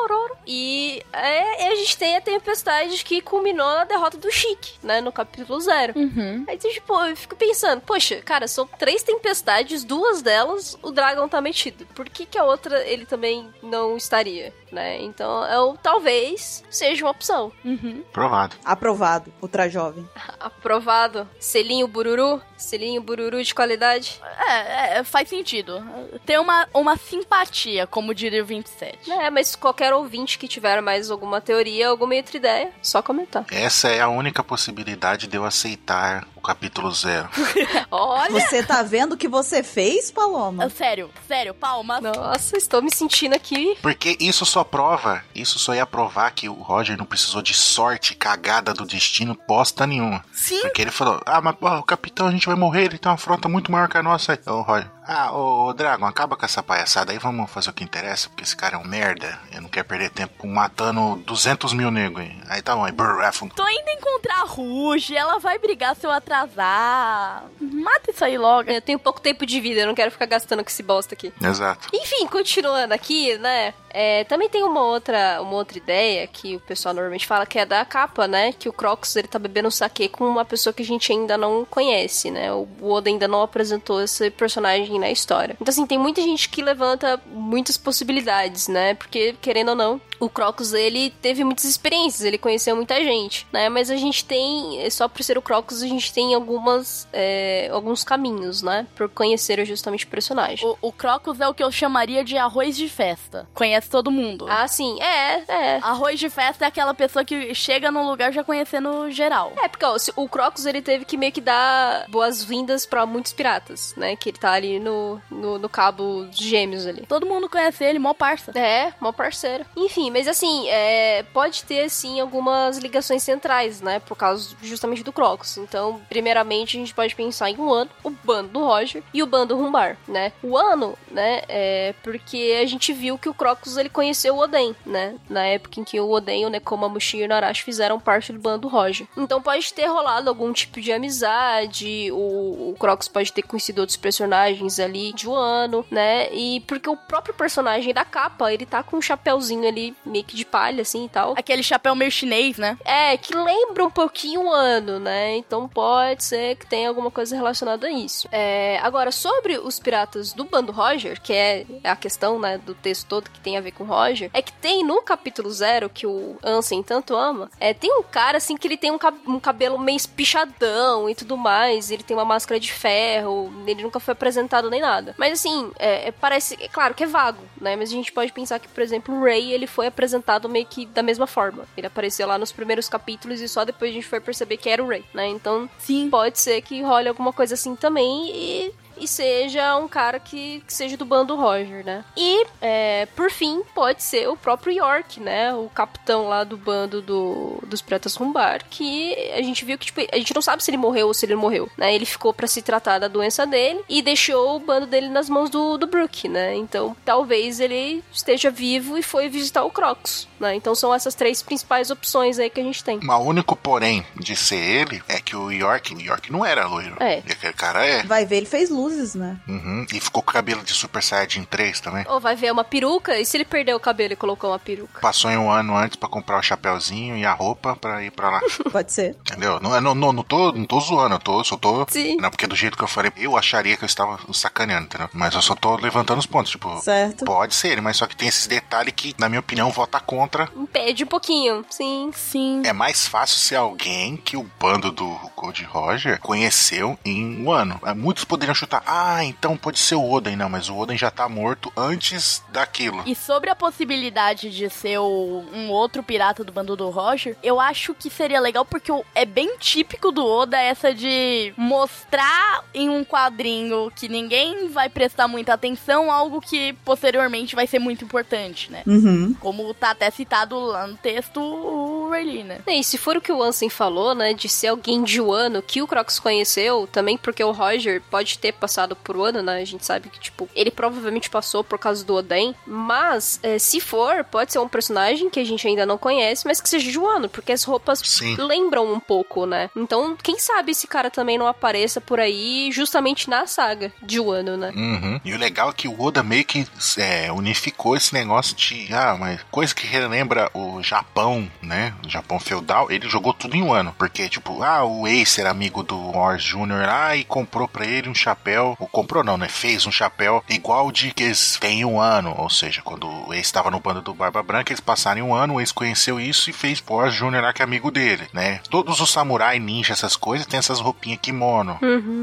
[0.02, 0.36] Auroro.
[0.46, 5.00] E é, a gente tem a tempestade que culminou na derrota do Chique, né?
[5.00, 5.94] No capítulo zero.
[5.96, 6.44] Uhum.
[6.46, 11.40] Aí, tipo, eu fico pensando, poxa, cara, são três tempestades, duas delas o Dragon tá
[11.40, 11.86] metido.
[11.94, 15.00] Por que que a outra ele também não estaria, né?
[15.02, 17.52] Então, eu, talvez seja uma opção.
[17.64, 18.02] Uhum.
[18.12, 18.56] Provado.
[18.64, 20.06] Aprovado, ultra jovem.
[20.38, 21.28] Aprovado.
[21.38, 24.20] Selinho bururu, selinho bururu de qualidade.
[24.48, 25.82] É, é, faz sentido.
[26.26, 29.10] Tem uma, uma simpatia, como diria o 27.
[29.10, 33.46] É, mas qualquer ouvinte que tiver mais alguma teoria, alguma outra ideia, só comentar.
[33.50, 37.28] Essa é a única possibilidade de eu aceitar capítulo zero.
[37.90, 38.30] Olha!
[38.30, 40.68] Você tá vendo o que você fez, Paloma?
[40.70, 42.02] Sério, sério, palmas.
[42.02, 43.76] Nossa, estou me sentindo aqui.
[43.80, 48.14] Porque isso só prova, isso só ia provar que o Roger não precisou de sorte,
[48.14, 50.24] cagada do destino, bosta nenhuma.
[50.32, 50.60] Sim.
[50.60, 53.18] Porque ele falou, ah, mas ó, o capitão, a gente vai morrer, ele tem uma
[53.18, 54.38] frota muito maior que a nossa.
[54.46, 57.84] Ô, Roger, ah, ô, ô, Dragon, acaba com essa palhaçada aí, vamos fazer o que
[57.84, 61.90] interessa, porque esse cara é um merda, eu não quero perder tempo matando 200 mil
[61.90, 62.36] negros aí.
[62.48, 63.54] Aí tá bom, aí brrr, afunda.
[63.54, 67.44] Tô indo encontrar a Ruge, ela vai brigar se eu atrasar.
[67.60, 68.70] Mata isso aí logo.
[68.70, 71.32] Eu tenho pouco tempo de vida, eu não quero ficar gastando com esse bosta aqui.
[71.40, 71.88] Exato.
[71.92, 73.74] Enfim, continuando aqui, né?
[73.96, 77.64] É, também tem uma outra, uma outra ideia que o pessoal normalmente fala que é
[77.64, 78.52] da capa, né?
[78.52, 81.64] Que o Crocs ele tá bebendo saque com uma pessoa que a gente ainda não
[81.64, 82.52] conhece, né?
[82.52, 85.56] O Oda ainda não apresentou esse personagem na história.
[85.60, 88.94] Então, assim, tem muita gente que levanta muitas possibilidades, né?
[88.94, 93.68] Porque, querendo ou não, o Crocus, ele teve muitas experiências, ele conheceu muita gente, né?
[93.68, 98.02] Mas a gente tem, só por ser o Crocus, a gente tem algumas, é, alguns
[98.02, 98.86] caminhos, né?
[98.94, 100.66] Por conhecer justamente o personagem.
[100.66, 103.48] O, o Crocus é o que eu chamaria de arroz de festa.
[103.54, 104.46] Conhece todo mundo.
[104.48, 105.76] Ah, sim, é, é.
[105.82, 109.52] Arroz de festa é aquela pessoa que chega num lugar já conhecendo geral.
[109.62, 113.94] É, porque ó, o Crocus ele teve que meio que dar boas-vindas pra muitos piratas,
[113.96, 114.16] né?
[114.16, 117.04] Que ele tá ali no, no, no cabo dos gêmeos ali.
[117.06, 118.52] Todo mundo conhece ele, mó parça.
[118.58, 119.64] É, mó parceiro.
[119.76, 123.98] Enfim, mas assim, é, pode ter, assim, algumas ligações centrais, né?
[123.98, 125.58] Por causa justamente do Crocus.
[125.58, 129.26] Então, primeiramente, a gente pode pensar em um ano, o bando do Roger e o
[129.26, 130.30] bando Rumbar, né?
[130.40, 134.76] O ano, né, é porque a gente viu que o Crocus, ele conheceu o Oden,
[134.86, 135.16] né?
[135.28, 138.68] Na época em que o Oden, o Nekomamushi e o Narashi fizeram parte do bando
[138.68, 139.08] Roger.
[139.16, 143.96] Então, pode ter rolado algum tipo de amizade, o, o Crocus pode ter conhecido outros
[143.96, 146.32] personagens ali de um ano, né?
[146.32, 150.36] E porque o próprio personagem da capa, ele tá com um chapéuzinho ali, meio que
[150.36, 151.34] de palha, assim e tal.
[151.36, 152.78] Aquele chapéu meio chinês, né?
[152.84, 155.36] É, que lembra um pouquinho o ano, né?
[155.36, 158.28] Então pode ser que tenha alguma coisa relacionada a isso.
[158.30, 163.06] É, agora, sobre os piratas do bando Roger, que é a questão, né, do texto
[163.06, 166.36] todo que tem a ver com Roger, é que tem no capítulo zero, que o
[166.42, 169.78] Ansem tanto ama, é, tem um cara, assim, que ele tem um, cab- um cabelo
[169.78, 174.70] meio espichadão e tudo mais, ele tem uma máscara de ferro, ele nunca foi apresentado
[174.70, 175.14] nem nada.
[175.18, 177.76] Mas, assim, é, é, parece, é claro que é vago, né?
[177.76, 180.84] Mas a gente pode pensar que, por exemplo, o Ray, ele foi apresentado meio que
[180.86, 181.64] da mesma forma.
[181.76, 184.82] Ele apareceu lá nos primeiros capítulos e só depois a gente foi perceber que era
[184.82, 185.26] o Ray, né?
[185.28, 186.10] Então, Sim.
[186.10, 190.72] pode ser que role alguma coisa assim também e, e seja um cara que, que
[190.72, 192.04] seja do bando Roger, né?
[192.16, 195.54] E, é, por fim, pode ser o próprio York, né?
[195.54, 200.00] O capitão lá do bando do, dos Piratas Rumbar, que a gente viu que, tipo,
[200.12, 201.94] a gente não sabe se ele morreu ou se ele não morreu, né?
[201.94, 205.50] Ele ficou pra se tratar da doença dele e deixou o bando dele nas mãos
[205.50, 206.54] do, do Brook, né?
[206.54, 210.54] Então, talvez ele esteja vivo e foi visitar o Crocs, né?
[210.54, 213.00] Então, são essas três principais opções aí que a gente tem.
[213.02, 216.66] Mas o único porém de ser ele é que o York, o York não era
[216.66, 216.96] loiro.
[217.00, 217.22] É.
[217.26, 218.02] E aquele cara é.
[218.02, 219.36] Vai ver, ele fez luzes, né?
[219.48, 219.86] Uhum.
[219.92, 222.04] E ficou com o cabelo de Super Saiyajin 3 também.
[222.08, 225.00] Ou vai ver uma peruca, e se ele perdeu o cabelo e colocou uma peruca?
[225.00, 228.30] Passou em um ano antes pra comprar o chapéuzinho e a roupa pra ir pra
[228.30, 228.40] lá.
[228.70, 229.16] Pode ser.
[229.20, 229.58] Entendeu?
[229.60, 231.86] Não, é- não, não, não, tô, não tô zoando, eu tô, só tô.
[231.88, 232.16] Sim.
[232.16, 235.08] Não, porque do jeito que eu falei, eu acharia que eu estava sacaneando, entendeu?
[235.12, 236.50] Mas eu só tô levantando os pontos.
[236.50, 237.24] Tipo, Certo.
[237.24, 240.48] pode ser ele, mas só que tem esses detalhes que, na minha opinião, vota contra.
[240.56, 242.10] Impede um pouquinho, sim.
[242.14, 242.62] Sim.
[242.64, 245.06] É mais fácil ser alguém que o bando do
[245.36, 247.80] Gold Roger conheceu em um ano.
[247.96, 250.36] Muitos poderiam chutar, ah, então pode ser o Oden.
[250.36, 253.02] Não, mas o Oden já tá morto antes daquilo.
[253.06, 257.60] E sobre a possibilidade de ser o- um outro pirata do bando do Roger, eu
[257.60, 263.04] acho que seria legal porque é bem típico do Oda essa de mostrar em um
[263.04, 268.82] quadrinho que ninguém vai prestar muita atenção algo que posteriormente vai ser muito importante, né?
[268.86, 269.34] Uhum.
[269.40, 272.58] Como tá até citado lá no texto o Rayleigh, né?
[272.66, 275.82] E se for o que o Ansem falou, né, de ser alguém de Wano que
[275.82, 279.84] o Crocs conheceu, também porque o Roger pode ter passado por Wano, né, a gente
[279.84, 284.52] sabe que, tipo, ele provavelmente passou por causa do Oden, mas, é, se for, pode
[284.52, 287.52] ser um personagem que a gente ainda não conhece, mas que seja de Wano, porque
[287.52, 288.36] as roupas Sim.
[288.36, 289.68] lembram um pouco, né?
[289.76, 294.56] Então, quem sabe esse cara também não apareça por aí justamente na saga de Wano,
[294.56, 294.72] né?
[294.74, 295.20] Uhum.
[295.22, 296.66] E o legal é que o Oda meio que
[296.96, 301.92] é, unificou esse negócio de, ah, mas coisa que relembra o Japão, né?
[302.02, 303.94] O Japão feudal, ele jogou tudo em um ano.
[303.98, 306.86] Porque, tipo, ah, o Ace era amigo do Wars Jr.
[306.86, 309.48] lá e comprou pra ele um chapéu chapéu, ou comprou não, né?
[309.48, 313.46] Fez um chapéu igual de que eles têm um ano, ou seja, quando o ex
[313.46, 316.52] estava no bando do Barba Branca, eles passaram um ano, o ex conheceu isso e
[316.52, 318.60] fez Boar Júnior lá que é amigo dele, né?
[318.70, 321.78] Todos os samurai, ninja, essas coisas, tem essas roupinhas kimono.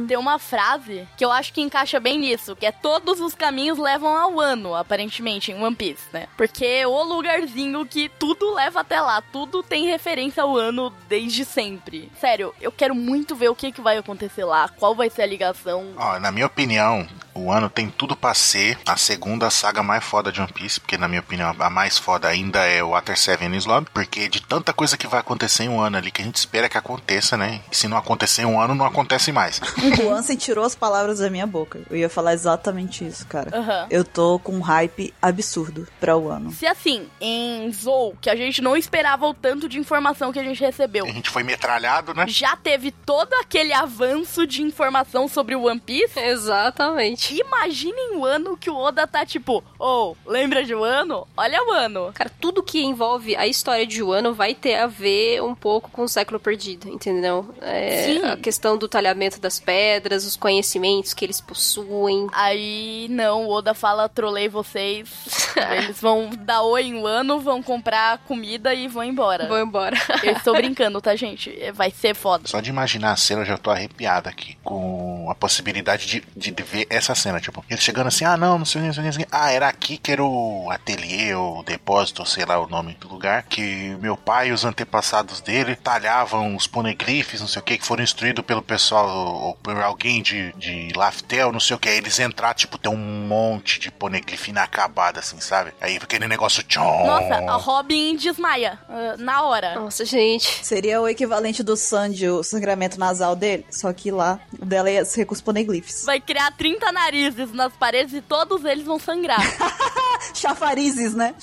[0.08, 3.78] Tem uma frase que eu acho que encaixa bem nisso, que é todos os caminhos
[3.78, 6.28] levam ao ano, aparentemente, em One Piece, né?
[6.38, 11.44] Porque é o lugarzinho que tudo leva até lá, tudo tem referência ao ano desde
[11.44, 12.12] sempre.
[12.20, 15.26] Sério, eu quero muito ver o que, que vai acontecer lá, qual vai ser a
[15.26, 15.88] ligação.
[15.98, 20.32] Ó, na minha opinião, o ano tem tudo pra ser a segunda saga mais foda
[20.32, 23.52] de One Piece, porque na minha opinião a mais foda ainda é o Water Seven
[23.66, 26.36] Lobby, porque de tanta coisa que vai acontecer em um ano ali que a gente
[26.36, 27.62] espera que aconteça, né?
[27.72, 29.60] E se não acontecer em um ano, não acontece mais.
[30.02, 31.82] O Ansem tirou as palavras da minha boca.
[31.90, 33.56] Eu ia falar exatamente isso, cara.
[33.56, 33.88] Aham.
[33.90, 36.52] Eu tô com um hype absurdo pra o ano.
[36.52, 40.44] Se assim, em Zou, que a gente não esperava o tanto de informação que a
[40.44, 42.26] gente recebeu, A gente foi metralhado, né?
[42.28, 46.20] já teve todo aquele avanço de informação sobre o One Piece.
[46.20, 47.21] Exatamente.
[47.30, 51.28] Imaginem o ano que o Oda tá tipo, oh, lembra de Wano?
[51.38, 52.12] Olha o ano.
[52.14, 56.04] Cara, tudo que envolve a história de Wano vai ter a ver um pouco com
[56.04, 57.54] o século perdido, entendeu?
[57.62, 58.26] É, Sim.
[58.26, 62.28] A questão do talhamento das pedras, os conhecimentos que eles possuem.
[62.34, 65.10] Aí, não, o Oda fala, trolei vocês.
[65.72, 69.48] Eles vão dar oi em Wano, vão comprar comida e vão embora.
[69.48, 69.98] Vou embora.
[70.24, 71.52] Eu estou brincando, tá, gente?
[71.74, 72.48] Vai ser foda.
[72.48, 74.58] Só de imaginar a cena, eu já tô arrepiado aqui.
[74.64, 77.40] Com a possibilidade de, de ver essa cena.
[77.40, 79.26] Tipo, ele chegando assim, ah, não, não sei o que, não sei não sei o
[79.26, 79.36] que.
[79.36, 83.44] Ah, era aqui que era o ateliê, o depósito, sei lá o nome do lugar.
[83.44, 87.86] Que meu pai e os antepassados dele talhavam os poneglyphs, não sei o que, que
[87.86, 91.90] foram instruídos pelo pessoal, ou por alguém de, de Laftel, não sei o que.
[91.90, 95.74] Aí eles entraram, tipo, tem um monte de poneglyph inacabado, assim, sabe?
[95.82, 97.06] Aí aquele negócio tchon.
[97.06, 98.80] Nossa, a Robin desmaia.
[98.90, 99.76] ah, na hora.
[99.76, 100.66] Nossa, gente.
[100.66, 105.04] Seria o equivalente do Sanji, o sangramento nasal dele, só que lá o dela ia
[105.06, 106.06] ser com os poneglyphs.
[106.06, 109.42] Vai criar 30 narizes nas paredes e todos eles vão sangrar.
[110.34, 111.34] Chafarizes, né?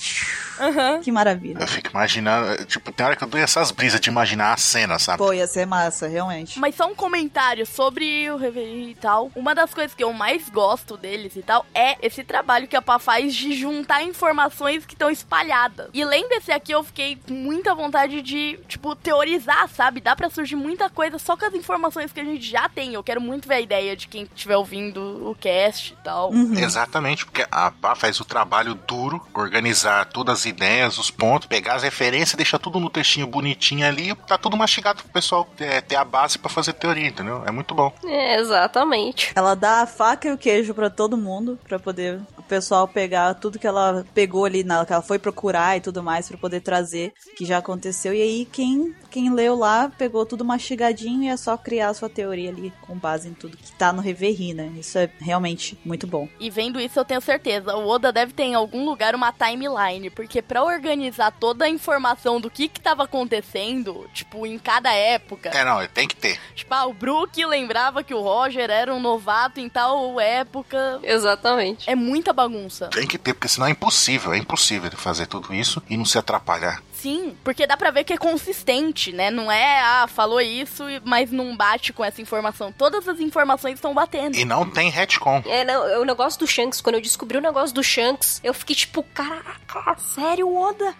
[0.59, 1.01] Aham.
[1.01, 1.59] Que maravilha.
[1.59, 4.99] Eu fico imaginando, tipo, tem hora que eu dou essas brisas de imaginar a cena,
[4.99, 5.17] sabe?
[5.17, 6.59] Pô, ia ser massa, realmente.
[6.59, 9.31] Mas só um comentário sobre o Reverie e tal.
[9.35, 12.81] Uma das coisas que eu mais gosto deles e tal é esse trabalho que a
[12.81, 15.89] Pá faz de juntar informações que estão espalhadas.
[15.93, 20.01] E lendo esse aqui, eu fiquei com muita vontade de, tipo, teorizar, sabe?
[20.01, 22.93] Dá pra surgir muita coisa só com as informações que a gente já tem.
[22.93, 26.33] Eu quero muito ver a ideia de quem estiver ouvindo o cast e tal.
[26.33, 31.75] Exatamente, porque a Pá faz o trabalho duro, organizar todas as ideias, os pontos, pegar
[31.75, 35.95] as referências, deixar tudo no textinho bonitinho ali, tá tudo mastigado pro pessoal ter, ter
[35.95, 37.43] a base pra fazer teoria, entendeu?
[37.45, 37.93] É muito bom.
[38.05, 39.31] É, exatamente.
[39.35, 43.33] Ela dá a faca e o queijo pra todo mundo, pra poder o pessoal pegar
[43.35, 46.61] tudo que ela pegou ali, na, que ela foi procurar e tudo mais, pra poder
[46.61, 48.13] trazer, que já aconteceu.
[48.13, 52.09] E aí, quem, quem leu lá, pegou tudo mastigadinho e é só criar a sua
[52.09, 54.71] teoria ali, com base em tudo que tá no Reverie, né?
[54.77, 56.27] Isso é realmente muito bom.
[56.39, 57.75] E vendo isso, eu tenho certeza.
[57.75, 60.09] O Oda deve ter em algum lugar uma timeline.
[60.09, 65.49] Porque pra organizar toda a informação do que que tava acontecendo, tipo, em cada época.
[65.49, 66.39] É, não, tem que ter.
[66.55, 70.99] Tipo, ah, o Brook lembrava que o Roger era um novato em tal época.
[71.03, 71.89] Exatamente.
[71.89, 72.87] É muita bagunça.
[72.89, 76.05] Tem que ter, porque senão é impossível, é impossível ele fazer tudo isso e não
[76.05, 76.81] se atrapalhar.
[77.01, 79.31] Sim, porque dá pra ver que é consistente, né?
[79.31, 82.73] Não é, ah, falou isso, mas não bate com essa informação.
[82.73, 84.35] Todas as informações estão batendo.
[84.35, 85.41] E não tem retcon.
[85.45, 88.75] É, não, o negócio do Shanks, quando eu descobri o negócio do Shanks, eu fiquei
[88.75, 90.93] tipo, caraca, sério, Oda?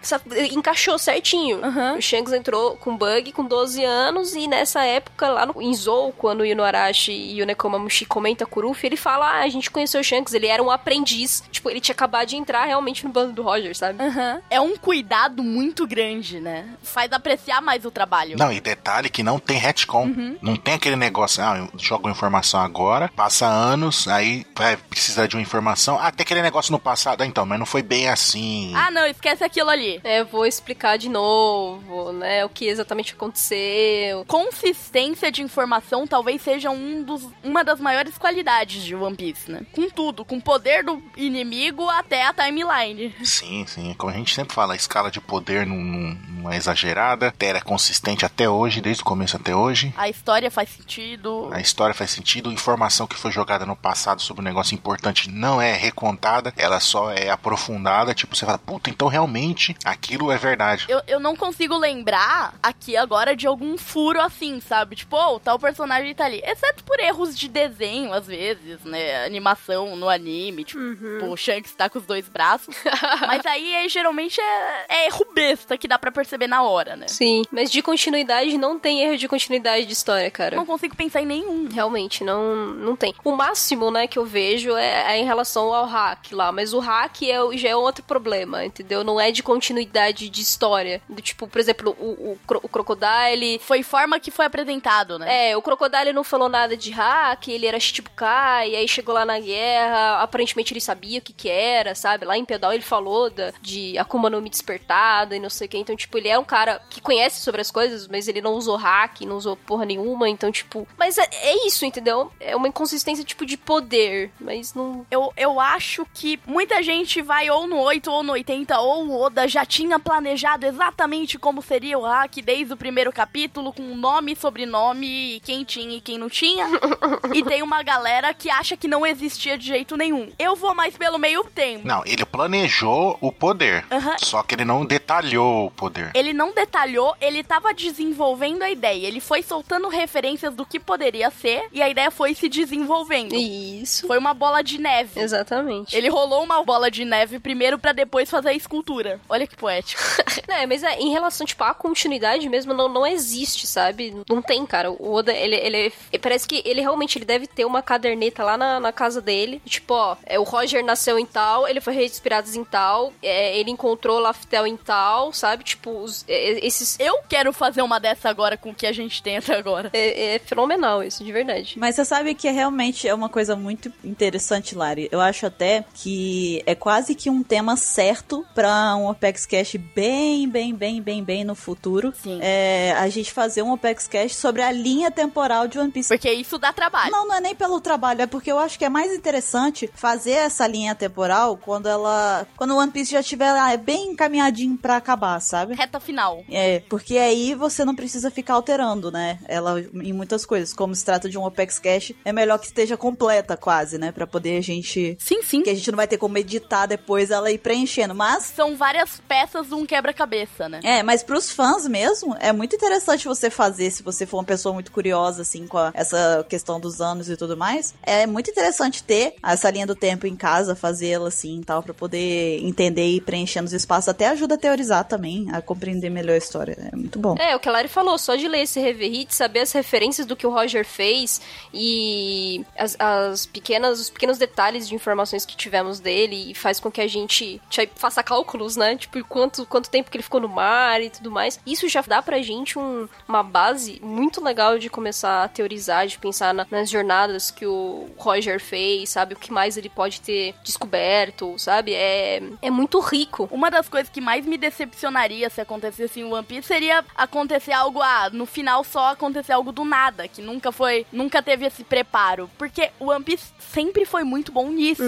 [0.52, 1.62] Encaixou certinho.
[1.62, 1.96] Aham.
[1.98, 6.12] O Shanks entrou com bug com 12 anos e nessa época, lá no, em Zou,
[6.12, 9.70] quando o Inuarashi e o Nekomamushi comenta com o Ruffy, ele fala, ah, a gente
[9.70, 11.42] conheceu o Shanks, ele era um aprendiz.
[11.50, 14.02] Tipo, ele tinha acabado de entrar realmente no bando do Roger, sabe?
[14.02, 14.40] Aham.
[14.48, 16.76] É um cuidado muito grande, né?
[16.84, 18.36] Faz apreciar mais o trabalho.
[18.38, 20.06] Não, e detalhe que não tem retcon.
[20.40, 25.26] Não tem aquele negócio, ah, eu jogo uma informação agora, passa anos, aí vai precisar
[25.26, 25.98] de uma informação.
[26.00, 27.22] Ah, tem aquele negócio no passado.
[27.22, 28.72] Ah, então, mas não foi bem assim.
[28.74, 30.00] Ah, não, esquece aquilo ali.
[30.04, 34.24] É, vou explicar de novo, né, o que exatamente aconteceu.
[34.26, 39.62] Consistência de informação talvez seja um dos, uma das maiores qualidades de One Piece, né?
[39.72, 43.14] Com tudo, com o poder do inimigo até a timeline.
[43.24, 43.94] Sim, sim.
[43.98, 47.34] Como a gente sempre fala, a escala de poder não, não, não é exagerada.
[47.40, 49.92] Ela é consistente até hoje, desde o começo até hoje.
[49.96, 51.48] A história faz sentido.
[51.52, 55.60] A história faz sentido, informação que foi jogada no passado sobre um negócio importante não
[55.60, 58.14] é recontada, ela só é aprofundada.
[58.14, 60.86] Tipo, você fala, puta, então realmente aquilo é verdade.
[60.88, 64.96] Eu, eu não consigo lembrar aqui agora de algum furo assim, sabe?
[64.96, 66.40] Tipo, oh, tal personagem tá ali.
[66.44, 69.24] Exceto por erros de desenho, às vezes, né?
[69.24, 70.64] Animação no anime.
[70.64, 70.80] Tipo,
[71.26, 72.74] O Shanks tá com os dois braços.
[73.26, 77.08] Mas aí, é, geralmente, é, é erro besta que dá pra perceber na hora, né?
[77.08, 80.56] Sim, mas de continuidade não tem erro de continuidade de história, cara.
[80.56, 81.68] Não consigo pensar em nenhum.
[81.68, 83.14] Realmente, não, não tem.
[83.24, 86.78] O máximo, né, que eu vejo é, é em relação ao hack lá, mas o
[86.78, 89.04] hack é, já é outro problema, entendeu?
[89.04, 91.00] Não é de continuidade de história.
[91.08, 93.58] Do tipo, por exemplo, o, o, o Crocodile.
[93.60, 95.50] Foi forma que foi apresentado, né?
[95.50, 99.24] É, o Crocodile não falou nada de hack, ele era Shichibukai, e aí chegou lá
[99.24, 102.24] na guerra, aparentemente ele sabia o que que era, sabe?
[102.24, 105.68] Lá em Pedal ele falou da, de Akuma no Mi despertada e não sei o
[105.68, 108.54] que, então, tipo, ele é um cara que conhece sobre as coisas, mas ele não
[108.54, 110.86] usou hack, não usou porra nenhuma, então, tipo...
[110.98, 112.32] Mas é, é isso, entendeu?
[112.40, 115.06] É uma inconsistência, tipo, de poder, mas não...
[115.10, 119.20] Eu, eu acho que muita gente vai ou no 8 ou no 80, ou o
[119.20, 124.36] Oda já tinha planejado exatamente como seria o hack desde o primeiro capítulo, com nome,
[124.36, 126.66] sobrenome, e quem tinha e quem não tinha.
[127.34, 130.30] e tem uma galera que acha que não existia de jeito nenhum.
[130.38, 131.86] Eu vou mais pelo meio tempo.
[131.86, 133.84] Não, ele planejou o poder.
[133.90, 134.16] Aham.
[134.18, 136.10] Só que ele não detalhou o poder.
[136.14, 139.06] Ele não detalhou, ele tava desenvolvendo a ideia.
[139.06, 143.34] Ele foi soltando referências do que poderia ser e a ideia foi se desenvolvendo.
[143.34, 144.06] Isso.
[144.06, 145.20] Foi uma bola de neve.
[145.20, 145.96] Exatamente.
[145.96, 149.20] Ele rolou uma bola de neve primeiro pra depois fazer a escultura.
[149.28, 150.00] Olha que poético.
[150.50, 154.16] É, mas é, em relação, tipo, à continuidade mesmo, não, não existe, sabe?
[154.28, 154.90] Não tem, cara.
[154.90, 155.76] O Oda, ele, ele,
[156.12, 159.62] ele- Parece que ele realmente ele deve ter uma caderneta lá na, na casa dele.
[159.64, 163.70] Tipo, ó, é, o Roger nasceu em tal, ele foi Piratas em tal, é, ele
[163.70, 165.64] encontrou Laftel em tal, sabe?
[165.64, 166.96] Tipo, os- esses...
[167.00, 169.90] Eu quero fazer uma dessa agora com o que a gente tem até agora.
[169.92, 171.74] É, é fenomenal isso, de verdade.
[171.78, 175.08] Mas você sabe que é realmente é uma coisa muito interessante, Lari.
[175.10, 180.48] Eu acho até que é quase que um tema certo pra um Opex Cash bem,
[180.48, 182.12] bem, bem, bem, bem no futuro.
[182.22, 182.38] Sim.
[182.42, 186.08] É a gente fazer um Opex Cash sobre a linha temporal de One Piece.
[186.08, 187.10] Porque isso dá trabalho.
[187.10, 190.32] Não, não é nem pelo trabalho, é porque eu acho que é mais interessante fazer
[190.32, 192.46] essa linha temporal quando ela.
[192.56, 195.74] Quando o One Piece já estiver lá, é bem encaminhadinho pra acabar, sabe?
[195.74, 196.42] Reta final.
[196.50, 199.38] É, porque aí você não precisa ficar alterando, né?
[199.46, 200.72] Ela em muitas coisas.
[200.72, 204.10] Como se trata de um Opex Cash, é melhor que esteja completa quase, né?
[204.10, 205.16] Pra poder a gente.
[205.20, 205.62] Sim, sim.
[205.62, 208.14] Que a gente não vai ter como editar depois ela ir preenchendo.
[208.14, 208.44] Mas.
[208.44, 210.80] São várias peças de um quebra-cabeça, né?
[210.82, 214.72] É, mas pros fãs mesmo, é muito interessante você fazer, se você for uma pessoa
[214.72, 217.94] muito curiosa, assim, com a- essa questão dos anos e tudo mais.
[218.02, 221.92] É muito interessante ter essa linha do tempo em casa, fazê-la assim e tal, pra
[221.92, 224.08] poder entender e ir preenchendo os espaços.
[224.08, 225.19] Até ajuda a teorizar também,
[225.52, 226.76] a compreender melhor a história.
[226.92, 227.36] É muito bom.
[227.38, 230.34] É, o que a Lari falou, só de ler esse Reverit, saber as referências do
[230.36, 231.40] que o Roger fez
[231.72, 236.90] e as, as pequenas, os pequenos detalhes de informações que tivemos dele e faz com
[236.90, 238.96] que a gente te- faça cálculos, né?
[238.96, 241.58] Tipo, quanto, quanto tempo que ele ficou no mar e tudo mais.
[241.66, 246.18] Isso já dá pra gente um- uma base muito legal de começar a teorizar, de
[246.18, 249.34] pensar na- nas jornadas que o Roger fez, sabe?
[249.34, 251.94] O que mais ele pode ter descoberto, sabe?
[251.94, 253.48] É, é muito rico.
[253.50, 254.56] Uma das coisas que mais me
[255.00, 259.72] decepcionaria se acontecesse em One Piece seria acontecer algo, ah, no final só acontecer algo
[259.72, 262.50] do nada, que nunca foi, nunca teve esse preparo.
[262.58, 265.02] Porque o One Piece sempre foi muito bom nisso.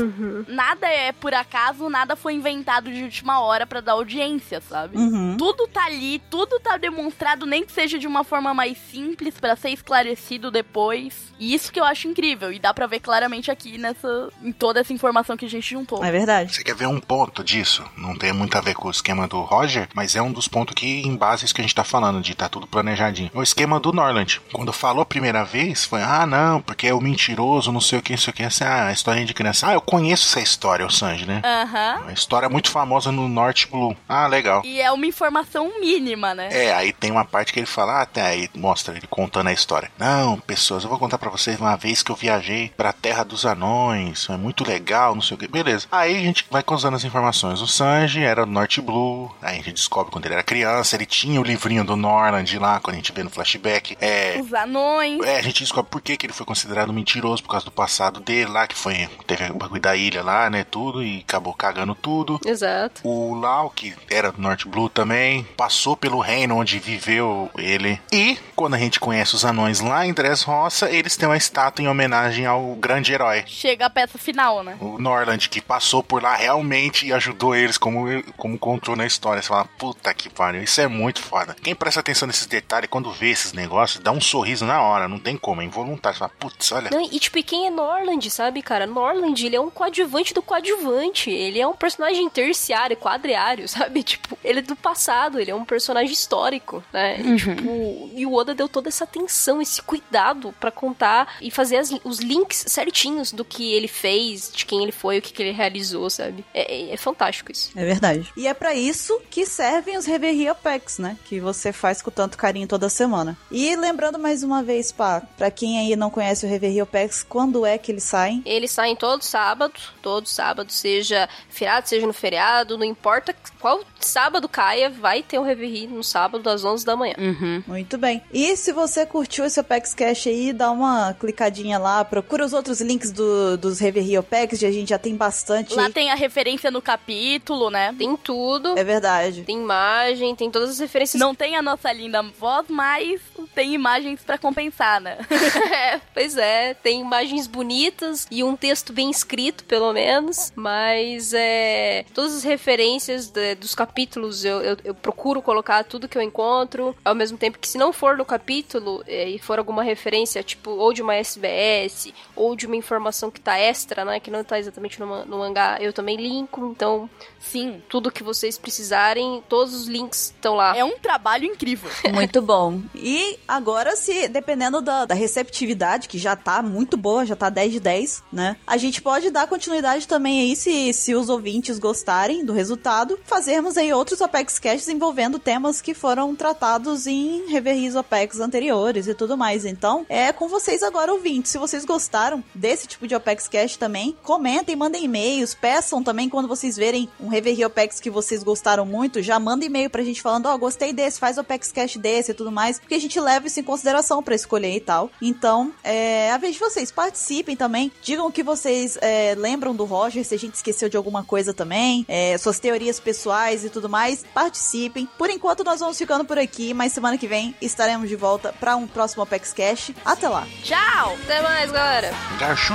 [0.48, 4.96] Nada é por acaso, nada foi inventado de última hora pra dar audiência, sabe?
[4.96, 5.36] Uhum.
[5.36, 9.56] Tudo tá ali, tudo tá demonstrado, nem que seja de uma forma mais simples pra
[9.56, 11.32] ser esclarecido depois.
[11.38, 12.52] E isso que eu acho incrível.
[12.52, 14.30] E dá pra ver claramente aqui nessa.
[14.42, 16.04] em toda essa informação que a gente juntou.
[16.04, 16.54] É verdade.
[16.54, 17.84] Você quer ver um ponto disso?
[17.96, 20.74] Não tem muito a ver com o esquema do Roger, mas é um dos pontos
[20.74, 23.30] que embasa isso que a gente tá falando, de tá tudo planejadinho.
[23.34, 24.40] É o esquema do Norland.
[24.52, 28.02] Quando falou a primeira vez, foi, ah, não, porque é o mentiroso, não sei o
[28.02, 29.68] que, não sei o que, assim, ah, historinha de criança.
[29.68, 31.42] Ah, eu conheço essa história, o Sanji, né?
[31.44, 32.00] Aham.
[32.02, 33.96] Uma história muito famosa no Norte Blue.
[34.08, 34.62] Ah, legal.
[34.64, 36.48] E é uma informação mínima, né?
[36.50, 39.52] É, aí tem uma parte que ele fala, ah, até aí mostra ele contando a
[39.52, 39.90] história.
[39.98, 43.44] Não, pessoas, eu vou contar pra vocês uma vez que eu viajei pra Terra dos
[43.44, 45.48] Anões, é muito legal, não sei o que.
[45.48, 45.86] Beleza.
[45.90, 47.60] Aí a gente vai contando as informações.
[47.60, 51.06] O Sanji era do Norte Blue, aí a gente descobre quando ele era criança, ele
[51.06, 53.96] tinha o livrinho do Norland lá, quando a gente vê no flashback.
[54.00, 55.20] É, Os anões.
[55.24, 58.20] é, a gente descobre por que, que ele foi considerado mentiroso por causa do passado
[58.20, 59.08] dele lá, que foi.
[59.26, 60.64] Teve o bagulho da ilha lá, né?
[60.64, 62.40] Tudo, e acabou cagando tudo.
[62.44, 63.00] Exato.
[63.04, 68.00] O Lau, que era do Norte Blue também, passou pelo reino onde viveu ele.
[68.12, 71.88] E, quando a gente conhece os anões lá em Dressrosa, eles têm uma estátua em
[71.88, 73.44] homenagem ao grande herói.
[73.46, 74.76] Chega a peça final, né?
[74.80, 79.42] O Norland, que passou por lá realmente e ajudou eles, como, como contou na história.
[79.42, 81.54] Você fala, puta que pariu, isso é muito foda.
[81.62, 85.18] Quem presta atenção nesses detalhes, quando vê esses negócios, dá um sorriso na hora, não
[85.18, 86.16] tem como, é involuntário.
[86.16, 86.90] Você fala, putz, olha.
[86.90, 88.86] Não, e tipo, e quem é Norland, sabe, cara?
[88.86, 91.30] Norland, ele é um coadjuvante do coadjuvante.
[91.30, 94.02] Ele é um personagem terciário, quadriário, sabe?
[94.02, 97.20] Tipo, ele é do passado, ele é um personagem histórico, né?
[97.20, 101.76] E, tipo, e o Oda deu toda essa atenção, esse cuidado pra contar e fazer
[101.76, 105.34] as- os links certinhos do que ele fez, de quem quem ele foi, o que,
[105.34, 106.42] que ele realizou, sabe?
[106.54, 107.70] É, é, é fantástico isso.
[107.76, 108.26] É verdade.
[108.34, 111.16] E é para isso que servem os Reverie Packs, né?
[111.24, 113.36] Que você faz com tanto carinho toda semana.
[113.50, 117.64] E lembrando mais uma vez, pá, pra quem aí não conhece o Reverie Packs, quando
[117.66, 118.42] é que eles saem?
[118.44, 124.48] Eles saem todo sábado, todo sábado, seja feriado, seja no feriado, não importa qual sábado
[124.48, 127.14] caia, vai ter um Reverie no sábado às 11 da manhã.
[127.18, 127.62] Uhum.
[127.66, 128.22] Muito bem.
[128.32, 132.80] E se você curtiu esse Opex Cash aí, dá uma clicadinha lá, procura os outros
[132.80, 135.74] links do, dos Reverie Opex, a gente já tem bastante.
[135.74, 137.94] Lá tem a referência no capítulo, né?
[137.96, 138.78] Tem tudo.
[138.78, 139.41] É verdade.
[139.44, 141.20] Tem imagem, tem todas as referências.
[141.20, 143.20] Não tem a nossa linda voz, mas
[143.54, 145.18] tem imagens para compensar, né?
[145.72, 150.52] é, pois é, tem imagens bonitas e um texto bem escrito, pelo menos.
[150.54, 152.04] Mas é.
[152.14, 156.94] Todas as referências de, dos capítulos eu, eu, eu, procuro colocar tudo que eu encontro.
[157.04, 160.70] Ao mesmo tempo que, se não for no capítulo é, e for alguma referência, tipo,
[160.70, 164.20] ou de uma SBS, ou de uma informação que tá extra, né?
[164.20, 166.72] Que não tá exatamente no, no mangá, eu também linko.
[166.74, 167.08] Então,
[167.38, 170.76] sim, tudo que vocês precisarem, todos os links estão lá.
[170.76, 171.90] É um trabalho incrível.
[172.12, 172.80] Muito bom.
[172.94, 177.72] E agora, se dependendo da, da, receptividade, que já tá muito boa, já tá 10
[177.72, 178.56] de 10, né?
[178.66, 183.76] A gente pode dar continuidade também aí, se, se os ouvintes gostarem do resultado, fazermos
[183.76, 189.36] aí outros Apex Casts envolvendo temas que foram tratados em Reveries Apex anteriores e tudo
[189.36, 189.64] mais.
[189.64, 191.52] Então, é com vocês agora, ouvintes.
[191.52, 196.48] Se vocês gostaram desse tipo de Apex Cast também, comentem, mandem e-mails, peçam também quando
[196.48, 200.46] vocês verem um Reverie Apex que vocês gostaram muito, já manda e-mail pra gente falando,
[200.46, 203.46] ó, oh, gostei desse, faz o Cash desse e tudo mais, porque a gente leva
[203.46, 205.10] isso em consideração para escolher e tal.
[205.20, 209.84] Então, é a vez de vocês, participem também, digam o que vocês é, lembram do
[209.84, 213.88] Roger, se a gente esqueceu de alguma coisa também, é, suas teorias pessoais e tudo
[213.88, 215.08] mais, participem.
[215.18, 218.76] Por enquanto nós vamos ficando por aqui, mas semana que vem estaremos de volta para
[218.76, 219.92] um próximo Apex Cash.
[220.04, 220.46] Até lá.
[220.62, 221.16] Tchau.
[221.24, 222.12] Até mais, galera.
[222.38, 222.72] Gachu.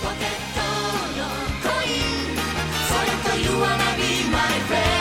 [0.00, 0.60] ポケット
[1.18, 2.36] のコイン
[2.86, 3.98] それと言わない
[4.30, 4.97] my friend